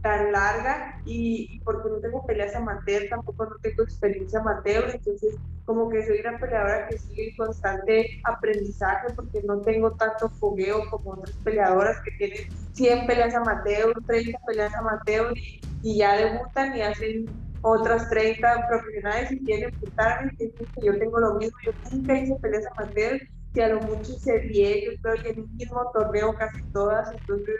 tan 0.00 0.32
larga 0.32 0.94
y, 1.04 1.60
porque 1.64 1.88
no 1.90 2.00
tengo 2.00 2.24
peleas 2.26 2.54
amateur, 2.54 3.08
tampoco 3.08 3.44
no 3.46 3.56
tengo 3.62 3.82
experiencia 3.82 4.40
amateur, 4.40 4.90
entonces 4.94 5.36
como 5.64 5.88
que 5.90 6.04
soy 6.06 6.20
una 6.20 6.38
peleadora 6.38 6.88
que 6.88 6.98
sigue 6.98 7.28
en 7.30 7.36
constante 7.36 8.08
aprendizaje 8.24 9.08
porque 9.14 9.40
no 9.44 9.60
tengo 9.62 9.94
tanto 9.96 10.28
fogueo 10.30 10.88
como 10.90 11.12
otras 11.12 11.38
peleadoras 11.44 11.98
que 12.04 12.10
tienen 12.18 12.38
100 12.72 13.06
peleas 13.06 13.34
amateur, 13.34 13.92
30 14.06 14.38
peleas 14.46 14.74
amateur 14.74 15.32
y, 15.36 15.62
y 15.82 15.98
ya 15.98 16.16
debutan 16.16 16.76
y 16.76 16.82
hacen 16.82 17.30
otras 17.60 18.08
30 18.08 18.66
profesionales 18.68 19.30
y 19.32 19.44
quieren 19.44 19.70
disfrutarme, 19.70 20.32
que 20.38 20.50
yo 20.82 20.98
tengo 20.98 21.18
lo 21.20 21.34
mismo, 21.34 21.56
yo 21.64 21.72
nunca 21.90 22.18
hice 22.18 22.36
peleas 22.40 22.64
amateur, 22.76 23.20
que 23.52 23.62
a 23.62 23.68
lo 23.68 23.80
mucho 23.82 24.12
hice 24.12 24.40
10, 24.40 24.84
yo 24.86 24.92
creo 25.02 25.22
que 25.22 25.30
en 25.30 25.40
un 25.40 25.56
mismo 25.56 25.90
torneo 25.92 26.34
casi 26.34 26.62
todas, 26.72 27.12
entonces 27.12 27.56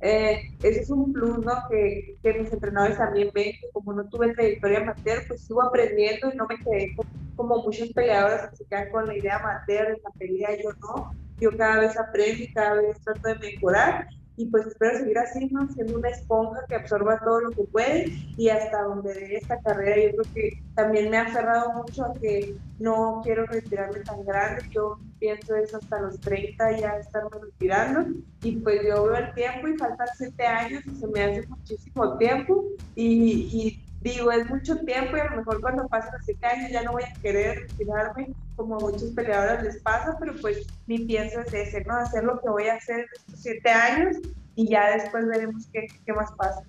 eh, 0.00 0.50
ese 0.62 0.80
es 0.80 0.90
un 0.90 1.12
plus, 1.12 1.38
¿no? 1.38 1.52
Que, 1.68 2.16
que, 2.22 2.34
mis 2.34 2.52
entrenadores 2.52 2.98
también 2.98 3.30
ven 3.34 3.52
que 3.52 3.70
como 3.72 3.92
no 3.92 4.08
tuve 4.08 4.32
trayectoria 4.34 4.80
amateur, 4.80 5.24
pues 5.26 5.42
sigo 5.42 5.62
aprendiendo 5.62 6.30
y 6.32 6.36
no 6.36 6.46
me 6.46 6.58
quedé 6.58 6.94
como, 7.36 7.62
muchos 7.62 7.88
peleadores 7.92 8.50
que 8.50 8.56
se 8.56 8.64
quedan 8.66 8.90
con 8.90 9.06
la 9.06 9.16
idea 9.16 9.36
amateur 9.36 9.88
de 9.88 10.02
la 10.02 10.10
pelea, 10.18 10.48
yo 10.62 10.70
no. 10.80 11.12
Yo 11.40 11.56
cada 11.56 11.80
vez 11.80 11.96
aprendo 11.96 12.42
y 12.42 12.52
cada 12.52 12.74
vez 12.74 13.00
trato 13.00 13.28
de 13.28 13.36
mejorar 13.36 14.08
y 14.38 14.46
pues 14.46 14.68
espero 14.68 14.98
seguir 14.98 15.18
así, 15.18 15.48
¿no? 15.50 15.68
Siendo 15.68 15.98
una 15.98 16.10
esponja 16.10 16.60
que 16.68 16.76
absorba 16.76 17.18
todo 17.18 17.40
lo 17.40 17.50
que 17.50 17.64
puede 17.64 18.06
y 18.36 18.48
hasta 18.48 18.82
donde 18.82 19.12
dé 19.12 19.36
esta 19.36 19.58
carrera. 19.60 19.96
Yo 19.96 20.22
creo 20.22 20.34
que 20.34 20.62
también 20.76 21.10
me 21.10 21.18
ha 21.18 21.22
aferrado 21.22 21.72
mucho 21.72 22.04
a 22.04 22.14
que 22.14 22.56
no 22.78 23.20
quiero 23.24 23.46
retirarme 23.46 23.98
tan 24.00 24.24
grande. 24.24 24.62
Yo 24.70 25.00
pienso 25.18 25.56
eso 25.56 25.78
hasta 25.78 26.00
los 26.00 26.20
30 26.20 26.78
ya 26.78 26.90
estarme 26.98 27.30
retirando 27.42 28.06
y 28.42 28.52
pues 28.58 28.80
yo 28.86 29.04
veo 29.04 29.16
el 29.16 29.34
tiempo 29.34 29.66
y 29.66 29.76
faltan 29.76 30.06
7 30.16 30.46
años 30.46 30.86
y 30.86 30.94
se 30.94 31.06
me 31.08 31.24
hace 31.24 31.46
muchísimo 31.48 32.16
tiempo 32.16 32.64
y, 32.94 33.50
y 33.52 33.87
digo, 34.00 34.30
es 34.30 34.48
mucho 34.48 34.76
tiempo 34.78 35.16
y 35.16 35.20
a 35.20 35.30
lo 35.30 35.38
mejor 35.38 35.60
cuando 35.60 35.88
pasen 35.88 36.12
los 36.12 36.24
7 36.24 36.46
años 36.46 36.70
ya 36.70 36.82
no 36.82 36.92
voy 36.92 37.02
a 37.02 37.12
querer 37.20 37.66
retirarme 37.68 38.28
como 38.58 38.76
a 38.76 38.80
muchos 38.80 39.10
peleadores 39.14 39.62
les 39.62 39.82
pasa, 39.82 40.16
pero 40.18 40.34
pues 40.40 40.66
mi 40.86 40.98
pienso 40.98 41.40
es 41.40 41.54
ese, 41.54 41.84
¿no? 41.84 41.94
Hacer 41.94 42.24
lo 42.24 42.40
que 42.40 42.48
voy 42.48 42.66
a 42.66 42.74
hacer 42.74 43.06
estos 43.14 43.40
siete 43.40 43.70
años 43.70 44.16
y 44.56 44.68
ya 44.68 44.96
después 44.96 45.26
veremos 45.28 45.68
qué, 45.72 45.86
qué 46.04 46.12
más 46.12 46.30
pasa. 46.32 46.62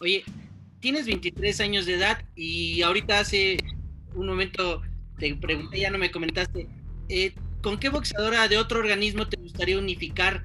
Oye, 0.00 0.24
tienes 0.78 1.06
23 1.06 1.60
años 1.60 1.86
de 1.86 1.94
edad 1.94 2.18
y 2.36 2.82
ahorita 2.82 3.18
hace 3.18 3.58
un 4.14 4.28
momento 4.28 4.82
te 5.18 5.34
pregunté, 5.34 5.80
ya 5.80 5.90
no 5.90 5.98
me 5.98 6.10
comentaste, 6.10 6.68
eh, 7.08 7.34
¿con 7.62 7.78
qué 7.78 7.88
boxeadora 7.88 8.46
de 8.46 8.56
otro 8.56 8.78
organismo 8.78 9.28
te 9.28 9.36
gustaría 9.36 9.78
unificar 9.78 10.44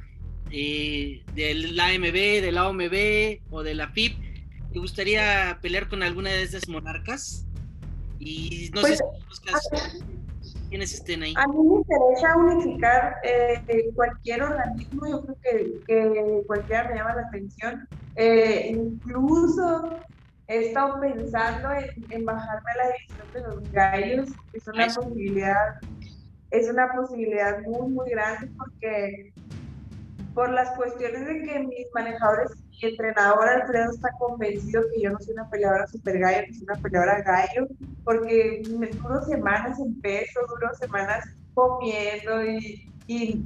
eh, 0.52 1.22
del 1.36 1.80
AMB, 1.80 2.42
del 2.42 2.58
AOMB 2.58 3.42
o 3.52 3.62
de 3.62 3.76
la 3.76 3.90
FIP? 3.90 4.29
¿Te 4.72 4.80
gustaría 4.80 5.58
pelear 5.62 5.88
con 5.88 6.04
alguna 6.04 6.30
de 6.30 6.44
esas 6.44 6.68
monarcas? 6.68 7.46
Y 8.20 8.70
no 8.74 8.82
sé 8.82 8.98
pues, 9.28 9.42
si 10.42 10.60
quienes 10.70 10.94
estén 10.94 11.24
ahí. 11.24 11.34
A 11.36 11.48
mí 11.48 11.58
me 11.58 11.76
interesa 11.76 12.38
unificar 12.38 13.16
eh, 13.24 13.92
cualquier 13.96 14.44
organismo, 14.44 15.08
yo 15.08 15.22
creo 15.22 15.38
que, 15.42 15.80
que, 15.88 16.44
cualquiera 16.46 16.90
me 16.90 16.96
llama 16.96 17.16
la 17.16 17.22
atención. 17.24 17.88
Eh, 18.16 18.72
incluso 18.72 20.00
he 20.48 20.68
estado 20.68 21.00
pensando 21.00 21.70
en, 22.10 22.26
bajarme 22.26 22.72
a 22.72 22.78
la 22.78 22.92
división 22.92 23.28
de 23.34 23.42
los 23.42 23.72
gallos, 23.72 24.30
es 24.54 24.68
una 24.68 24.88
posibilidad, 24.88 25.80
es 26.52 26.70
una 26.70 26.92
posibilidad 26.94 27.62
muy, 27.62 27.90
muy 27.90 28.10
grande 28.10 28.52
porque 28.58 29.34
por 30.40 30.52
las 30.54 30.70
cuestiones 30.78 31.26
de 31.26 31.42
que 31.42 31.60
mis 31.60 31.88
manejadores 31.94 32.52
y 32.72 32.86
entrenador 32.86 33.46
Alfredo 33.50 33.92
está 33.92 34.10
convencido 34.20 34.84
que 34.94 35.02
yo 35.02 35.12
no 35.12 35.20
soy 35.20 35.34
una 35.34 35.50
peleadora 35.50 35.86
super 35.86 36.18
gallo, 36.18 36.46
que 36.46 36.54
soy 36.54 36.64
una 36.64 36.82
peleadora 36.82 37.22
gallo, 37.24 37.68
porque 38.06 38.62
me 38.80 38.88
duro 38.88 39.22
semanas 39.26 39.78
en 39.82 40.00
peso, 40.00 40.40
duro 40.48 40.74
semanas 40.76 41.28
comiendo 41.54 42.46
y, 42.46 42.90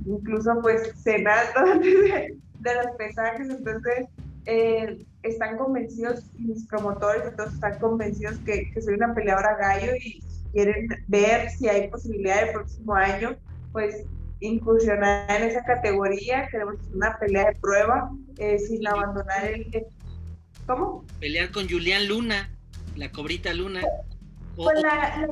incluso 0.06 0.54
pues 0.62 0.94
cenando 1.02 1.80
de, 1.80 2.38
de 2.60 2.76
los 2.76 2.96
pesajes, 2.96 3.50
entonces 3.50 4.06
eh, 4.46 5.04
están 5.24 5.58
convencidos, 5.58 6.30
mis 6.38 6.68
promotores 6.68 7.24
entonces 7.26 7.56
están 7.56 7.80
convencidos 7.80 8.38
que, 8.46 8.70
que 8.72 8.82
soy 8.84 8.94
una 8.94 9.16
peleadora 9.16 9.58
gallo 9.58 9.94
y 9.96 10.22
quieren 10.52 10.90
ver 11.08 11.50
si 11.50 11.68
hay 11.68 11.90
posibilidad 11.90 12.44
el 12.44 12.52
próximo 12.52 12.94
año, 12.94 13.36
pues 13.72 14.06
incursionar 14.48 15.30
en 15.30 15.50
esa 15.50 15.64
categoría, 15.64 16.48
queremos 16.50 16.76
una 16.94 17.18
pelea 17.18 17.46
de 17.46 17.56
prueba 17.60 18.12
eh, 18.38 18.60
sin 18.60 18.86
abandonar 18.88 19.46
el... 19.46 19.86
¿Cómo? 20.66 21.06
Pelear 21.20 21.52
con 21.52 21.70
Julián 21.70 22.08
Luna, 22.08 22.50
la 22.96 23.12
cobrita 23.12 23.54
Luna. 23.54 23.82
O, 24.56 24.66
pues 24.66 24.82
la, 24.82 25.28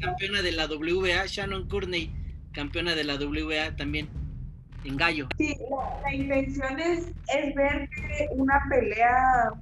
campeona 0.00 0.42
de 0.42 0.52
la 0.52 0.66
WA, 0.66 1.26
Shannon 1.26 1.68
Courtney, 1.68 2.12
campeona 2.52 2.94
de 2.94 3.04
la 3.04 3.16
WA 3.16 3.76
también, 3.76 4.08
en 4.84 4.96
gallo. 4.96 5.28
Sí, 5.36 5.56
la, 6.02 6.14
intención 6.14 6.80
es, 6.80 7.12
es 7.34 7.54
ver 7.54 7.88
que 7.90 8.28
una 8.32 8.60
pelea 8.70 9.52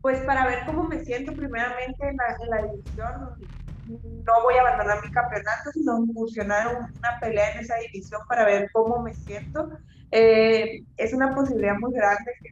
pues 0.00 0.18
para 0.20 0.46
ver 0.46 0.60
cómo 0.64 0.84
me 0.84 1.04
siento 1.04 1.32
primeramente 1.32 2.08
en 2.08 2.16
la, 2.16 2.36
en 2.42 2.50
la 2.50 2.72
división. 2.72 3.50
No 3.90 4.42
voy 4.42 4.54
a 4.56 4.60
abandonar 4.60 5.02
mi 5.02 5.10
campeonato, 5.10 5.70
sino 5.72 5.98
incursionar 6.04 6.68
una 6.76 7.18
pelea 7.20 7.52
en 7.54 7.60
esa 7.60 7.76
división 7.76 8.20
para 8.28 8.44
ver 8.44 8.70
cómo 8.72 9.02
me 9.02 9.14
siento. 9.14 9.68
Eh, 10.10 10.82
es 10.96 11.12
una 11.12 11.34
posibilidad 11.34 11.74
muy 11.78 11.92
grande 11.92 12.32
que 12.42 12.50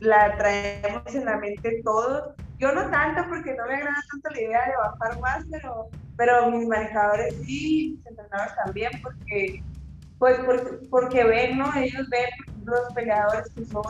la 0.00 0.36
traemos 0.36 1.14
en 1.14 1.24
la 1.24 1.36
mente 1.38 1.80
todos. 1.84 2.34
Yo 2.58 2.72
no 2.72 2.90
tanto 2.90 3.22
porque 3.28 3.54
no 3.54 3.66
me 3.66 3.74
agrada 3.76 4.02
tanto 4.10 4.30
la 4.30 4.40
idea 4.40 4.66
de 4.66 4.76
bajar 4.76 5.20
más, 5.20 5.44
pero, 5.50 5.88
pero 6.16 6.50
mis 6.50 6.66
manejadores 6.66 7.34
sí, 7.44 7.96
mis 7.96 8.06
entrenadores 8.06 8.54
también, 8.64 8.90
porque, 9.02 9.60
pues, 10.18 10.38
porque, 10.44 10.88
porque 10.90 11.24
ven, 11.24 11.58
¿no? 11.58 11.72
Ellos 11.76 12.06
ven 12.10 12.30
los 12.64 12.80
peleadores 12.94 13.52
que 13.54 13.64
son 13.64 13.82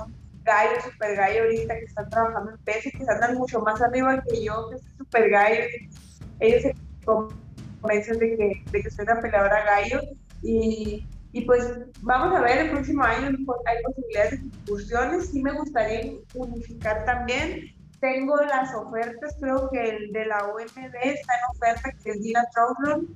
gallo, 0.45 0.81
super 0.83 1.17
gallo 1.17 1.43
ahorita, 1.43 1.75
que 1.75 1.85
están 1.85 2.09
trabajando 2.11 2.53
en 2.53 2.59
peso 2.59 2.89
y 2.89 2.93
que 2.93 3.11
andan 3.11 3.37
mucho 3.37 3.61
más 3.61 3.81
arriba 3.83 4.23
que 4.27 4.45
yo, 4.45 4.69
que 4.71 4.79
soy 4.79 4.93
super 4.99 5.31
gallo. 5.31 5.65
Ellos 6.41 6.63
se 6.63 6.75
convencen 7.09 8.19
de 8.19 8.37
que, 8.37 8.63
de 8.71 8.83
que 8.83 8.91
soy 8.91 9.05
una 9.05 9.21
peleadora 9.21 9.65
gallo 9.65 10.01
y, 10.43 11.07
y 11.33 11.41
pues 11.43 11.65
vamos 12.03 12.35
a 12.37 12.41
ver, 12.41 12.59
el 12.59 12.71
próximo 12.71 13.03
año 13.03 13.29
hay 13.67 13.83
posibilidades 13.83 14.31
de 14.41 14.47
incursiones. 14.47 15.31
Sí 15.31 15.43
me 15.43 15.53
gustaría 15.53 16.13
unificar 16.35 17.05
también. 17.05 17.75
Tengo 18.01 18.37
las 18.37 18.75
ofertas, 18.75 19.37
creo 19.41 19.69
que 19.71 19.89
el 19.89 20.13
de 20.13 20.27
la 20.27 20.47
OMD 20.47 20.95
está 21.03 21.33
en 21.35 21.57
oferta, 21.57 21.93
que 22.03 22.11
es 22.11 22.23
Dina 22.23 22.45
Troughton, 22.55 23.09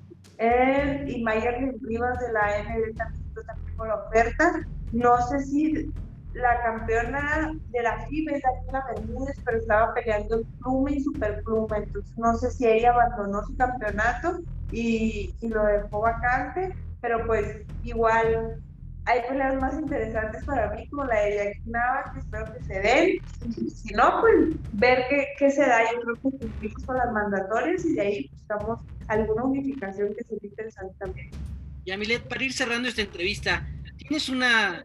y 1.07 1.22
Mayer 1.22 1.74
Rivas 1.82 2.18
de 2.18 2.32
la 2.32 2.62
ND 2.62 2.97
también, 2.97 3.47
también 3.47 3.66
tengo 3.66 3.86
la 3.86 3.95
oferta. 3.95 4.66
No 4.93 5.16
sé 5.28 5.38
si 5.45 5.93
la 6.35 6.62
campeona 6.62 7.53
de 7.70 7.83
la 7.83 8.07
FIBA 8.07 8.33
es 8.33 8.43
Daniela 8.43 8.87
Bermúdez, 8.95 9.37
pero 9.45 9.59
estaba 9.59 9.95
peleando 9.95 10.43
pluma 10.61 10.91
y 10.91 11.03
superpluma, 11.03 11.78
entonces 11.78 12.18
no 12.18 12.37
sé 12.37 12.51
si 12.51 12.66
ella 12.66 12.91
abandonó 12.91 13.45
su 13.45 13.57
campeonato 13.57 14.41
y, 14.70 15.35
y 15.41 15.49
lo 15.49 15.64
dejó 15.64 16.01
vacante, 16.01 16.74
pero 17.01 17.26
pues 17.26 17.62
igual 17.83 18.62
hay 19.05 19.20
peleas 19.28 19.61
más 19.61 19.74
interesantes 19.74 20.45
para 20.45 20.70
mí, 20.74 20.89
como 20.89 21.05
la 21.05 21.20
de 21.20 21.35
Jackie 21.35 21.70
Nava, 21.70 22.12
que 22.12 22.20
espero 22.20 22.53
que 22.53 22.64
se 22.64 22.80
den. 22.80 23.18
Si 23.74 23.93
no, 23.95 24.20
pues 24.20 24.57
ver 24.74 25.05
qué, 25.11 25.26
qué 25.39 25.51
se 25.51 25.62
da. 25.62 25.80
Yo 25.93 26.01
creo 26.03 26.14
que 26.14 26.39
cumplimos 26.39 26.85
con 26.85 26.97
las 26.97 27.12
mandatorias 27.12 27.85
y 27.85 27.95
de 27.95 28.01
ahí 28.01 28.30
buscamos 28.30 28.80
alguna 29.09 29.43
unificación 29.45 30.14
que 30.14 30.22
sería 30.22 30.49
interesante 30.51 30.95
también. 30.99 31.30
Yamilet, 31.85 32.28
para 32.28 32.45
ir 32.45 32.53
cerrando 32.53 32.89
esta 32.89 33.03
entrevista, 33.03 33.66
tienes 33.97 34.28
una 34.28 34.85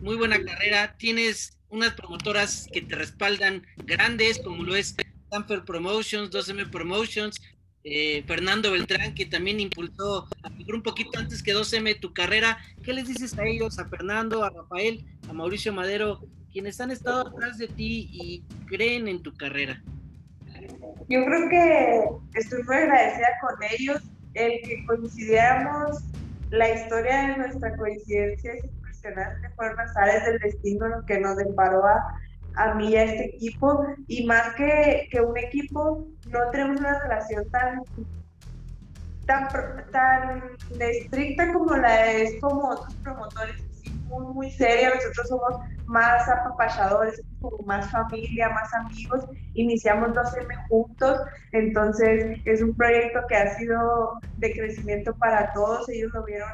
muy 0.00 0.16
buena 0.16 0.42
carrera, 0.42 0.96
tienes 0.98 1.58
unas 1.68 1.92
promotoras 1.94 2.68
que 2.72 2.82
te 2.82 2.94
respaldan 2.94 3.66
grandes, 3.78 4.38
como 4.38 4.62
lo 4.62 4.76
es 4.76 4.94
Stanford 5.24 5.64
Promotions, 5.64 6.30
2M 6.30 6.70
Promotions, 6.70 7.40
eh, 7.84 8.24
Fernando 8.26 8.72
Beltrán, 8.72 9.14
que 9.14 9.26
también 9.26 9.60
impulsó 9.60 10.28
un 10.72 10.82
poquito 10.82 11.18
antes 11.18 11.42
que 11.42 11.54
2M 11.54 12.00
tu 12.00 12.12
carrera. 12.12 12.58
¿Qué 12.82 12.92
les 12.92 13.08
dices 13.08 13.38
a 13.38 13.44
ellos, 13.46 13.78
a 13.78 13.88
Fernando, 13.88 14.44
a 14.44 14.50
Rafael, 14.50 15.04
a 15.28 15.32
Mauricio 15.32 15.72
Madero, 15.72 16.20
quienes 16.52 16.80
han 16.80 16.90
estado 16.90 17.28
atrás 17.28 17.58
de 17.58 17.68
ti 17.68 18.08
y 18.12 18.42
creen 18.66 19.08
en 19.08 19.22
tu 19.22 19.34
carrera? 19.36 19.82
Yo 21.08 21.24
creo 21.24 21.48
que 21.48 22.38
estoy 22.40 22.62
muy 22.64 22.76
agradecida 22.76 23.28
con 23.40 23.62
ellos. 23.70 24.02
El 24.34 24.60
que 24.62 24.84
coincidiéramos, 24.86 26.02
la 26.50 26.74
historia 26.74 27.28
de 27.28 27.36
nuestra 27.38 27.76
coincidencia 27.76 28.52
impresionante. 29.08 29.50
Fueron 29.56 29.76
las 29.76 29.96
áreas 29.96 30.26
del 30.26 30.38
destino 30.38 30.86
que 31.06 31.20
nos 31.20 31.36
deparó 31.36 31.84
a, 31.84 32.20
a 32.56 32.74
mí 32.74 32.90
y 32.90 32.96
a 32.96 33.04
este 33.04 33.36
equipo. 33.36 33.84
Y 34.06 34.26
más 34.26 34.54
que, 34.54 35.08
que 35.10 35.20
un 35.20 35.36
equipo, 35.38 36.06
no 36.30 36.50
tenemos 36.50 36.80
una 36.80 36.98
relación 37.00 37.48
tan 37.50 37.82
tan, 39.26 39.48
tan 39.90 40.42
estricta 40.78 41.52
como 41.52 41.76
la 41.76 42.12
es 42.12 42.40
como 42.40 42.70
otros 42.70 42.94
promotores, 43.02 43.56
muy, 44.08 44.34
muy 44.34 44.50
seria. 44.52 44.94
Nosotros 44.94 45.28
somos 45.28 45.60
más 45.86 46.28
apapachadores, 46.28 47.20
como 47.40 47.58
más 47.66 47.90
familia, 47.90 48.48
más 48.50 48.72
amigos. 48.74 49.24
Iniciamos 49.54 50.10
2M 50.10 50.68
juntos, 50.68 51.20
entonces 51.52 52.40
es 52.44 52.62
un 52.62 52.74
proyecto 52.76 53.20
que 53.28 53.36
ha 53.36 53.54
sido 53.56 54.18
de 54.38 54.52
crecimiento 54.52 55.14
para 55.16 55.52
todos. 55.52 55.88
Ellos 55.88 56.12
lo 56.12 56.24
vieron, 56.24 56.48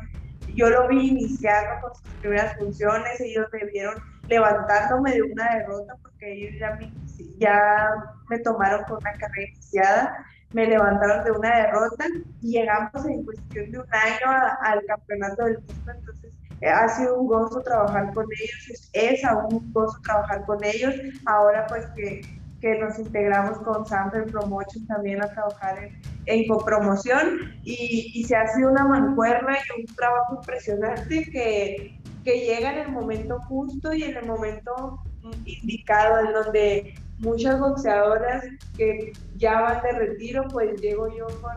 yo 0.54 0.70
lo 0.70 0.88
vi 0.88 1.08
iniciando 1.08 1.80
con 1.80 1.94
sus 1.94 2.08
primeras 2.20 2.56
funciones, 2.58 3.20
ellos 3.20 3.46
me 3.52 3.64
vieron 3.70 3.94
levantándome 4.28 5.12
de 5.12 5.22
una 5.22 5.56
derrota 5.56 5.94
porque 6.02 6.32
ellos 6.32 6.54
ya 6.58 6.76
me, 6.76 6.92
ya 7.38 7.90
me 8.28 8.38
tomaron 8.38 8.84
con 8.84 8.98
una 8.98 9.12
carrera 9.12 9.50
iniciada 9.50 10.26
me 10.52 10.66
levantaron 10.66 11.24
de 11.24 11.30
una 11.32 11.56
derrota 11.56 12.04
y 12.40 12.52
llegamos 12.52 13.06
en 13.06 13.24
cuestión 13.24 13.70
de 13.70 13.78
un 13.78 13.86
año 13.90 14.56
al 14.62 14.84
campeonato 14.86 15.44
del 15.44 15.58
mundo. 15.58 15.92
Entonces, 15.98 16.32
eh, 16.60 16.68
ha 16.68 16.88
sido 16.88 17.20
un 17.20 17.26
gozo 17.26 17.60
trabajar 17.62 18.12
con 18.14 18.26
ellos, 18.32 18.90
es, 18.92 19.24
aún 19.24 19.54
un 19.54 19.72
gozo 19.72 19.98
trabajar 20.02 20.44
con 20.44 20.62
ellos. 20.62 20.94
Ahora, 21.26 21.66
pues 21.66 21.86
que, 21.96 22.20
que 22.60 22.78
nos 22.78 22.98
integramos 22.98 23.58
con 23.58 23.84
Sanfer 23.86 24.26
Promotion 24.26 24.86
también 24.86 25.22
a 25.22 25.28
trabajar 25.28 25.82
en, 25.82 26.00
en 26.26 26.46
copromoción 26.46 27.52
y, 27.64 28.12
y 28.14 28.24
se 28.24 28.36
ha 28.36 28.46
sido 28.48 28.70
una 28.70 28.84
mancuerna 28.84 29.56
y 29.56 29.80
un 29.80 29.86
trabajo 29.96 30.36
impresionante 30.36 31.24
que, 31.30 31.98
que 32.24 32.40
llega 32.40 32.72
en 32.72 32.78
el 32.86 32.92
momento 32.92 33.40
justo 33.48 33.92
y 33.92 34.04
en 34.04 34.16
el 34.16 34.26
momento 34.26 35.00
indicado, 35.44 36.26
en 36.26 36.32
donde 36.32 36.94
muchas 37.18 37.58
boxeadoras 37.58 38.44
que 38.76 39.12
ya 39.36 39.60
van 39.60 39.82
de 39.82 39.92
retiro, 39.92 40.44
pues 40.50 40.80
llego 40.80 41.08
yo 41.16 41.26
con, 41.40 41.56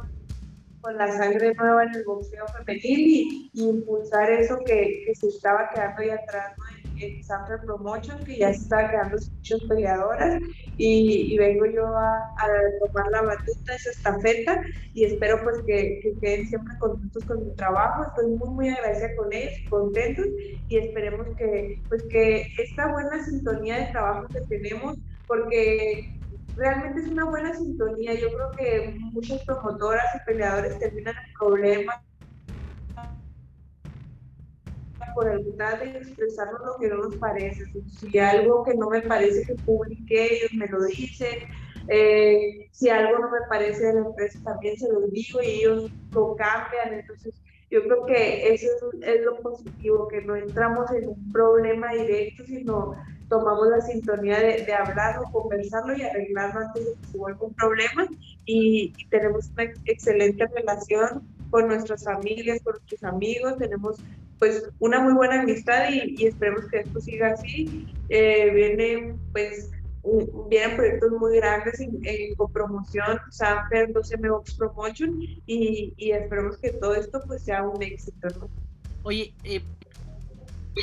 con 0.82 0.98
la 0.98 1.12
sangre 1.12 1.54
nueva 1.56 1.84
en 1.84 1.96
el 1.96 2.04
boxeo 2.04 2.46
femenil 2.48 2.82
y, 2.84 3.52
impulsar 3.54 4.32
eso 4.32 4.60
que, 4.66 5.12
se 5.14 5.28
estaba 5.28 5.70
quedando 5.74 6.02
ahí 6.02 6.10
atrás 6.10 6.54
en, 7.00 7.24
Sanford 7.24 7.66
Promotion, 7.66 8.24
que 8.24 8.38
ya 8.38 8.54
se 8.54 8.62
estaba 8.62 8.90
quedando 8.90 9.18
muchas 9.36 9.62
peleadoras 9.64 10.42
y, 10.78 11.38
vengo 11.38 11.66
yo 11.66 11.86
a, 11.88 12.18
a, 12.18 12.48
tomar 12.86 13.12
la 13.12 13.22
batuta, 13.22 13.76
esa 13.76 13.92
estafeta 13.92 14.62
y 14.94 15.06
espero 15.06 15.44
pues 15.44 15.58
que, 15.66 16.00
que, 16.02 16.14
queden 16.22 16.48
siempre 16.48 16.78
contentos 16.80 17.24
con 17.26 17.46
mi 17.46 17.56
trabajo, 17.56 18.06
estoy 18.08 18.32
muy 18.32 18.50
muy 18.50 18.70
agradecida 18.70 19.16
con 19.16 19.34
ellos, 19.34 19.54
contentos 19.70 20.26
y 20.70 20.78
esperemos 20.78 21.28
que 21.38 21.82
pues 21.90 22.04
que 22.04 22.48
esta 22.58 22.92
buena 22.92 23.24
sintonía 23.24 23.78
de 23.78 23.92
trabajo 23.92 24.28
que 24.28 24.42
tenemos 24.42 24.98
porque 25.28 26.16
realmente 26.56 27.02
es 27.02 27.08
una 27.08 27.26
buena 27.26 27.54
sintonía. 27.54 28.14
Yo 28.14 28.30
creo 28.30 28.52
que 28.52 28.98
muchas 29.00 29.44
promotoras 29.44 30.04
y 30.16 30.26
peleadores 30.26 30.78
terminan 30.80 31.16
el 31.16 31.34
problema 31.34 32.02
por 35.16 35.28
alguna 35.28 35.76
de 35.78 35.98
expresarnos 35.98 36.62
lo 36.66 36.78
que 36.80 36.88
no 36.90 36.98
nos 36.98 37.16
parece. 37.16 37.64
Si 38.00 38.20
algo 38.20 38.64
que 38.64 38.76
no 38.76 38.90
me 38.90 39.02
parece 39.02 39.44
que 39.44 39.56
publique, 39.56 40.36
ellos 40.36 40.54
me 40.54 40.68
lo 40.68 40.84
dicen. 40.86 41.40
Eh, 41.88 42.68
si 42.72 42.90
algo 42.90 43.20
no 43.20 43.32
me 43.32 43.48
parece 43.50 43.86
de 43.86 43.94
la 43.94 44.00
empresa, 44.02 44.40
también 44.44 44.78
se 44.78 44.92
lo 44.92 45.02
digo 45.08 45.42
y 45.42 45.48
ellos 45.48 45.92
lo 46.12 46.36
cambian. 46.36 46.94
Entonces, 46.94 47.34
yo 47.72 47.84
creo 47.84 48.06
que 48.06 48.54
eso 48.54 48.68
es, 49.02 49.08
es 49.08 49.26
lo 49.26 49.40
positivo, 49.40 50.08
que 50.08 50.22
no 50.22 50.36
entramos 50.36 50.92
en 50.92 51.10
un 51.10 51.32
problema 51.32 51.92
directo, 51.94 52.44
sino 52.46 52.96
tomamos 53.30 53.68
la 53.70 53.82
sintonía 53.82 54.40
de, 54.40 54.74
hablarlo, 54.74 55.24
conversarlo 55.32 55.96
y 55.96 56.04
arreglarlo 56.04 56.62
antes 56.62 56.86
de 56.86 56.94
que 56.94 57.08
se 57.08 57.18
vuelva 57.18 57.46
un 57.46 57.54
problema 57.54 58.08
y, 58.46 58.94
tenemos 59.10 59.50
una 59.54 59.64
excelente 59.86 60.46
relación 60.48 61.24
con 61.56 61.70
nuestras 61.70 62.04
familias, 62.04 62.62
con 62.64 62.74
nuestros 62.74 63.02
amigos, 63.06 63.58
tenemos 63.58 63.96
pues 64.40 64.68
una 64.80 65.00
muy 65.00 65.14
buena 65.14 65.40
amistad 65.40 65.88
y, 65.90 66.26
esperemos 66.26 66.66
que 66.70 66.80
esto 66.80 67.00
siga 67.00 67.30
así. 67.30 67.88
Eh, 68.10 68.52
vienen 68.54 69.18
pues 69.32 69.72
vienen 70.50 70.76
proyectos 70.76 71.12
muy 71.14 71.38
grandes 71.38 71.80
en, 71.80 71.98
en 72.04 72.36
copromoción, 72.36 73.20
Sanfer, 73.32 73.88
12M 73.94 74.32
Box 74.32 74.56
Promotion 74.56 75.18
y, 75.22 75.94
y, 75.96 76.12
esperemos 76.12 76.58
que 76.58 76.72
todo 76.72 76.94
esto 76.94 77.22
pues 77.26 77.46
sea 77.46 77.64
un 77.64 77.82
éxito. 77.82 78.50
Oye, 79.04 79.34
eh, 79.46 79.62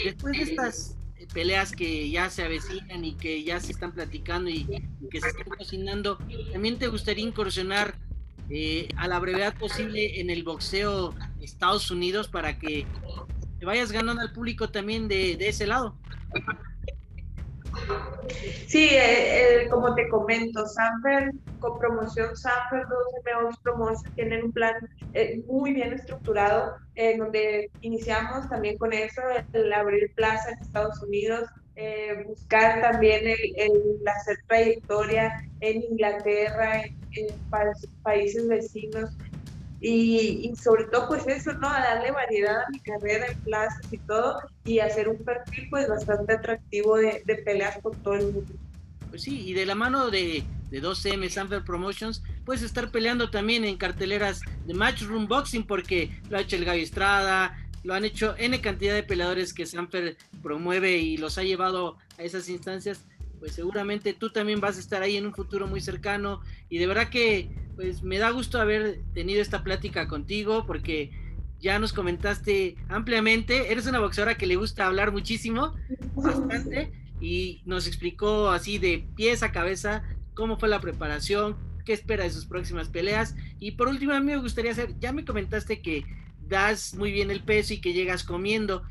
después 0.06 0.38
de 0.38 0.44
estas 0.44 0.96
peleas 1.34 1.72
que 1.72 2.08
ya 2.08 2.30
se 2.30 2.44
avecinan 2.44 3.04
y 3.04 3.14
que 3.16 3.44
ya 3.44 3.60
se 3.60 3.72
están 3.72 3.92
platicando 3.92 4.48
y, 4.48 4.64
que 5.10 5.20
se 5.20 5.28
están 5.28 5.48
cocinando, 5.50 6.16
¿también 6.50 6.78
te 6.78 6.88
gustaría 6.88 7.26
incursionar 7.26 7.94
eh, 8.54 8.86
a 8.98 9.08
la 9.08 9.18
brevedad 9.18 9.54
posible 9.56 10.20
en 10.20 10.28
el 10.28 10.44
boxeo 10.44 11.14
Estados 11.40 11.90
Unidos 11.90 12.28
para 12.28 12.58
que 12.58 12.84
te 13.58 13.64
vayas 13.64 13.90
ganando 13.92 14.20
al 14.20 14.30
público 14.30 14.68
también 14.68 15.08
de, 15.08 15.38
de 15.38 15.48
ese 15.48 15.66
lado? 15.66 15.96
Sí, 18.66 18.90
eh, 18.90 19.62
eh, 19.62 19.68
como 19.70 19.94
te 19.94 20.06
comento, 20.10 20.66
Sanfer, 20.66 21.32
con 21.60 21.78
promoción 21.78 22.36
Sanfer, 22.36 22.84
12 23.24 23.58
Promotion, 23.62 24.14
tienen 24.16 24.44
un 24.44 24.52
plan 24.52 24.74
muy 25.46 25.72
bien 25.72 25.94
estructurado, 25.94 26.76
en 26.94 27.20
donde 27.20 27.70
iniciamos 27.80 28.50
también 28.50 28.76
con 28.76 28.92
eso, 28.92 29.22
el 29.54 29.72
abrir 29.72 30.12
plaza 30.14 30.50
en 30.50 30.58
Estados 30.58 31.02
Unidos, 31.02 31.48
buscar 32.26 32.82
también 32.82 33.26
el, 33.26 34.06
hacer 34.06 34.36
trayectoria 34.46 35.42
en 35.60 35.84
Inglaterra, 35.84 36.82
en, 36.82 37.01
países 38.02 38.46
vecinos. 38.48 39.10
Y, 39.80 40.52
sobre 40.62 40.84
todo 40.84 41.08
pues 41.08 41.26
eso, 41.26 41.52
¿no? 41.54 41.68
A 41.68 41.80
darle 41.80 42.12
variedad 42.12 42.62
a 42.62 42.70
mi 42.70 42.78
carrera 42.78 43.26
en 43.26 43.38
plazas 43.40 43.92
y 43.92 43.98
todo 43.98 44.38
y 44.64 44.78
hacer 44.78 45.08
un 45.08 45.18
perfil 45.24 45.66
pues 45.70 45.88
bastante 45.88 46.34
atractivo 46.34 46.98
de, 46.98 47.22
de 47.26 47.36
peleas 47.38 47.78
por 47.80 47.96
todo 47.96 48.14
el 48.14 48.32
mundo. 48.32 48.52
Pues 49.10 49.22
sí, 49.22 49.40
y 49.44 49.54
de 49.54 49.66
la 49.66 49.74
mano 49.74 50.10
de, 50.10 50.44
de 50.70 50.82
2M 50.82 51.28
Sanfer 51.28 51.64
Promotions, 51.64 52.22
puedes 52.46 52.62
estar 52.62 52.90
peleando 52.90 53.28
también 53.28 53.64
en 53.64 53.76
carteleras 53.76 54.40
de 54.66 54.72
Matchroom 54.72 55.28
Boxing 55.28 55.66
porque 55.66 56.10
lo 56.30 56.38
ha 56.38 56.40
hecho 56.40 56.56
el 56.56 56.64
Gaby 56.64 56.80
Estrada, 56.80 57.58
lo 57.84 57.92
han 57.92 58.06
hecho 58.06 58.34
N 58.38 58.58
cantidad 58.60 58.94
de 58.94 59.02
peleadores 59.02 59.52
que 59.52 59.66
Sanfer 59.66 60.16
promueve 60.42 60.96
y 60.96 61.18
los 61.18 61.36
ha 61.36 61.42
llevado 61.42 61.98
a 62.18 62.22
esas 62.22 62.48
instancias, 62.48 63.04
pues 63.42 63.54
seguramente 63.54 64.12
tú 64.12 64.30
también 64.30 64.60
vas 64.60 64.76
a 64.76 64.80
estar 64.80 65.02
ahí 65.02 65.16
en 65.16 65.26
un 65.26 65.34
futuro 65.34 65.66
muy 65.66 65.80
cercano 65.80 66.42
y 66.68 66.78
de 66.78 66.86
verdad 66.86 67.08
que 67.08 67.50
pues 67.74 68.04
me 68.04 68.18
da 68.18 68.30
gusto 68.30 68.60
haber 68.60 69.00
tenido 69.14 69.42
esta 69.42 69.64
plática 69.64 70.06
contigo 70.06 70.64
porque 70.64 71.10
ya 71.58 71.80
nos 71.80 71.92
comentaste 71.92 72.76
ampliamente, 72.88 73.72
eres 73.72 73.88
una 73.88 73.98
boxeadora 73.98 74.36
que 74.36 74.46
le 74.46 74.54
gusta 74.54 74.86
hablar 74.86 75.10
muchísimo, 75.10 75.74
bastante, 76.14 76.92
y 77.20 77.62
nos 77.64 77.88
explicó 77.88 78.48
así 78.48 78.78
de 78.78 79.08
pies 79.16 79.42
a 79.42 79.50
cabeza 79.50 80.04
cómo 80.34 80.56
fue 80.56 80.68
la 80.68 80.80
preparación, 80.80 81.56
qué 81.84 81.94
espera 81.94 82.22
de 82.22 82.30
sus 82.30 82.46
próximas 82.46 82.90
peleas. 82.90 83.34
Y 83.58 83.72
por 83.72 83.88
último, 83.88 84.12
a 84.12 84.20
mí 84.20 84.26
me 84.26 84.36
gustaría 84.36 84.70
hacer, 84.70 84.96
ya 85.00 85.12
me 85.12 85.24
comentaste 85.24 85.82
que 85.82 86.04
das 86.46 86.94
muy 86.94 87.10
bien 87.10 87.32
el 87.32 87.42
peso 87.42 87.74
y 87.74 87.80
que 87.80 87.92
llegas 87.92 88.22
comiendo. 88.22 88.84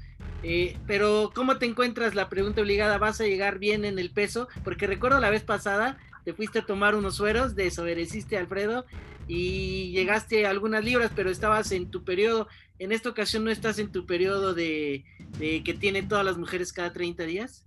Eh, 0.43 0.77
pero 0.87 1.31
¿cómo 1.35 1.57
te 1.57 1.65
encuentras? 1.65 2.15
La 2.15 2.29
pregunta 2.29 2.61
obligada, 2.61 2.97
¿vas 2.97 3.21
a 3.21 3.25
llegar 3.25 3.59
bien 3.59 3.85
en 3.85 3.99
el 3.99 4.11
peso? 4.11 4.47
Porque 4.63 4.87
recuerdo 4.87 5.19
la 5.19 5.29
vez 5.29 5.43
pasada, 5.43 5.97
te 6.25 6.33
fuiste 6.33 6.59
a 6.59 6.65
tomar 6.65 6.95
unos 6.95 7.15
sueros, 7.15 7.55
desobedeciste 7.55 8.37
a 8.37 8.39
Alfredo 8.39 8.85
y 9.27 9.91
llegaste 9.91 10.45
a 10.45 10.49
algunas 10.49 10.83
libras, 10.83 11.11
pero 11.15 11.29
estabas 11.29 11.71
en 11.71 11.89
tu 11.89 12.03
periodo. 12.03 12.47
En 12.79 12.91
esta 12.91 13.09
ocasión 13.09 13.43
no 13.43 13.51
estás 13.51 13.77
en 13.79 13.91
tu 13.91 14.05
periodo 14.05 14.53
de, 14.53 15.05
de 15.37 15.63
que 15.63 15.73
tienen 15.73 16.07
todas 16.07 16.25
las 16.25 16.37
mujeres 16.37 16.73
cada 16.73 16.91
30 16.91 17.23
días. 17.23 17.65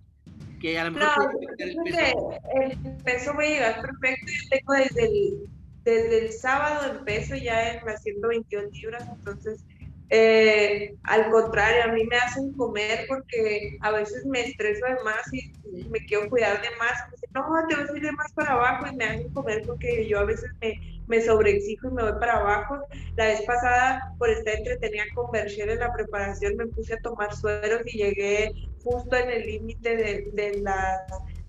Que 0.59 0.79
a 0.79 0.85
lo 0.85 0.91
mejor 0.91 1.33
no, 1.33 1.39
el 1.57 1.75
peso. 1.83 2.29
el 2.61 3.03
peso 3.03 3.31
a 3.31 3.41
llegar 3.41 3.81
perfecto. 3.81 4.25
Yo 4.27 4.49
tengo 4.49 4.73
desde 4.73 5.05
el, 5.05 5.49
desde 5.83 6.25
el 6.25 6.33
sábado 6.33 6.91
el 6.91 6.99
peso 6.99 7.35
ya 7.35 7.73
en 7.73 7.85
las 7.85 8.01
121 8.03 8.69
libras, 8.71 9.07
entonces 9.07 9.63
eh, 10.09 10.95
al 11.03 11.31
contrario, 11.31 11.83
a 11.85 11.87
mí 11.87 12.03
me 12.05 12.17
hacen 12.17 12.53
comer 12.53 13.05
porque 13.07 13.77
a 13.81 13.91
veces 13.91 14.25
me 14.25 14.41
estreso 14.41 14.85
de 14.85 15.03
más 15.03 15.33
y 15.33 15.51
me 15.89 15.99
quiero 16.05 16.29
cuidar 16.29 16.61
de 16.61 16.69
más. 16.77 16.93
no, 17.33 17.43
te 17.67 17.75
vas 17.75 17.89
a 17.89 17.97
ir 17.97 18.03
de 18.03 18.11
más 18.11 18.31
para 18.33 18.53
abajo 18.53 18.85
y 18.91 18.95
me 18.95 19.05
hacen 19.05 19.33
comer 19.33 19.63
porque 19.65 20.07
yo 20.07 20.19
a 20.19 20.25
veces 20.25 20.51
me, 20.61 20.79
me 21.07 21.21
sobreexijo 21.21 21.89
y 21.89 21.93
me 21.93 22.03
voy 22.03 22.19
para 22.19 22.37
abajo. 22.37 22.85
La 23.15 23.25
vez 23.25 23.41
pasada, 23.43 24.13
por 24.19 24.29
estar 24.29 24.55
entretenida 24.55 25.03
con 25.15 25.31
Berger 25.31 25.69
en 25.69 25.79
la 25.79 25.91
preparación, 25.91 26.55
me 26.55 26.67
puse 26.67 26.93
a 26.93 26.97
tomar 26.97 27.35
sueros 27.35 27.81
y 27.85 27.97
llegué 27.97 28.51
justo 28.83 29.15
en 29.15 29.29
el 29.31 29.45
límite 29.47 29.95
de, 30.33 30.61
la, 30.61 31.01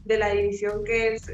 de 0.05 0.19
la 0.19 0.31
división 0.31 0.83
que 0.85 1.15
es 1.15 1.31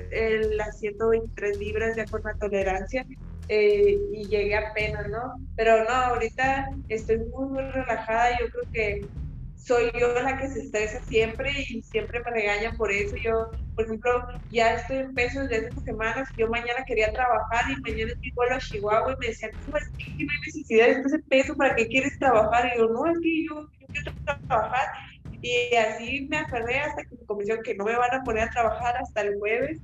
las 0.57 0.81
123 0.81 1.57
libras 1.59 1.95
de 1.95 2.03
acuerdo 2.03 2.31
a 2.31 2.35
tolerancia 2.35 3.07
eh, 3.49 3.99
y 4.13 4.29
llegué 4.29 4.57
apenas, 4.57 5.09
¿no? 5.09 5.35
Pero 5.57 5.85
no, 5.85 5.91
ahorita 5.91 6.67
estoy 6.89 7.19
muy, 7.19 7.49
muy 7.51 7.63
relajada, 7.73 8.31
yo 8.41 8.49
creo 8.51 8.65
que 8.73 9.09
soy 9.55 9.91
yo 10.01 10.13
la 10.23 10.39
que 10.39 10.49
se 10.49 10.61
estresa 10.61 11.01
siempre 11.03 11.51
y 11.69 11.83
siempre 11.83 12.21
me 12.25 12.31
regañan 12.33 12.77
por 12.77 12.91
eso. 12.91 13.15
Yo, 13.25 13.33
por 13.75 13.85
ejemplo, 13.85 14.11
ya 14.51 14.75
estoy 14.75 14.99
en 14.99 15.15
peso 15.15 15.41
desde 15.43 15.69
hace 15.69 15.81
semanas. 15.85 16.29
Yo 16.37 16.49
mañana 16.49 16.85
quería 16.87 17.13
trabajar 17.13 17.63
y 17.71 17.81
mañana 17.81 18.11
estoy 18.13 18.33
vuelo 18.35 18.57
a 18.57 18.59
Chihuahua 18.59 19.13
y 19.13 19.17
me 19.21 19.27
decían, 19.29 19.53
no, 19.67 19.77
es 19.77 19.85
que 19.97 20.25
no 20.25 20.33
hay 20.33 20.39
necesidad 20.47 20.87
de 20.87 20.93
ese 21.09 21.19
peso, 21.29 21.55
¿para 21.57 21.75
qué 21.77 21.87
quieres 21.89 22.19
trabajar? 22.19 22.71
Y 22.75 22.79
yo, 22.79 22.89
no, 22.89 23.07
es 23.07 23.19
que 23.23 23.45
yo, 23.49 23.61
yo 23.81 23.87
quiero 23.93 24.13
trabajar. 24.49 24.89
Y 25.41 25.75
así 25.77 26.27
me 26.31 26.39
aferré 26.39 26.79
hasta 26.81 27.03
que 27.05 27.17
me 27.17 27.27
convenció 27.27 27.61
que 27.63 27.75
no 27.75 27.85
me 27.85 27.97
van 27.97 28.15
a 28.15 28.23
poner 28.25 28.45
a 28.45 28.51
trabajar 28.51 28.97
hasta 28.97 29.23
el 29.23 29.37
jueves 29.39 29.79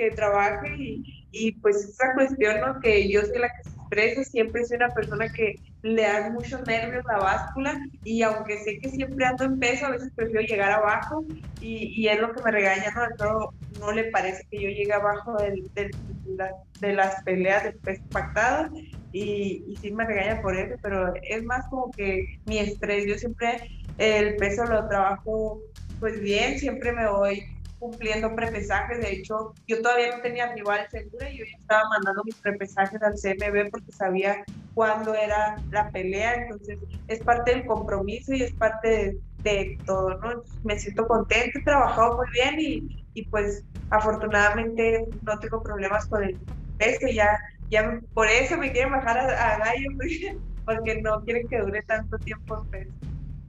que 0.00 0.10
trabaje 0.12 0.74
y, 0.78 1.26
y 1.30 1.52
pues 1.60 1.76
esa 1.76 2.14
cuestión, 2.14 2.60
¿no? 2.60 2.80
Que 2.80 3.10
yo 3.10 3.20
soy 3.22 3.38
la 3.38 3.48
que 3.48 3.64
se 3.64 3.70
expresa, 3.70 4.24
siempre 4.24 4.64
soy 4.64 4.76
una 4.78 4.88
persona 4.88 5.28
que 5.28 5.56
le 5.82 6.02
da 6.02 6.30
muchos 6.30 6.66
nervios 6.66 7.04
la 7.06 7.18
báscula 7.18 7.78
y 8.02 8.22
aunque 8.22 8.58
sé 8.58 8.78
que 8.78 8.88
siempre 8.88 9.26
ando 9.26 9.44
en 9.44 9.58
peso, 9.58 9.86
a 9.86 9.90
veces 9.90 10.10
prefiero 10.14 10.40
llegar 10.40 10.72
abajo 10.72 11.24
y, 11.60 12.00
y 12.00 12.08
es 12.08 12.18
lo 12.20 12.32
que 12.32 12.42
me 12.42 12.50
regaña, 12.50 12.90
¿no? 12.94 13.02
No, 13.24 13.48
no 13.78 13.92
le 13.92 14.04
parece 14.10 14.42
que 14.50 14.62
yo 14.62 14.68
llegue 14.68 14.92
abajo 14.92 15.36
del, 15.36 15.70
de 15.74 16.92
las 16.92 17.22
peleas 17.24 17.64
del 17.64 17.78
peso 17.78 18.02
pactado 18.10 18.70
y, 19.12 19.64
y 19.68 19.76
sí 19.76 19.92
me 19.92 20.06
regaña 20.06 20.40
por 20.40 20.56
eso, 20.56 20.76
pero 20.82 21.12
es 21.22 21.42
más 21.44 21.66
como 21.68 21.90
que 21.92 22.24
mi 22.46 22.58
estrés, 22.58 23.06
yo 23.06 23.18
siempre 23.18 23.60
el 23.98 24.36
peso 24.36 24.64
lo 24.64 24.88
trabajo 24.88 25.60
pues 25.98 26.18
bien, 26.20 26.58
siempre 26.58 26.92
me 26.92 27.06
voy 27.06 27.44
cumpliendo 27.80 28.32
prepesajes. 28.36 29.00
De 29.00 29.10
hecho, 29.10 29.54
yo 29.66 29.82
todavía 29.82 30.16
no 30.16 30.22
tenía 30.22 30.52
rival 30.54 30.86
segura 30.90 31.28
y 31.28 31.38
yo 31.38 31.44
ya 31.44 31.56
estaba 31.58 31.88
mandando 31.88 32.22
mis 32.24 32.36
prepesajes 32.36 33.02
al 33.02 33.14
CMB 33.14 33.70
porque 33.70 33.90
sabía 33.90 34.44
cuándo 34.74 35.14
era 35.14 35.56
la 35.72 35.90
pelea. 35.90 36.34
Entonces, 36.34 36.78
es 37.08 37.18
parte 37.20 37.52
del 37.52 37.66
compromiso 37.66 38.32
y 38.32 38.42
es 38.42 38.52
parte 38.52 39.18
de, 39.42 39.78
todo, 39.86 40.18
¿no? 40.18 40.42
Me 40.62 40.78
siento 40.78 41.08
contenta, 41.08 41.58
he 41.58 41.62
trabajado 41.64 42.18
muy 42.18 42.26
bien 42.32 42.60
y, 42.60 43.04
y, 43.14 43.24
pues 43.24 43.64
afortunadamente 43.88 45.06
no 45.22 45.38
tengo 45.38 45.62
problemas 45.62 46.06
con 46.06 46.22
el 46.22 46.38
peso. 46.78 47.08
Ya, 47.12 47.38
ya 47.70 47.98
por 48.12 48.28
eso 48.28 48.58
me 48.58 48.70
quieren 48.70 48.92
bajar 48.92 49.18
a, 49.18 49.58
Gallo 49.58 49.88
porque 50.66 51.00
no 51.00 51.24
quieren 51.24 51.48
que 51.48 51.58
dure 51.58 51.82
tanto 51.82 52.18
tiempo 52.18 52.62
el 52.62 52.68
peso. 52.68 52.92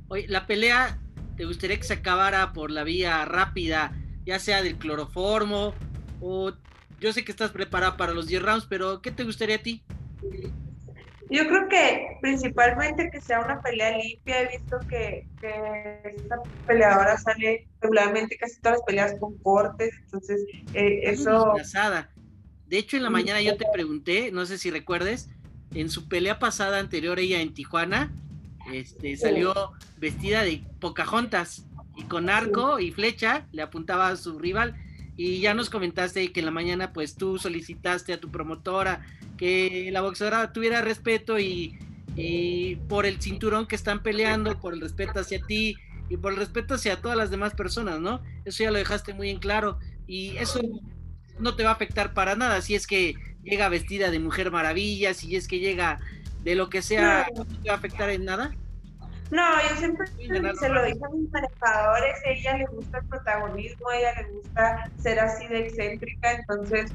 Oye, 0.08 0.26
la 0.30 0.48
pelea 0.48 0.98
¿Te 1.42 1.46
gustaría 1.46 1.78
que 1.78 1.84
se 1.84 1.94
acabara 1.94 2.54
por 2.54 2.70
la 2.70 2.84
vía 2.84 3.26
rápida 3.26 3.94
ya 4.26 4.40
sea 4.40 4.62
del 4.62 4.78
cloroformo 4.78 5.74
o 6.20 6.52
yo 7.00 7.14
sé 7.14 7.26
que 7.26 7.32
estás 7.32 7.52
preparada 7.52 7.98
para 7.98 8.14
los 8.14 8.28
10 8.28 8.42
rounds, 8.44 8.68
pero 8.70 9.02
¿qué 9.02 9.12
te 9.12 9.24
gustaría 9.24 9.56
a 9.56 9.64
ti? 9.64 9.84
Yo 11.32 11.48
creo 11.48 11.70
que 11.70 12.18
principalmente 12.22 13.10
que 13.10 13.22
sea 13.22 13.40
una 13.40 13.62
pelea 13.62 13.98
limpia. 13.98 14.42
He 14.42 14.58
visto 14.58 14.80
que, 14.88 15.26
esta 15.42 16.36
peleadora 16.68 17.18
sale 17.18 17.68
regularmente 17.80 18.38
casi 18.38 18.60
todas 18.60 18.80
las 18.80 18.86
peleas 18.86 19.16
con 19.20 19.38
cortes, 19.38 19.94
entonces 20.04 20.46
eh, 20.74 21.02
eso... 21.06 21.54
De 22.68 22.78
hecho, 22.78 22.96
en 22.96 23.04
la 23.04 23.10
mañana 23.10 23.42
yo 23.42 23.58
te 23.58 23.66
pregunté, 23.74 24.32
no 24.32 24.46
sé 24.46 24.58
si 24.58 24.72
recuerdes, 24.72 25.30
en 25.74 25.90
su 25.90 26.08
pelea 26.08 26.40
pasada 26.40 26.80
anterior 26.80 27.20
ella 27.20 27.42
en 27.42 27.54
Tijuana, 27.54 28.14
este, 28.72 29.18
salió 29.18 29.54
vestida 29.98 30.44
de 30.44 30.64
Pocahontas 30.80 31.66
y 32.02 32.08
con 32.08 32.30
arco 32.30 32.80
y 32.80 32.92
flecha 32.92 33.48
le 33.52 33.62
apuntaba 33.62 34.10
a 34.10 34.16
su 34.16 34.40
rival. 34.40 34.76
Y 35.18 35.40
ya 35.40 35.54
nos 35.54 35.70
comentaste 35.70 36.32
que 36.32 36.40
en 36.40 36.46
la 36.48 36.52
mañana 36.52 36.94
pues 36.94 37.16
tú 37.16 37.38
solicitaste 37.38 38.14
a 38.14 38.20
tu 38.20 38.32
promotora 38.32 39.06
que 39.38 39.90
la 39.92 40.02
boxeadora 40.02 40.52
tuviera 40.52 40.82
respeto 40.82 41.38
y, 41.40 41.78
por 42.88 43.06
el 43.06 43.22
cinturón 43.22 43.68
que 43.68 43.76
están 43.76 44.04
peleando, 44.04 44.60
por 44.60 44.74
el 44.74 44.82
respeto 44.82 45.20
hacia 45.20 45.42
ti 45.46 45.76
y 46.10 46.18
por 46.18 46.34
el 46.34 46.40
respeto 46.40 46.74
hacia 46.74 47.02
todas 47.02 47.18
las 47.18 47.30
demás 47.30 47.54
personas, 47.54 48.00
¿no? 48.00 48.22
Eso 48.46 48.64
ya 48.64 48.72
lo 48.72 48.78
dejaste 48.78 49.14
muy 49.14 49.30
en 49.30 49.40
claro 49.40 49.80
y 50.08 50.38
eso 50.38 50.60
no 51.40 51.56
te 51.56 51.64
va 51.64 51.70
a 51.70 51.74
afectar 51.74 52.14
para 52.14 52.36
nada 52.36 52.62
si 52.62 52.76
es 52.76 52.86
que 52.86 53.16
llega 53.44 53.70
vestida 53.70 54.12
de 54.12 54.20
mujer 54.20 54.52
maravilla, 54.52 55.14
si 55.14 55.36
es 55.36 55.48
que 55.48 55.60
llega 55.60 56.00
de 56.44 56.56
lo 56.56 56.70
que 56.70 56.82
sea, 56.82 57.28
no 57.36 57.46
te 57.46 57.70
va 57.70 57.76
a 57.76 57.78
afectar 57.78 58.10
en 58.10 58.26
nada. 58.26 58.56
No, 59.32 59.42
yo 59.70 59.78
siempre 59.78 60.08
se 60.60 60.70
lo 60.70 60.84
dije 60.84 61.00
a 61.06 61.10
mis 61.16 61.32
manejadores, 61.32 62.16
a 62.26 62.30
ella 62.32 62.58
le 62.58 62.66
gusta 62.66 62.98
el 62.98 63.06
protagonismo, 63.08 63.90
a 63.90 63.98
ella 63.98 64.14
le 64.22 64.34
gusta 64.34 64.78
ser 64.98 65.22
así 65.22 65.48
de 65.48 65.60
excéntrica, 65.60 66.34
entonces, 66.34 66.94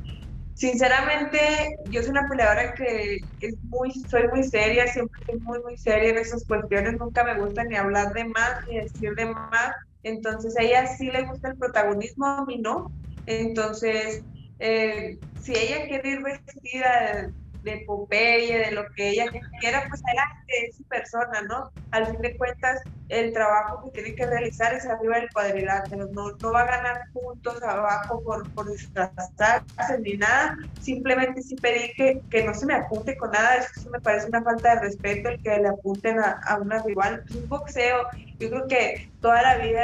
sinceramente, 0.52 1.38
yo 1.86 2.02
soy 2.02 2.10
una 2.10 2.28
peleadora 2.28 2.74
que 2.74 3.16
es 3.40 3.56
muy, 3.62 3.90
soy 4.10 4.28
muy 4.28 4.44
seria, 4.44 4.86
siempre 4.86 5.18
soy 5.26 5.40
muy, 5.40 5.62
muy 5.62 5.78
seria 5.78 6.10
en 6.10 6.18
esas 6.18 6.44
cuestiones, 6.44 6.98
nunca 6.98 7.24
me 7.24 7.40
gusta 7.40 7.64
ni 7.64 7.76
hablar 7.76 8.12
de 8.12 8.26
más, 8.26 8.52
ni 8.68 8.80
decir 8.80 9.14
de 9.14 9.26
más, 9.26 9.72
entonces 10.02 10.54
a 10.58 10.62
ella 10.62 10.86
sí 10.86 11.10
le 11.10 11.24
gusta 11.24 11.48
el 11.48 11.56
protagonismo, 11.56 12.26
a 12.26 12.44
mí 12.44 12.58
no, 12.58 12.92
entonces, 13.24 14.22
eh, 14.58 15.18
si 15.38 15.52
ella 15.56 15.86
quiere 15.88 16.10
ir 16.10 16.22
vestida 16.22 17.30
de 17.66 17.84
Popeye, 17.84 18.58
de 18.58 18.70
lo 18.70 18.86
que 18.94 19.10
ella 19.10 19.26
quiera, 19.60 19.84
pues 19.88 20.00
adelante, 20.04 20.66
es 20.68 20.76
su 20.76 20.84
persona, 20.84 21.42
¿no? 21.42 21.70
Al 21.90 22.06
fin 22.06 22.20
de 22.22 22.36
cuentas, 22.36 22.80
el 23.08 23.32
trabajo 23.32 23.90
que 23.92 24.02
tiene 24.02 24.14
que 24.14 24.26
realizar 24.26 24.72
es 24.72 24.86
arriba 24.86 25.18
del 25.18 25.28
cuadrilátero, 25.30 26.08
no, 26.12 26.30
no 26.30 26.52
va 26.52 26.62
a 26.62 26.66
ganar 26.66 27.02
puntos 27.12 27.60
abajo 27.62 28.22
por, 28.22 28.48
por 28.52 28.70
disfrazarse 28.70 29.98
ni 30.00 30.16
nada, 30.16 30.56
simplemente 30.80 31.42
sí 31.42 31.56
pedí 31.56 31.92
que, 31.94 32.20
que 32.30 32.44
no 32.44 32.54
se 32.54 32.66
me 32.66 32.74
apunte 32.74 33.16
con 33.16 33.32
nada, 33.32 33.56
eso 33.56 33.90
me 33.90 34.00
parece 34.00 34.28
una 34.28 34.42
falta 34.42 34.76
de 34.76 34.80
respeto 34.82 35.28
el 35.28 35.42
que 35.42 35.58
le 35.58 35.68
apunten 35.68 36.20
a, 36.20 36.40
a 36.46 36.58
una 36.58 36.82
rival, 36.82 37.24
es 37.28 37.34
un 37.34 37.48
boxeo, 37.48 38.06
yo 38.38 38.48
creo 38.48 38.66
que 38.68 39.10
toda 39.20 39.42
la 39.42 39.58
vida 39.58 39.82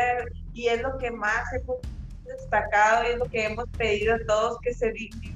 y 0.54 0.68
es 0.68 0.80
lo 0.82 0.96
que 0.98 1.10
más 1.10 1.52
hemos 1.52 1.78
destacado 2.24 3.04
y 3.04 3.12
es 3.12 3.18
lo 3.18 3.24
que 3.24 3.46
hemos 3.46 3.68
pedido 3.76 4.14
a 4.14 4.18
todos 4.26 4.58
que 4.60 4.72
se 4.72 4.92
dignifique 4.92 5.31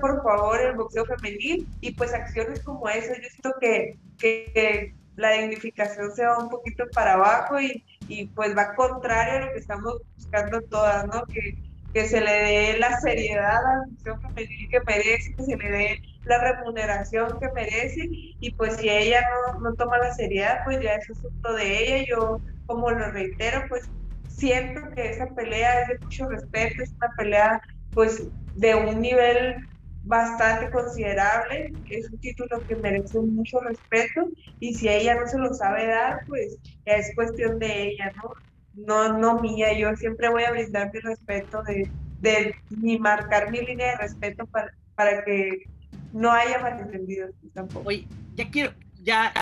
por 0.00 0.22
favor 0.22 0.60
el 0.60 0.76
boxeo 0.76 1.04
femenil 1.04 1.68
y 1.80 1.92
pues 1.94 2.12
acciones 2.12 2.62
como 2.62 2.88
esa 2.88 3.14
yo 3.14 3.28
siento 3.28 3.54
que, 3.60 3.98
que, 4.18 4.94
la 5.16 5.32
dignificación 5.32 6.14
se 6.14 6.24
va 6.24 6.38
un 6.38 6.48
poquito 6.48 6.84
para 6.94 7.14
abajo 7.14 7.60
y, 7.60 7.84
y 8.08 8.26
pues 8.28 8.56
va 8.56 8.74
contrario 8.74 9.34
a 9.34 9.46
lo 9.46 9.52
que 9.52 9.58
estamos 9.58 10.00
buscando 10.16 10.62
todas, 10.62 11.06
¿no? 11.08 11.26
Que, 11.26 11.58
que 11.92 12.06
se 12.06 12.20
le 12.20 12.30
dé 12.30 12.78
la 12.78 12.98
seriedad 13.00 13.58
al 13.66 13.90
boxeo 13.90 14.18
femenil 14.20 14.68
que 14.70 14.80
merece, 14.86 15.34
que 15.34 15.42
se 15.42 15.56
le 15.56 15.70
dé 15.70 16.02
la 16.24 16.38
remuneración 16.38 17.38
que 17.38 17.50
merece 17.52 18.08
y 18.08 18.50
pues 18.52 18.76
si 18.76 18.88
ella 18.88 19.22
no, 19.52 19.60
no 19.60 19.74
toma 19.74 19.98
la 19.98 20.14
seriedad, 20.14 20.60
pues 20.64 20.80
ya 20.80 20.94
es 20.94 21.10
asunto 21.10 21.52
de 21.54 21.96
ella. 21.96 22.06
Yo, 22.08 22.40
como 22.66 22.90
lo 22.90 23.10
reitero, 23.10 23.64
pues 23.68 23.90
siento 24.28 24.80
que 24.94 25.10
esa 25.10 25.26
pelea 25.34 25.82
es 25.82 25.88
de 25.88 25.98
mucho 25.98 26.28
respeto, 26.28 26.82
es 26.82 26.92
una 26.92 27.10
pelea 27.16 27.60
pues 27.92 28.22
de 28.54 28.74
un 28.74 29.00
nivel 29.00 29.56
bastante 30.02 30.70
considerable, 30.70 31.72
es 31.88 32.10
un 32.10 32.18
título 32.18 32.66
que 32.66 32.76
merece 32.76 33.18
mucho 33.20 33.60
respeto 33.60 34.28
y 34.58 34.74
si 34.74 34.88
ella 34.88 35.14
no 35.14 35.26
se 35.26 35.38
lo 35.38 35.52
sabe 35.54 35.86
dar, 35.86 36.24
pues 36.26 36.58
es 36.84 37.14
cuestión 37.14 37.58
de 37.58 37.88
ella, 37.88 38.12
¿no? 38.16 38.32
No, 38.74 39.18
no 39.18 39.40
mía, 39.40 39.76
yo 39.76 39.94
siempre 39.96 40.28
voy 40.30 40.44
a 40.44 40.52
brindar 40.52 40.90
mi 40.92 41.00
respeto 41.00 41.62
de, 41.64 41.90
de 42.20 42.54
ni 42.70 42.98
marcar 42.98 43.50
mi 43.50 43.60
línea 43.60 43.92
de 43.92 43.96
respeto 43.98 44.46
para, 44.46 44.72
para 44.94 45.24
que 45.24 45.64
no 46.12 46.32
haya 46.32 46.58
malentendidos 46.60 47.30
tampoco. 47.52 47.88
Oye, 47.88 48.06
ya 48.34 48.50
quiero, 48.50 48.72
ya, 49.02 49.32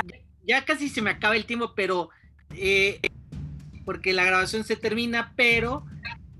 ya 0.44 0.64
casi 0.64 0.88
se 0.88 1.02
me 1.02 1.10
acaba 1.10 1.36
el 1.36 1.46
tiempo, 1.46 1.72
pero 1.76 2.10
eh, 2.56 3.00
porque 3.84 4.12
la 4.12 4.24
grabación 4.24 4.64
se 4.64 4.76
termina, 4.76 5.32
pero 5.36 5.84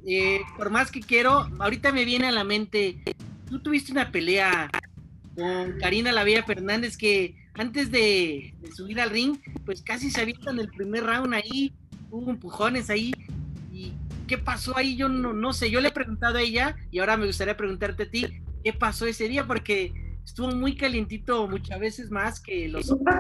eh, 0.09 0.41
por 0.57 0.71
más 0.71 0.91
que 0.91 1.01
quiero, 1.01 1.51
ahorita 1.59 1.93
me 1.93 2.05
viene 2.05 2.29
a 2.29 2.33
la 2.33 2.45
mente, 2.45 3.03
tú 3.49 3.61
tuviste 3.61 3.93
una 3.93 4.11
pelea 4.11 4.71
con 5.35 5.79
Karina 5.79 6.13
Lavilla 6.13 6.43
Fernández 6.45 6.97
que 6.97 7.37
antes 7.55 7.91
de, 7.91 8.55
subir 8.75 9.01
al 9.01 9.11
ring, 9.11 9.37
pues 9.67 9.83
casi 9.83 10.11
se 10.11 10.23
en 10.23 10.59
el 10.59 10.69
primer 10.69 11.05
round 11.05 11.35
ahí, 11.35 11.75
hubo 12.11 12.31
empujones 12.31 12.89
ahí, 12.89 13.13
y 13.71 13.93
¿qué 14.27 14.39
pasó 14.39 14.77
ahí? 14.79 14.97
Yo 14.97 15.09
no, 15.09 15.33
no 15.33 15.53
sé, 15.53 15.71
yo 15.71 15.81
le 15.81 15.89
he 15.89 15.93
preguntado 15.93 16.39
a 16.39 16.43
ella 16.43 16.77
y 16.91 17.01
ahora 17.01 17.17
me 17.17 17.27
gustaría 17.27 17.57
preguntarte 17.57 18.05
a 18.05 18.11
ti, 18.11 18.27
¿qué 18.65 18.73
pasó 18.73 19.07
ese 19.07 19.29
día? 19.29 19.47
Porque 19.47 19.93
estuvo 20.25 20.51
muy 20.53 20.77
calientito 20.77 21.49
muchas 21.49 21.81
veces 21.81 22.11
más 22.11 22.41
que 22.41 22.69
los 22.69 22.91
otros. 22.91 23.15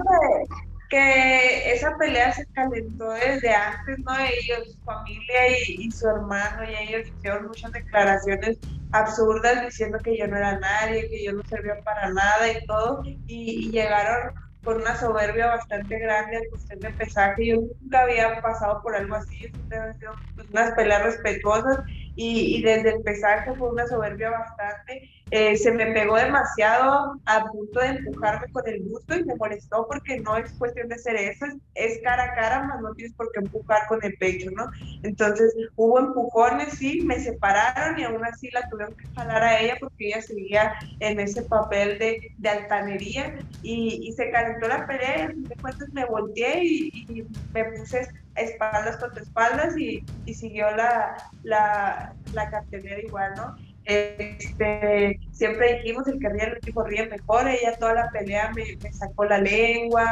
Que 0.88 1.72
esa 1.72 1.96
pelea 1.98 2.32
se 2.32 2.46
calentó 2.46 3.10
desde 3.10 3.52
antes, 3.52 3.98
¿no? 3.98 4.12
Ellos, 4.18 4.72
su 4.72 4.84
familia 4.84 5.58
y, 5.66 5.90
su 5.90 6.08
hermano, 6.08 6.64
y 6.64 6.74
ellos 6.74 7.08
hicieron 7.08 7.46
muchas 7.46 7.72
declaraciones 7.72 8.58
absurdas 8.92 9.64
diciendo 9.66 9.98
que 10.02 10.16
yo 10.16 10.26
no 10.26 10.36
era 10.36 10.58
nadie, 10.58 11.08
que 11.08 11.24
yo 11.24 11.32
no 11.32 11.42
servía 11.44 11.80
para 11.84 12.10
nada 12.10 12.50
y 12.50 12.64
todo, 12.66 13.02
y, 13.04 13.70
llegaron 13.70 14.34
con 14.64 14.80
una 14.80 14.96
soberbia 14.96 15.46
bastante 15.46 15.98
grande 15.98 16.38
al 16.38 16.48
cuestión 16.50 16.80
de 16.80 16.90
pesaje. 16.90 17.46
Yo 17.46 17.56
nunca 17.80 18.00
había 18.00 18.40
pasado 18.40 18.82
por 18.82 18.96
algo 18.96 19.14
así, 19.16 19.36
siempre 19.36 19.78
han 19.78 19.98
sido 19.98 20.14
pues, 20.34 20.48
unas 20.48 20.72
peleas 20.72 21.02
respetuosas 21.02 21.80
y, 22.16 22.56
y, 22.56 22.62
desde 22.62 22.96
el 22.96 23.02
pesaje 23.02 23.52
fue 23.54 23.70
una 23.70 23.86
soberbia 23.86 24.30
bastante 24.30 25.08
eh, 25.30 25.56
se 25.56 25.72
me 25.72 25.86
pegó 25.92 26.16
demasiado 26.16 27.20
a 27.26 27.44
punto 27.46 27.80
de 27.80 27.88
empujarme 27.88 28.50
con 28.52 28.66
el 28.66 28.82
gusto 28.84 29.14
y 29.14 29.24
me 29.24 29.34
molestó 29.34 29.86
porque 29.86 30.20
no 30.20 30.36
es 30.36 30.50
cuestión 30.52 30.88
de 30.88 30.94
hacer 30.94 31.16
eso, 31.16 31.46
es, 31.74 32.00
cara 32.02 32.24
a 32.24 32.34
cara, 32.34 32.62
más 32.62 32.80
no 32.80 32.94
tienes 32.94 33.14
por 33.14 33.30
qué 33.32 33.40
empujar 33.40 33.86
con 33.88 34.02
el 34.02 34.16
pecho, 34.16 34.50
¿no? 34.52 34.70
Entonces 35.02 35.54
hubo 35.76 35.98
empujones, 35.98 36.74
sí, 36.74 37.02
me 37.02 37.18
separaron 37.20 37.98
y 37.98 38.04
aún 38.04 38.24
así 38.24 38.50
la 38.52 38.68
tuvieron 38.68 38.94
que 38.94 39.06
jalar 39.14 39.42
a 39.42 39.60
ella 39.60 39.76
porque 39.78 40.08
ella 40.08 40.22
seguía 40.22 40.74
en 41.00 41.20
ese 41.20 41.42
papel 41.42 41.98
de, 41.98 42.32
de 42.38 42.48
altanería 42.48 43.38
y, 43.62 44.08
y, 44.08 44.12
se 44.12 44.30
calentó 44.30 44.68
la 44.68 44.86
pelea 44.86 45.30
y 45.36 45.42
de 45.42 45.54
cuentas 45.56 45.88
me 45.92 46.04
volteé 46.06 46.64
y, 46.64 47.26
me 47.52 47.64
puse 47.64 48.08
espaldas 48.36 48.96
contra 48.96 49.22
espaldas 49.22 49.76
y, 49.76 50.04
y 50.24 50.34
siguió 50.34 50.70
la, 50.76 51.16
la, 51.42 52.14
la 52.32 52.50
cartelera 52.50 53.00
igual, 53.00 53.34
¿no? 53.36 53.56
Este, 53.88 55.18
siempre 55.30 55.76
dijimos, 55.76 56.06
el 56.08 56.18
que 56.18 56.28
ríe, 56.28 56.44
el 56.44 56.58
equipo 56.58 56.84
ríe 56.84 57.06
mejor. 57.06 57.48
Ella 57.48 57.74
toda 57.78 57.94
la 57.94 58.10
pelea 58.12 58.52
me, 58.52 58.64
sacó 58.92 59.24
la 59.24 59.38
lengua, 59.38 60.06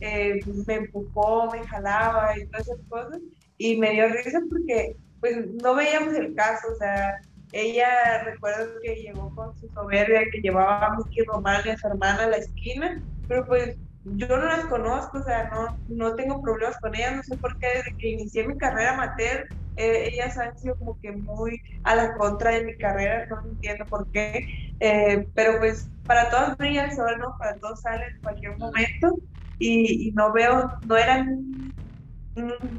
eh, 0.00 0.40
me 0.66 0.74
empujó, 0.74 1.48
me 1.52 1.64
jalaba 1.68 2.36
y 2.36 2.44
todas 2.46 2.68
esas 2.68 2.80
cosas. 2.88 3.20
Y 3.56 3.76
me 3.76 3.92
dio 3.92 4.08
risa 4.08 4.40
porque 4.50 4.96
pues 5.20 5.46
no 5.62 5.76
veíamos 5.76 6.14
el 6.14 6.34
caso, 6.34 6.68
o 6.72 6.74
sea, 6.76 7.20
ella 7.52 8.24
recuerdo 8.24 8.72
que 8.82 8.96
llegó 8.96 9.32
con 9.34 9.56
su 9.58 9.68
soberbia, 9.68 10.22
que 10.32 10.40
llevaba 10.40 10.86
a 10.86 10.96
Miki 10.96 11.22
Román 11.24 11.60
y 11.66 11.68
a 11.68 11.76
su 11.76 11.86
hermana 11.86 12.24
a 12.24 12.30
la 12.30 12.36
esquina, 12.38 13.00
pero 13.28 13.46
pues 13.46 13.76
yo 14.04 14.28
no 14.28 14.46
las 14.46 14.66
conozco, 14.66 15.18
o 15.18 15.22
sea, 15.22 15.48
no, 15.50 15.68
no 15.88 16.14
tengo 16.16 16.40
problemas 16.42 16.76
con 16.80 16.94
ellas, 16.94 17.16
no 17.16 17.22
sé 17.22 17.36
por 17.38 17.56
qué 17.58 17.68
desde 17.68 17.94
que 17.98 18.08
inicié 18.10 18.46
mi 18.46 18.56
carrera 18.56 18.94
amateur 18.94 19.44
eh, 19.76 20.10
ellas 20.12 20.36
han 20.38 20.56
sido 20.58 20.76
como 20.76 20.98
que 21.00 21.12
muy 21.12 21.58
a 21.84 21.94
la 21.94 22.14
contra 22.16 22.50
de 22.52 22.64
mi 22.64 22.76
carrera, 22.76 23.26
no 23.26 23.40
entiendo 23.50 23.86
por 23.88 24.10
qué, 24.10 24.46
eh, 24.80 25.26
pero 25.34 25.58
pues 25.58 25.90
para 26.06 26.28
todas 26.30 26.56
brilla 26.56 26.84
el 26.84 26.92
sol, 26.92 27.16
¿no? 27.18 27.34
Para 27.38 27.58
todos 27.58 27.80
sale 27.80 28.04
en 28.04 28.20
cualquier 28.22 28.58
momento 28.58 29.16
y, 29.58 30.12
no 30.12 30.32
veo, 30.32 30.70
no 30.82 30.96
eran, 30.96 31.72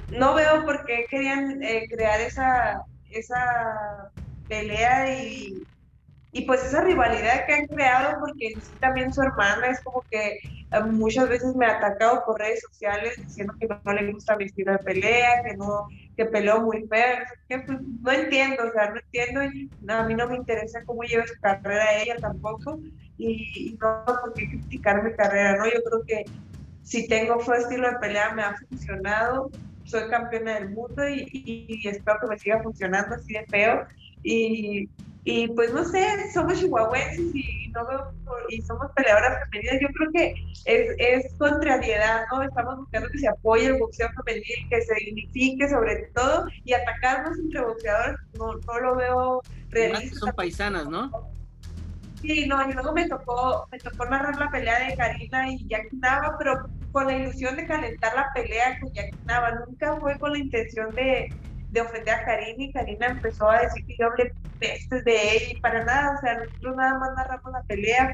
no 0.10 0.34
veo 0.36 0.66
por 0.66 0.86
qué 0.86 1.06
querían 1.10 1.62
eh, 1.64 1.88
crear 1.90 2.20
esa, 2.22 2.82
esa 3.10 4.12
pelea 4.48 5.18
y, 5.18 5.66
y 6.32 6.46
pues 6.46 6.64
esa 6.64 6.82
rivalidad 6.82 7.46
que 7.46 7.54
han 7.54 7.68
creado, 7.68 8.18
porque 8.20 8.54
también 8.80 9.12
su 9.12 9.22
hermana 9.22 9.68
es 9.68 9.82
como 9.84 10.06
que 10.10 10.40
muchas 10.90 11.28
veces 11.28 11.54
me 11.56 11.66
ha 11.66 11.78
atacado 11.78 12.24
por 12.26 12.40
redes 12.40 12.62
sociales 12.62 13.14
diciendo 13.18 13.54
que 13.60 13.68
no, 13.68 13.94
le 13.94 14.14
gusta 14.14 14.38
mi 14.38 14.46
estilo 14.46 14.72
de 14.72 14.78
pelea, 14.80 15.44
que 15.44 15.58
no, 15.58 15.88
que 16.16 16.26
peleó 16.26 16.62
muy 16.62 16.88
feo, 16.88 17.18
que 17.50 17.60
pues, 17.60 17.80
no 18.02 18.12
entiendo, 18.12 18.64
o 18.66 18.72
sea, 18.72 18.92
no 18.92 19.00
entiendo, 19.00 19.44
y 19.44 19.70
a 19.90 20.04
mí 20.04 20.16
no 20.16 20.30
me 20.30 20.38
interesa 20.38 20.82
cómo 20.86 21.04
lleva 21.04 21.28
su 21.28 21.34
carrera 21.42 22.02
ella 22.02 22.16
tampoco, 22.22 22.80
y, 23.18 23.78
no 23.82 24.06
por 24.06 24.34
qué 24.34 24.48
criticar 24.48 25.04
mi 25.04 25.14
carrera, 25.14 25.58
¿no? 25.58 25.66
Yo 25.66 25.84
creo 25.84 26.04
que 26.08 26.24
si 26.82 27.08
tengo 27.10 27.40
fue 27.42 27.58
estilo 27.58 27.90
de 27.90 27.98
pelea 27.98 28.34
me 28.34 28.44
ha 28.44 28.56
funcionado, 28.56 29.52
soy 29.84 30.10
campeona 30.10 30.56
del 30.56 30.70
mundo 30.70 31.08
y 31.10 31.82
espero 31.86 32.18
que 32.22 32.28
me 32.28 32.40
siga 32.40 32.64
funcionando 32.64 33.16
así 33.16 33.34
de 33.34 33.46
feo, 33.48 33.86
y 34.24 34.90
y 35.24 35.48
pues 35.50 35.72
no 35.72 35.84
sé, 35.84 36.32
somos 36.34 36.60
chihuahuenses 36.60 37.36
y, 37.36 37.72
no 37.74 37.86
y 38.50 38.62
somos 38.64 38.92
peleadoras 38.96 39.40
femeninas. 39.52 39.82
Yo 39.82 39.88
creo 39.90 40.12
que 40.14 40.34
es, 40.66 40.96
es 40.98 41.34
contrariedad, 41.36 42.24
¿no? 42.32 42.42
Estamos 42.42 42.78
buscando 42.78 43.08
que 43.10 43.20
se 43.20 43.28
apoye 43.28 43.68
el 43.68 43.78
boxeo 43.78 44.10
femenil, 44.26 44.68
que 44.70 44.82
se 44.82 44.96
dignifique 44.96 45.70
sobre 45.70 46.08
todo 46.16 46.46
y 46.64 46.74
atacarnos 46.74 47.38
entre 47.38 47.62
boxeadores 47.62 48.16
no, 48.38 48.54
no 48.56 48.80
lo 48.80 48.96
veo 48.96 49.42
realista. 49.70 50.20
Son 50.20 50.34
paisanas, 50.34 50.88
¿no? 50.90 51.12
Sí, 52.22 52.48
no, 52.48 52.68
y 52.68 52.74
luego 52.74 52.92
me 52.92 53.08
tocó, 53.08 53.68
me 53.72 53.80
tocó 53.80 54.06
narrar 54.06 54.40
la 54.40 54.50
pelea 54.50 54.88
de 54.88 54.96
Karina 54.96 55.52
y 55.52 55.68
Jack 55.68 55.92
Nava, 55.94 56.36
pero 56.38 56.68
con 56.92 57.08
la 57.08 57.14
ilusión 57.14 57.56
de 57.56 57.66
calentar 57.66 58.16
la 58.16 58.28
pelea 58.34 58.80
con 58.80 58.92
Jack 58.94 59.16
Nava. 59.26 59.52
Nunca 59.68 59.98
fue 60.00 60.18
con 60.20 60.34
la 60.34 60.40
intención 60.40 60.94
de, 60.94 61.30
de 61.72 61.82
ofender 61.82 62.14
a 62.16 62.26
Karina 62.26 62.64
y 62.64 62.72
Karina 62.72 63.08
empezó 63.08 63.50
a 63.50 63.62
decir 63.62 63.84
que 63.86 63.96
yo 63.98 64.08
hablé 64.08 64.32
pestes 64.60 65.04
de 65.04 65.14
ella 65.14 65.46
y 65.52 65.60
para 65.60 65.84
nada, 65.84 66.16
o 66.16 66.20
sea, 66.22 66.36
nosotros 66.38 66.76
nada 66.76 67.00
más 67.00 67.10
narramos 67.16 67.52
la 67.52 67.64
pelea, 67.64 68.14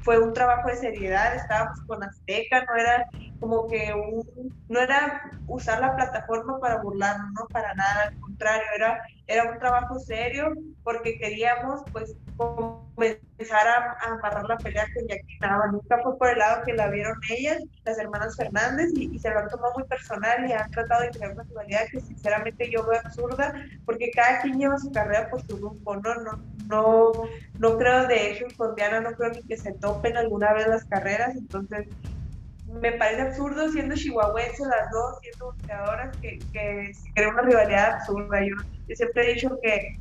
fue, 0.00 0.18
un 0.18 0.32
trabajo 0.32 0.68
de 0.68 0.76
seriedad, 0.76 1.34
estábamos 1.36 1.78
con 1.86 2.02
Azteca, 2.02 2.64
no 2.64 2.76
era 2.76 3.06
como 3.38 3.68
que 3.68 3.92
un, 3.94 4.24
no 4.68 4.80
era 4.80 5.22
usar 5.46 5.80
la 5.80 5.94
plataforma 5.94 6.58
para 6.60 6.82
burlarnos, 6.82 7.30
no 7.38 7.48
para 7.52 7.74
nada, 7.74 8.02
al 8.08 8.18
contrario, 8.18 8.66
era, 8.76 9.00
era 9.26 9.50
un 9.50 9.58
trabajo 9.58 9.98
serio 9.98 10.52
porque 10.82 11.18
queríamos 11.18 11.82
pues 11.92 12.14
comenzar 12.36 13.66
a, 13.66 13.96
amarrar 14.12 14.44
la 14.44 14.56
pelea 14.58 14.86
con 14.94 15.06
Jackie 15.06 15.38
Nava. 15.40 15.68
Nunca 15.68 15.98
fue 16.02 16.18
por 16.18 16.28
el 16.28 16.38
lado 16.38 16.62
que 16.64 16.74
la 16.74 16.88
vieron 16.88 17.14
ellas, 17.30 17.62
las 17.84 17.98
hermanas 17.98 18.36
Fernández, 18.36 18.90
y, 18.94 19.18
se 19.18 19.30
lo 19.30 19.38
han 19.38 19.48
tomado 19.48 19.72
muy 19.74 19.84
personal 19.84 20.48
y 20.48 20.52
han 20.52 20.70
tratado 20.70 21.02
de 21.02 21.10
crear 21.10 21.32
una 21.32 21.44
rivalidad 21.44 21.86
que 21.90 22.00
sinceramente 22.00 22.70
yo 22.70 22.86
veo 22.86 23.00
absurda, 23.00 23.54
porque 23.86 24.10
cada 24.14 24.42
quien 24.42 24.58
lleva 24.58 24.78
su 24.78 24.92
carrera 24.92 25.30
por 25.30 25.42
su 25.46 25.56
rumbo, 25.56 25.96
¿no? 25.96 26.14
No, 26.16 26.40
no, 26.66 27.12
no 27.58 27.78
creo 27.78 28.06
de 28.06 28.32
hecho 28.32 28.46
con 28.56 28.74
Diana, 28.74 29.00
no 29.00 29.12
creo 29.12 29.30
ni 29.30 29.42
que 29.42 29.56
se 29.56 29.72
topen 29.72 30.16
alguna 30.16 30.52
vez 30.52 30.66
las 30.66 30.84
carreras, 30.84 31.34
entonces 31.34 31.88
me 32.80 32.92
parece 32.92 33.22
absurdo 33.22 33.70
siendo 33.70 33.94
chihuahuense 33.94 34.64
las 34.66 34.90
dos, 34.90 35.18
siendo 35.20 35.46
boxeadoras, 35.46 36.16
que, 36.18 36.38
que 36.52 36.92
se 36.94 37.12
crea 37.12 37.28
una 37.28 37.42
rivalidad 37.42 37.94
absurda. 37.94 38.40
Yo, 38.44 38.56
yo 38.88 38.96
siempre 38.96 39.30
he 39.30 39.34
dicho 39.34 39.58
que 39.62 39.98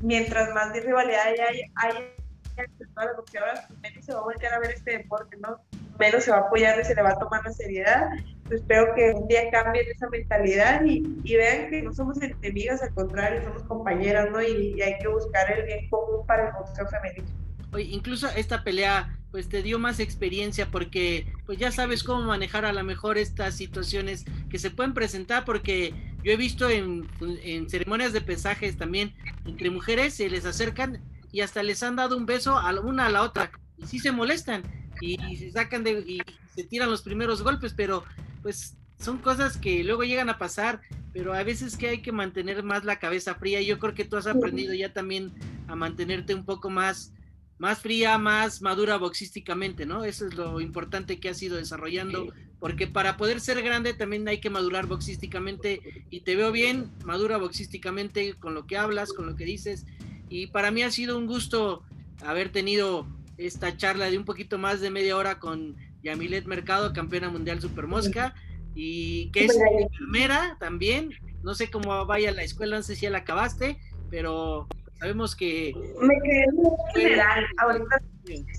mientras 0.00 0.52
más 0.54 0.72
de 0.72 0.80
rivalidad 0.80 1.26
hay, 1.26 1.62
hay 1.76 2.14
entre 2.56 2.86
todas 2.88 3.06
las 3.06 3.16
boxeadoras, 3.16 3.70
menos 3.82 4.04
se 4.04 4.12
va 4.12 4.20
a 4.20 4.22
volver 4.22 4.54
a 4.54 4.58
ver 4.60 4.70
este 4.70 4.98
deporte, 4.98 5.36
¿no? 5.38 5.58
Menos 5.98 6.24
se 6.24 6.30
va 6.30 6.38
a 6.38 6.40
apoyar 6.40 6.78
y 6.80 6.84
se 6.84 6.94
le 6.94 7.02
va 7.02 7.10
a 7.10 7.18
tomar 7.18 7.44
la 7.44 7.52
seriedad. 7.52 8.08
espero 8.50 8.94
que 8.94 9.12
un 9.12 9.26
día 9.28 9.50
cambien 9.50 9.86
esa 9.88 10.08
mentalidad 10.08 10.84
y, 10.84 11.02
y, 11.24 11.36
vean 11.36 11.70
que 11.70 11.82
no 11.82 11.92
somos 11.92 12.20
enemigas, 12.20 12.82
al 12.82 12.94
contrario, 12.94 13.42
somos 13.42 13.62
compañeras, 13.64 14.30
¿no? 14.30 14.42
Y 14.42 14.80
hay 14.80 14.98
que 14.98 15.08
buscar 15.08 15.50
el 15.52 15.64
bien 15.64 15.88
común 15.88 16.26
para 16.26 16.48
el 16.48 16.52
boxeo 16.54 16.86
femenino. 16.88 17.43
Oye, 17.74 17.88
incluso 17.90 18.28
esta 18.28 18.62
pelea 18.62 19.18
pues 19.32 19.48
te 19.48 19.64
dio 19.64 19.80
más 19.80 19.98
experiencia 19.98 20.70
porque 20.70 21.26
pues 21.44 21.58
ya 21.58 21.72
sabes 21.72 22.04
cómo 22.04 22.22
manejar 22.22 22.64
a 22.64 22.72
lo 22.72 22.84
mejor 22.84 23.18
estas 23.18 23.56
situaciones 23.56 24.24
que 24.48 24.60
se 24.60 24.70
pueden 24.70 24.94
presentar 24.94 25.44
porque 25.44 25.92
yo 26.22 26.30
he 26.30 26.36
visto 26.36 26.70
en, 26.70 27.08
en 27.42 27.68
ceremonias 27.68 28.12
de 28.12 28.20
pesajes 28.20 28.76
también 28.76 29.12
entre 29.44 29.70
mujeres 29.70 30.14
se 30.14 30.30
les 30.30 30.44
acercan 30.44 31.02
y 31.32 31.40
hasta 31.40 31.64
les 31.64 31.82
han 31.82 31.96
dado 31.96 32.16
un 32.16 32.26
beso 32.26 32.56
a 32.56 32.80
una 32.80 33.06
a 33.06 33.10
la 33.10 33.22
otra 33.22 33.50
y 33.76 33.86
sí 33.88 33.98
se 33.98 34.12
molestan 34.12 34.62
y, 35.00 35.36
se 35.36 35.50
sacan 35.50 35.82
de 35.82 35.98
y 36.06 36.22
se 36.54 36.62
tiran 36.62 36.88
los 36.88 37.02
primeros 37.02 37.42
golpes 37.42 37.74
pero 37.74 38.04
pues 38.40 38.76
son 39.00 39.18
cosas 39.18 39.56
que 39.56 39.82
luego 39.82 40.04
llegan 40.04 40.28
a 40.28 40.38
pasar 40.38 40.80
pero 41.12 41.34
a 41.34 41.42
veces 41.42 41.76
que 41.76 41.88
hay 41.88 42.02
que 42.02 42.12
mantener 42.12 42.62
más 42.62 42.84
la 42.84 43.00
cabeza 43.00 43.34
fría 43.34 43.60
yo 43.62 43.80
creo 43.80 43.94
que 43.94 44.04
tú 44.04 44.16
has 44.16 44.28
aprendido 44.28 44.72
ya 44.74 44.92
también 44.92 45.32
a 45.66 45.74
mantenerte 45.74 46.36
un 46.36 46.44
poco 46.44 46.70
más 46.70 47.12
más 47.58 47.80
fría, 47.80 48.18
más 48.18 48.62
madura 48.62 48.96
boxísticamente, 48.96 49.86
¿no? 49.86 50.04
Eso 50.04 50.26
es 50.26 50.34
lo 50.34 50.60
importante 50.60 51.20
que 51.20 51.28
has 51.28 51.42
ido 51.42 51.56
desarrollando, 51.56 52.32
porque 52.58 52.86
para 52.86 53.16
poder 53.16 53.40
ser 53.40 53.62
grande 53.62 53.94
también 53.94 54.26
hay 54.28 54.38
que 54.38 54.50
madurar 54.50 54.86
boxísticamente 54.86 56.06
y 56.10 56.20
te 56.20 56.36
veo 56.36 56.50
bien, 56.52 56.90
madura 57.04 57.36
boxísticamente 57.36 58.34
con 58.34 58.54
lo 58.54 58.66
que 58.66 58.76
hablas, 58.76 59.12
con 59.12 59.26
lo 59.26 59.36
que 59.36 59.44
dices, 59.44 59.86
y 60.28 60.48
para 60.48 60.70
mí 60.70 60.82
ha 60.82 60.90
sido 60.90 61.16
un 61.16 61.26
gusto 61.26 61.82
haber 62.24 62.50
tenido 62.50 63.06
esta 63.36 63.76
charla 63.76 64.10
de 64.10 64.18
un 64.18 64.24
poquito 64.24 64.58
más 64.58 64.80
de 64.80 64.90
media 64.90 65.16
hora 65.16 65.38
con 65.38 65.76
Yamilet 66.02 66.46
Mercado, 66.46 66.92
campeona 66.92 67.30
mundial 67.30 67.60
Super 67.60 67.86
Mosca, 67.86 68.34
y 68.74 69.30
que 69.30 69.44
es 69.44 69.56
enfermera 69.56 70.56
también, 70.58 71.10
no 71.42 71.54
sé 71.54 71.70
cómo 71.70 72.04
vaya 72.06 72.32
la 72.32 72.42
escuela, 72.42 72.76
no 72.76 72.82
sé 72.82 72.96
si 72.96 73.02
ya 73.02 73.10
la 73.10 73.18
acabaste, 73.18 73.78
pero 74.10 74.66
Sabemos 74.98 75.34
que... 75.36 75.72
Me 76.00 76.20
quedé 76.22 76.44
en 76.44 76.92
general, 76.94 77.46
ahorita 77.58 78.00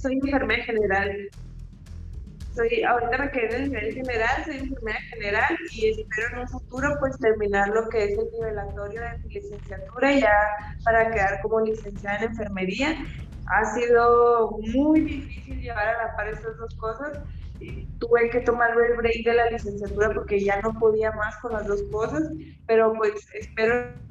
soy 0.01 0.19
enfermera 0.23 0.63
general. 0.63 1.29
Soy, 2.55 2.83
ahorita 2.83 3.17
me 3.17 3.31
quedé 3.31 3.55
en 3.57 3.63
el 3.63 3.69
nivel 3.69 3.93
general, 3.93 4.45
soy 4.45 4.57
enfermera 4.57 4.99
general 5.09 5.57
y 5.73 5.89
espero 5.89 6.27
en 6.33 6.39
un 6.39 6.47
futuro 6.47 6.95
pues 6.99 7.17
terminar 7.19 7.67
lo 7.69 7.89
que 7.89 8.05
es 8.05 8.17
el 8.17 8.31
nivelatorio 8.31 9.01
de 9.01 9.17
mi 9.17 9.33
licenciatura 9.33 10.11
ya 10.13 10.33
para 10.83 11.11
quedar 11.11 11.41
como 11.41 11.61
licenciada 11.61 12.19
en 12.19 12.31
enfermería. 12.31 12.95
Ha 13.47 13.75
sido 13.75 14.57
muy 14.73 15.01
difícil 15.01 15.61
llevar 15.61 15.87
a 15.87 16.05
la 16.05 16.15
par 16.15 16.29
estas 16.29 16.57
dos 16.57 16.73
cosas. 16.75 17.19
tuve 17.99 18.29
que 18.29 18.41
tomar 18.41 18.71
el 18.71 18.95
break 18.97 19.25
de 19.25 19.33
la 19.33 19.49
licenciatura 19.49 20.13
porque 20.13 20.39
ya 20.39 20.61
no 20.61 20.73
podía 20.79 21.11
más 21.11 21.35
con 21.37 21.53
las 21.53 21.67
dos 21.67 21.83
cosas, 21.91 22.23
pero 22.67 22.93
pues 22.93 23.27
espero 23.33 24.04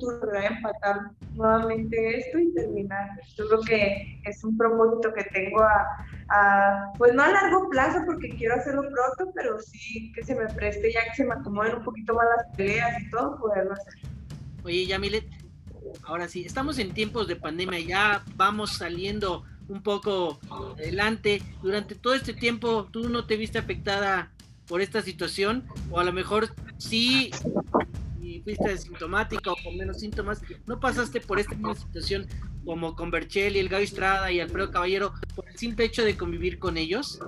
futuro 0.00 0.34
empatar 0.34 1.10
nuevamente 1.34 2.18
esto 2.18 2.38
y 2.38 2.52
terminar. 2.54 3.20
Yo 3.36 3.48
creo 3.48 3.60
que 3.60 4.20
es 4.24 4.42
un 4.44 4.56
propósito 4.56 5.12
que 5.14 5.24
tengo 5.24 5.62
a, 5.62 6.92
pues 6.98 7.14
no 7.14 7.22
a 7.22 7.28
largo 7.28 7.68
plazo 7.68 8.00
porque 8.06 8.30
quiero 8.30 8.54
hacerlo 8.54 8.82
pronto, 8.82 9.32
pero 9.34 9.58
sí 9.60 10.12
que 10.14 10.24
se 10.24 10.34
me 10.34 10.46
preste 10.54 10.92
ya 10.92 11.04
que 11.04 11.16
se 11.16 11.24
me 11.24 11.34
acomoden 11.34 11.76
un 11.76 11.84
poquito 11.84 12.14
más 12.14 12.26
las 12.36 12.56
peleas 12.56 13.00
y 13.02 13.10
todo, 13.10 13.38
poderlo 13.38 13.72
hacer. 13.72 13.94
Oye, 14.64 14.86
Yamilet, 14.86 15.28
ahora 16.04 16.28
sí, 16.28 16.44
estamos 16.44 16.78
en 16.78 16.92
tiempos 16.92 17.28
de 17.28 17.36
pandemia, 17.36 17.80
ya 17.80 18.24
vamos 18.36 18.76
saliendo 18.76 19.44
un 19.68 19.82
poco 19.82 20.40
adelante. 20.74 21.42
Durante 21.62 21.94
todo 21.94 22.14
este 22.14 22.34
tiempo, 22.34 22.88
¿tú 22.90 23.08
no 23.08 23.26
te 23.26 23.36
viste 23.36 23.58
afectada 23.58 24.30
por 24.66 24.80
esta 24.80 25.00
situación? 25.00 25.64
O 25.90 26.00
a 26.00 26.04
lo 26.04 26.12
mejor 26.12 26.48
sí 26.78 27.30
fuiste 28.38 28.70
asintomática 28.70 29.52
o 29.52 29.56
con 29.64 29.76
menos 29.76 29.98
síntomas, 29.98 30.42
no 30.66 30.78
pasaste 30.78 31.20
por 31.20 31.40
esta 31.40 31.54
misma 31.54 31.74
situación 31.74 32.26
como 32.64 32.94
con 32.94 33.10
Berchelli, 33.10 33.58
el 33.58 33.68
Gaby 33.68 33.84
Estrada 33.84 34.30
y 34.30 34.40
Alfredo 34.40 34.70
Caballero 34.70 35.12
por 35.34 35.48
el 35.48 35.56
simple 35.56 35.86
hecho 35.86 36.04
de 36.04 36.16
convivir 36.16 36.58
con 36.58 36.76
ellos? 36.76 37.20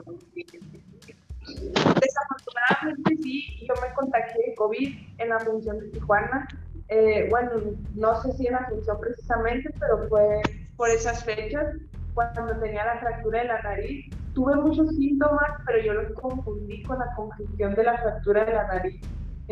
Desafortunadamente 1.44 3.16
sí, 3.22 3.66
yo 3.66 3.74
me 3.82 3.92
contagié 3.94 4.50
de 4.50 4.55
COVID 4.55 4.96
en 5.18 5.28
la 5.28 5.40
función 5.40 5.80
de 5.80 5.88
Tijuana. 5.88 6.48
Eh, 6.88 7.26
bueno, 7.30 7.50
no 7.94 8.22
sé 8.22 8.32
si 8.34 8.46
en 8.46 8.53
la 8.53 8.68
función 8.68 8.98
precisamente, 9.00 9.70
pero 9.80 10.09
fue 10.09 10.42
por 10.76 10.90
esas 10.90 11.24
fechas, 11.24 11.76
cuando 12.14 12.55
tenía 12.61 12.84
la 12.84 13.00
fractura 13.00 13.42
de 13.42 13.48
la 13.48 13.62
nariz. 13.62 14.07
Tuve 14.34 14.57
muchos 14.57 14.88
síntomas, 14.96 15.50
pero 15.66 15.82
yo 15.82 15.94
los 15.94 16.12
confundí 16.12 16.82
con 16.82 16.98
la 16.98 17.14
congestión 17.14 17.74
de 17.74 17.84
la 17.84 17.98
fractura 17.98 18.44
de 18.44 18.53
la 18.53 18.66
nariz. 18.66 19.00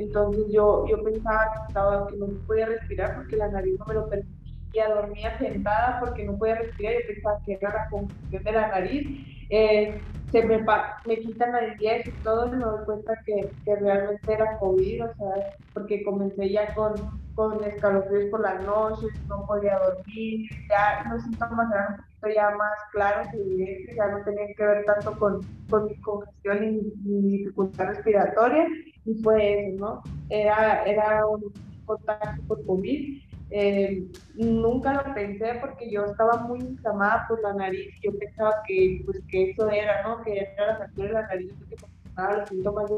Entonces 0.01 0.47
yo, 0.51 0.87
yo 0.89 1.03
pensaba 1.03 1.45
que, 1.53 1.69
estaba, 1.69 2.07
que 2.09 2.17
no 2.17 2.27
podía 2.47 2.67
respirar 2.67 3.17
porque 3.17 3.37
la 3.37 3.49
nariz 3.49 3.79
no 3.79 3.85
me 3.87 3.95
lo 3.95 4.09
permitía, 4.09 4.89
dormía 4.89 5.39
sentada 5.39 6.01
porque 6.01 6.25
no 6.25 6.39
podía 6.39 6.57
respirar, 6.57 6.95
yo 6.95 7.07
pensaba 7.07 7.41
que 7.45 7.53
era 7.53 7.73
la 7.73 7.89
congestión 7.91 8.43
de 8.43 8.53
la 8.53 8.69
nariz. 8.69 9.47
Eh, 9.51 10.03
se 10.31 10.45
me, 10.45 10.65
me 11.07 11.19
quitan 11.19 11.53
la 11.53 11.75
10 11.75 12.07
y 12.07 12.13
todo 12.23 12.47
y 12.47 12.51
me 12.51 12.65
doy 12.65 12.85
cuenta 12.85 13.15
que, 13.27 13.51
que, 13.65 13.77
realmente 13.77 14.33
era 14.33 14.59
COVID, 14.59 15.05
o 15.05 15.15
sea, 15.15 15.55
porque 15.75 16.05
comencé 16.05 16.51
ya 16.51 16.73
con, 16.75 16.95
con 17.35 17.63
escalofríos 17.65 18.31
por 18.31 18.41
las 18.41 18.63
noches, 18.65 19.11
no 19.29 19.45
podía 19.47 19.79
dormir, 19.79 20.49
ya 20.69 21.11
los 21.11 21.23
síntomas 21.25 21.73
eran 21.73 21.95
un 21.95 21.97
poquito 21.97 22.29
ya 22.29 22.51
más 22.51 22.79
claros 22.93 23.27
y 23.35 23.39
evidentes, 23.41 23.97
ya 23.97 24.07
no 24.07 24.25
tenían 24.25 24.55
que 24.57 24.65
ver 24.65 24.85
tanto 24.85 25.19
con, 25.19 25.41
con 25.69 25.87
mi 25.87 26.01
congestión 26.01 26.65
y 26.65 26.93
mi 27.05 27.39
dificultad 27.39 27.87
respiratoria 27.87 28.69
y 29.05 29.15
fue 29.23 29.69
eso, 29.69 29.79
¿no? 29.79 30.03
Era, 30.29 30.85
era 30.85 31.27
un 31.27 31.53
contacto 31.85 32.43
por 32.47 32.65
COVID. 32.67 33.23
Eh, 33.53 34.07
nunca 34.37 35.03
lo 35.03 35.13
pensé 35.13 35.59
porque 35.61 35.91
yo 35.91 36.05
estaba 36.05 36.37
muy 36.47 36.61
inflamada 36.61 37.27
por 37.29 37.43
la 37.43 37.53
nariz. 37.55 37.93
Yo 38.03 38.17
pensaba 38.17 38.63
que, 38.67 39.03
pues, 39.05 39.21
que 39.29 39.51
eso 39.51 39.69
era, 39.71 40.03
¿no? 40.05 40.23
Que 40.23 40.39
era 40.39 40.67
la 40.67 40.77
fractura 40.77 41.09
de 41.09 41.15
la 41.15 41.27
nariz 41.27 41.53
que 41.69 41.77
proporcionaba 41.77 42.39
los 42.39 42.49
síntomas 42.49 42.91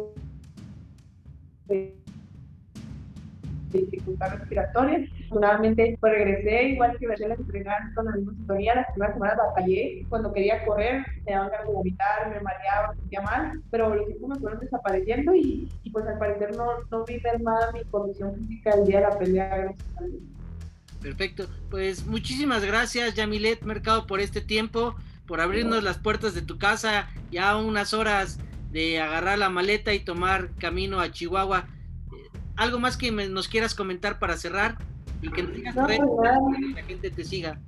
de 1.66 2.01
dificultad 3.78 4.38
respiratoria. 4.38 5.06
Afortunadamente, 5.26 5.96
pues 6.00 6.12
regresé, 6.12 6.62
igual 6.64 6.96
que 6.98 7.08
veces 7.08 7.30
a 7.30 7.34
entrenar 7.34 7.94
con 7.94 8.06
la 8.06 8.12
misma 8.12 8.32
sintonía. 8.34 8.74
Las 8.74 8.90
primeras 8.92 9.14
semanas 9.14 9.38
batallé. 9.38 10.06
Cuando 10.08 10.32
quería 10.32 10.64
correr, 10.64 11.04
me 11.26 11.32
daban 11.32 11.50
ganas 11.50 11.66
de 11.66 11.72
vomitar, 11.72 12.30
me 12.30 12.40
mareaba, 12.40 12.94
sentía 12.94 13.20
mal, 13.22 13.62
pero 13.70 13.94
los 13.94 14.06
síntomas 14.06 14.38
fueron 14.40 14.60
desapareciendo 14.60 15.34
y, 15.34 15.68
y, 15.82 15.90
pues 15.90 16.06
al 16.06 16.18
parecer 16.18 16.56
no, 16.56 16.66
no 16.90 17.04
vi 17.04 17.20
nada 17.40 17.72
mi 17.72 17.84
condición 17.84 18.34
física 18.36 18.70
el 18.72 18.86
día 18.86 19.00
de 19.00 19.02
la 19.04 19.18
pelea, 19.18 19.56
gracias 19.56 19.88
a 19.96 20.04
Dios. 20.04 20.22
Perfecto. 21.00 21.46
Pues 21.70 22.06
muchísimas 22.06 22.64
gracias, 22.64 23.14
Yamilet 23.14 23.62
Mercado, 23.62 24.06
por 24.06 24.20
este 24.20 24.40
tiempo, 24.40 24.94
por 25.26 25.40
abrirnos 25.40 25.82
las 25.82 25.98
puertas 25.98 26.34
de 26.34 26.42
tu 26.42 26.58
casa, 26.58 27.08
ya 27.30 27.56
unas 27.56 27.92
horas 27.92 28.38
de 28.70 29.00
agarrar 29.00 29.38
la 29.38 29.50
maleta 29.50 29.92
y 29.92 30.00
tomar 30.00 30.50
camino 30.58 31.00
a 31.00 31.10
Chihuahua 31.10 31.66
algo 32.56 32.78
más 32.78 32.96
que 32.96 33.10
nos 33.10 33.48
quieras 33.48 33.74
comentar 33.74 34.18
para 34.18 34.36
cerrar 34.36 34.76
y 35.20 35.30
que 35.30 35.42
nos 35.42 35.54
digas 35.54 35.74
pues 35.74 35.98
que 35.98 36.74
la 36.74 36.82
gente 36.82 37.10
te 37.10 37.24
siga. 37.24 37.58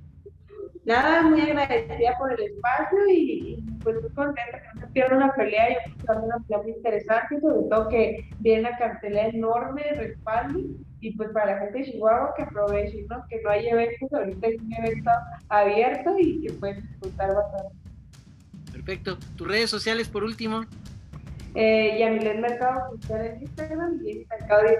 Nada, 0.85 1.23
muy 1.23 1.41
agradecida 1.41 2.15
por 2.19 2.31
el 2.31 2.39
espacio 2.39 2.99
y, 3.09 3.63
pues 3.81 3.99
muy 4.01 4.11
contenta 4.11 4.61
que 4.61 4.67
no 4.75 4.81
se 4.81 4.87
pierda 4.93 5.17
una 5.17 5.33
pelea. 5.33 5.69
Yo 5.69 5.93
creo 5.93 5.97
que 5.97 6.05
va 6.05 6.23
una 6.25 6.39
pelea 6.45 6.61
muy 6.61 6.71
interesante, 6.73 7.41
sobre 7.41 7.69
todo 7.69 7.89
que 7.89 8.29
viene 8.39 8.67
una 8.67 8.77
cartelera 8.77 9.29
enorme 9.29 9.81
de 9.81 9.95
respaldo 9.95 10.59
y 11.01 11.15
pues 11.15 11.29
para 11.31 11.53
la 11.53 11.59
gente 11.59 11.79
de 11.79 11.85
Chihuahua 11.85 12.33
que 12.37 12.43
aprovechen, 12.43 13.07
¿no? 13.07 13.25
que 13.29 13.41
no 13.41 13.49
hay 13.49 13.67
eventos, 13.67 14.13
ahorita 14.13 14.47
es 14.47 14.61
un 14.61 14.73
evento 14.73 15.11
abierto 15.49 16.15
y 16.19 16.41
que 16.41 16.53
pueden 16.53 16.87
disfrutar 16.87 17.33
bastante. 17.33 17.75
Perfecto. 18.71 19.17
¿Tus 19.35 19.47
redes 19.47 19.69
sociales 19.71 20.07
por 20.07 20.23
último? 20.23 20.65
Eh, 21.55 22.37
Mercado 22.39 22.91
Oficial 22.91 23.25
en 23.25 23.41
Instagram 23.41 23.99
y 24.05 24.27
Mercado 24.29 24.61
en 24.67 24.77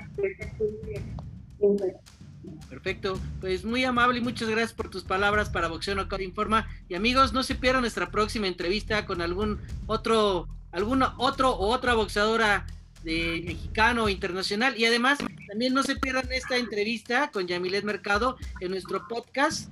Perfecto, 2.69 3.19
pues 3.39 3.63
muy 3.63 3.85
amable 3.85 4.19
y 4.19 4.21
muchas 4.21 4.49
gracias 4.49 4.73
por 4.73 4.89
tus 4.89 5.03
palabras 5.03 5.49
para 5.49 5.67
Boxeo 5.67 5.95
Knockout 5.95 6.21
Informa. 6.21 6.67
Y 6.89 6.95
amigos, 6.95 7.33
no 7.33 7.43
se 7.43 7.55
pierdan 7.55 7.81
nuestra 7.81 8.11
próxima 8.11 8.47
entrevista 8.47 9.05
con 9.05 9.21
algún 9.21 9.59
otro, 9.87 10.47
algún 10.71 11.03
otro 11.17 11.51
o 11.51 11.69
otra 11.69 11.93
boxeadora 11.93 12.65
de 13.03 13.43
mexicano 13.45 14.03
o 14.03 14.09
internacional. 14.09 14.77
Y 14.77 14.85
además, 14.85 15.19
también 15.47 15.73
no 15.73 15.83
se 15.83 15.95
pierdan 15.95 16.31
esta 16.31 16.57
entrevista 16.57 17.31
con 17.31 17.47
Yamilet 17.47 17.85
Mercado 17.85 18.37
en 18.59 18.71
nuestro 18.71 19.07
podcast 19.07 19.71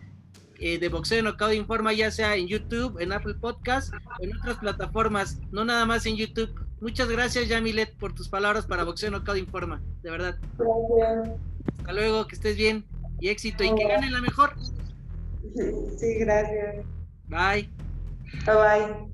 eh, 0.66 0.80
de 0.80 0.88
Boxeo 0.88 1.22
Knockout 1.22 1.54
Informa, 1.54 1.92
ya 1.92 2.10
sea 2.10 2.38
en 2.38 2.48
YouTube, 2.48 2.98
en 3.02 3.12
Apple 3.12 3.34
Podcast 3.34 3.94
o 3.94 4.24
en 4.24 4.34
otras 4.38 4.60
plataformas, 4.60 5.42
no 5.52 5.66
nada 5.66 5.86
más 5.86 6.06
en 6.06 6.16
YouTube. 6.16 6.50
Muchas 6.80 7.10
gracias, 7.10 7.50
Yamilet, 7.50 7.94
por 7.98 8.14
tus 8.16 8.30
palabras 8.30 8.66
para 8.66 8.86
Boxeo 8.86 9.12
Knockout 9.12 9.38
Informa, 9.38 9.82
de 10.04 10.10
verdad. 10.10 10.40
Gracias. 10.58 11.38
Hasta 11.80 11.92
luego, 11.92 12.28
que 12.28 12.36
estés 12.36 12.56
bien 12.56 12.86
y 13.20 13.28
éxito 13.28 13.66
y 13.66 13.76
que 13.76 13.86
gane 13.86 14.10
la 14.10 14.22
mejor. 14.22 14.56
Sí, 15.98 16.16
gracias. 16.20 16.86
Bye. 17.28 17.70
Bye 18.46 18.56
bye. 18.56 19.13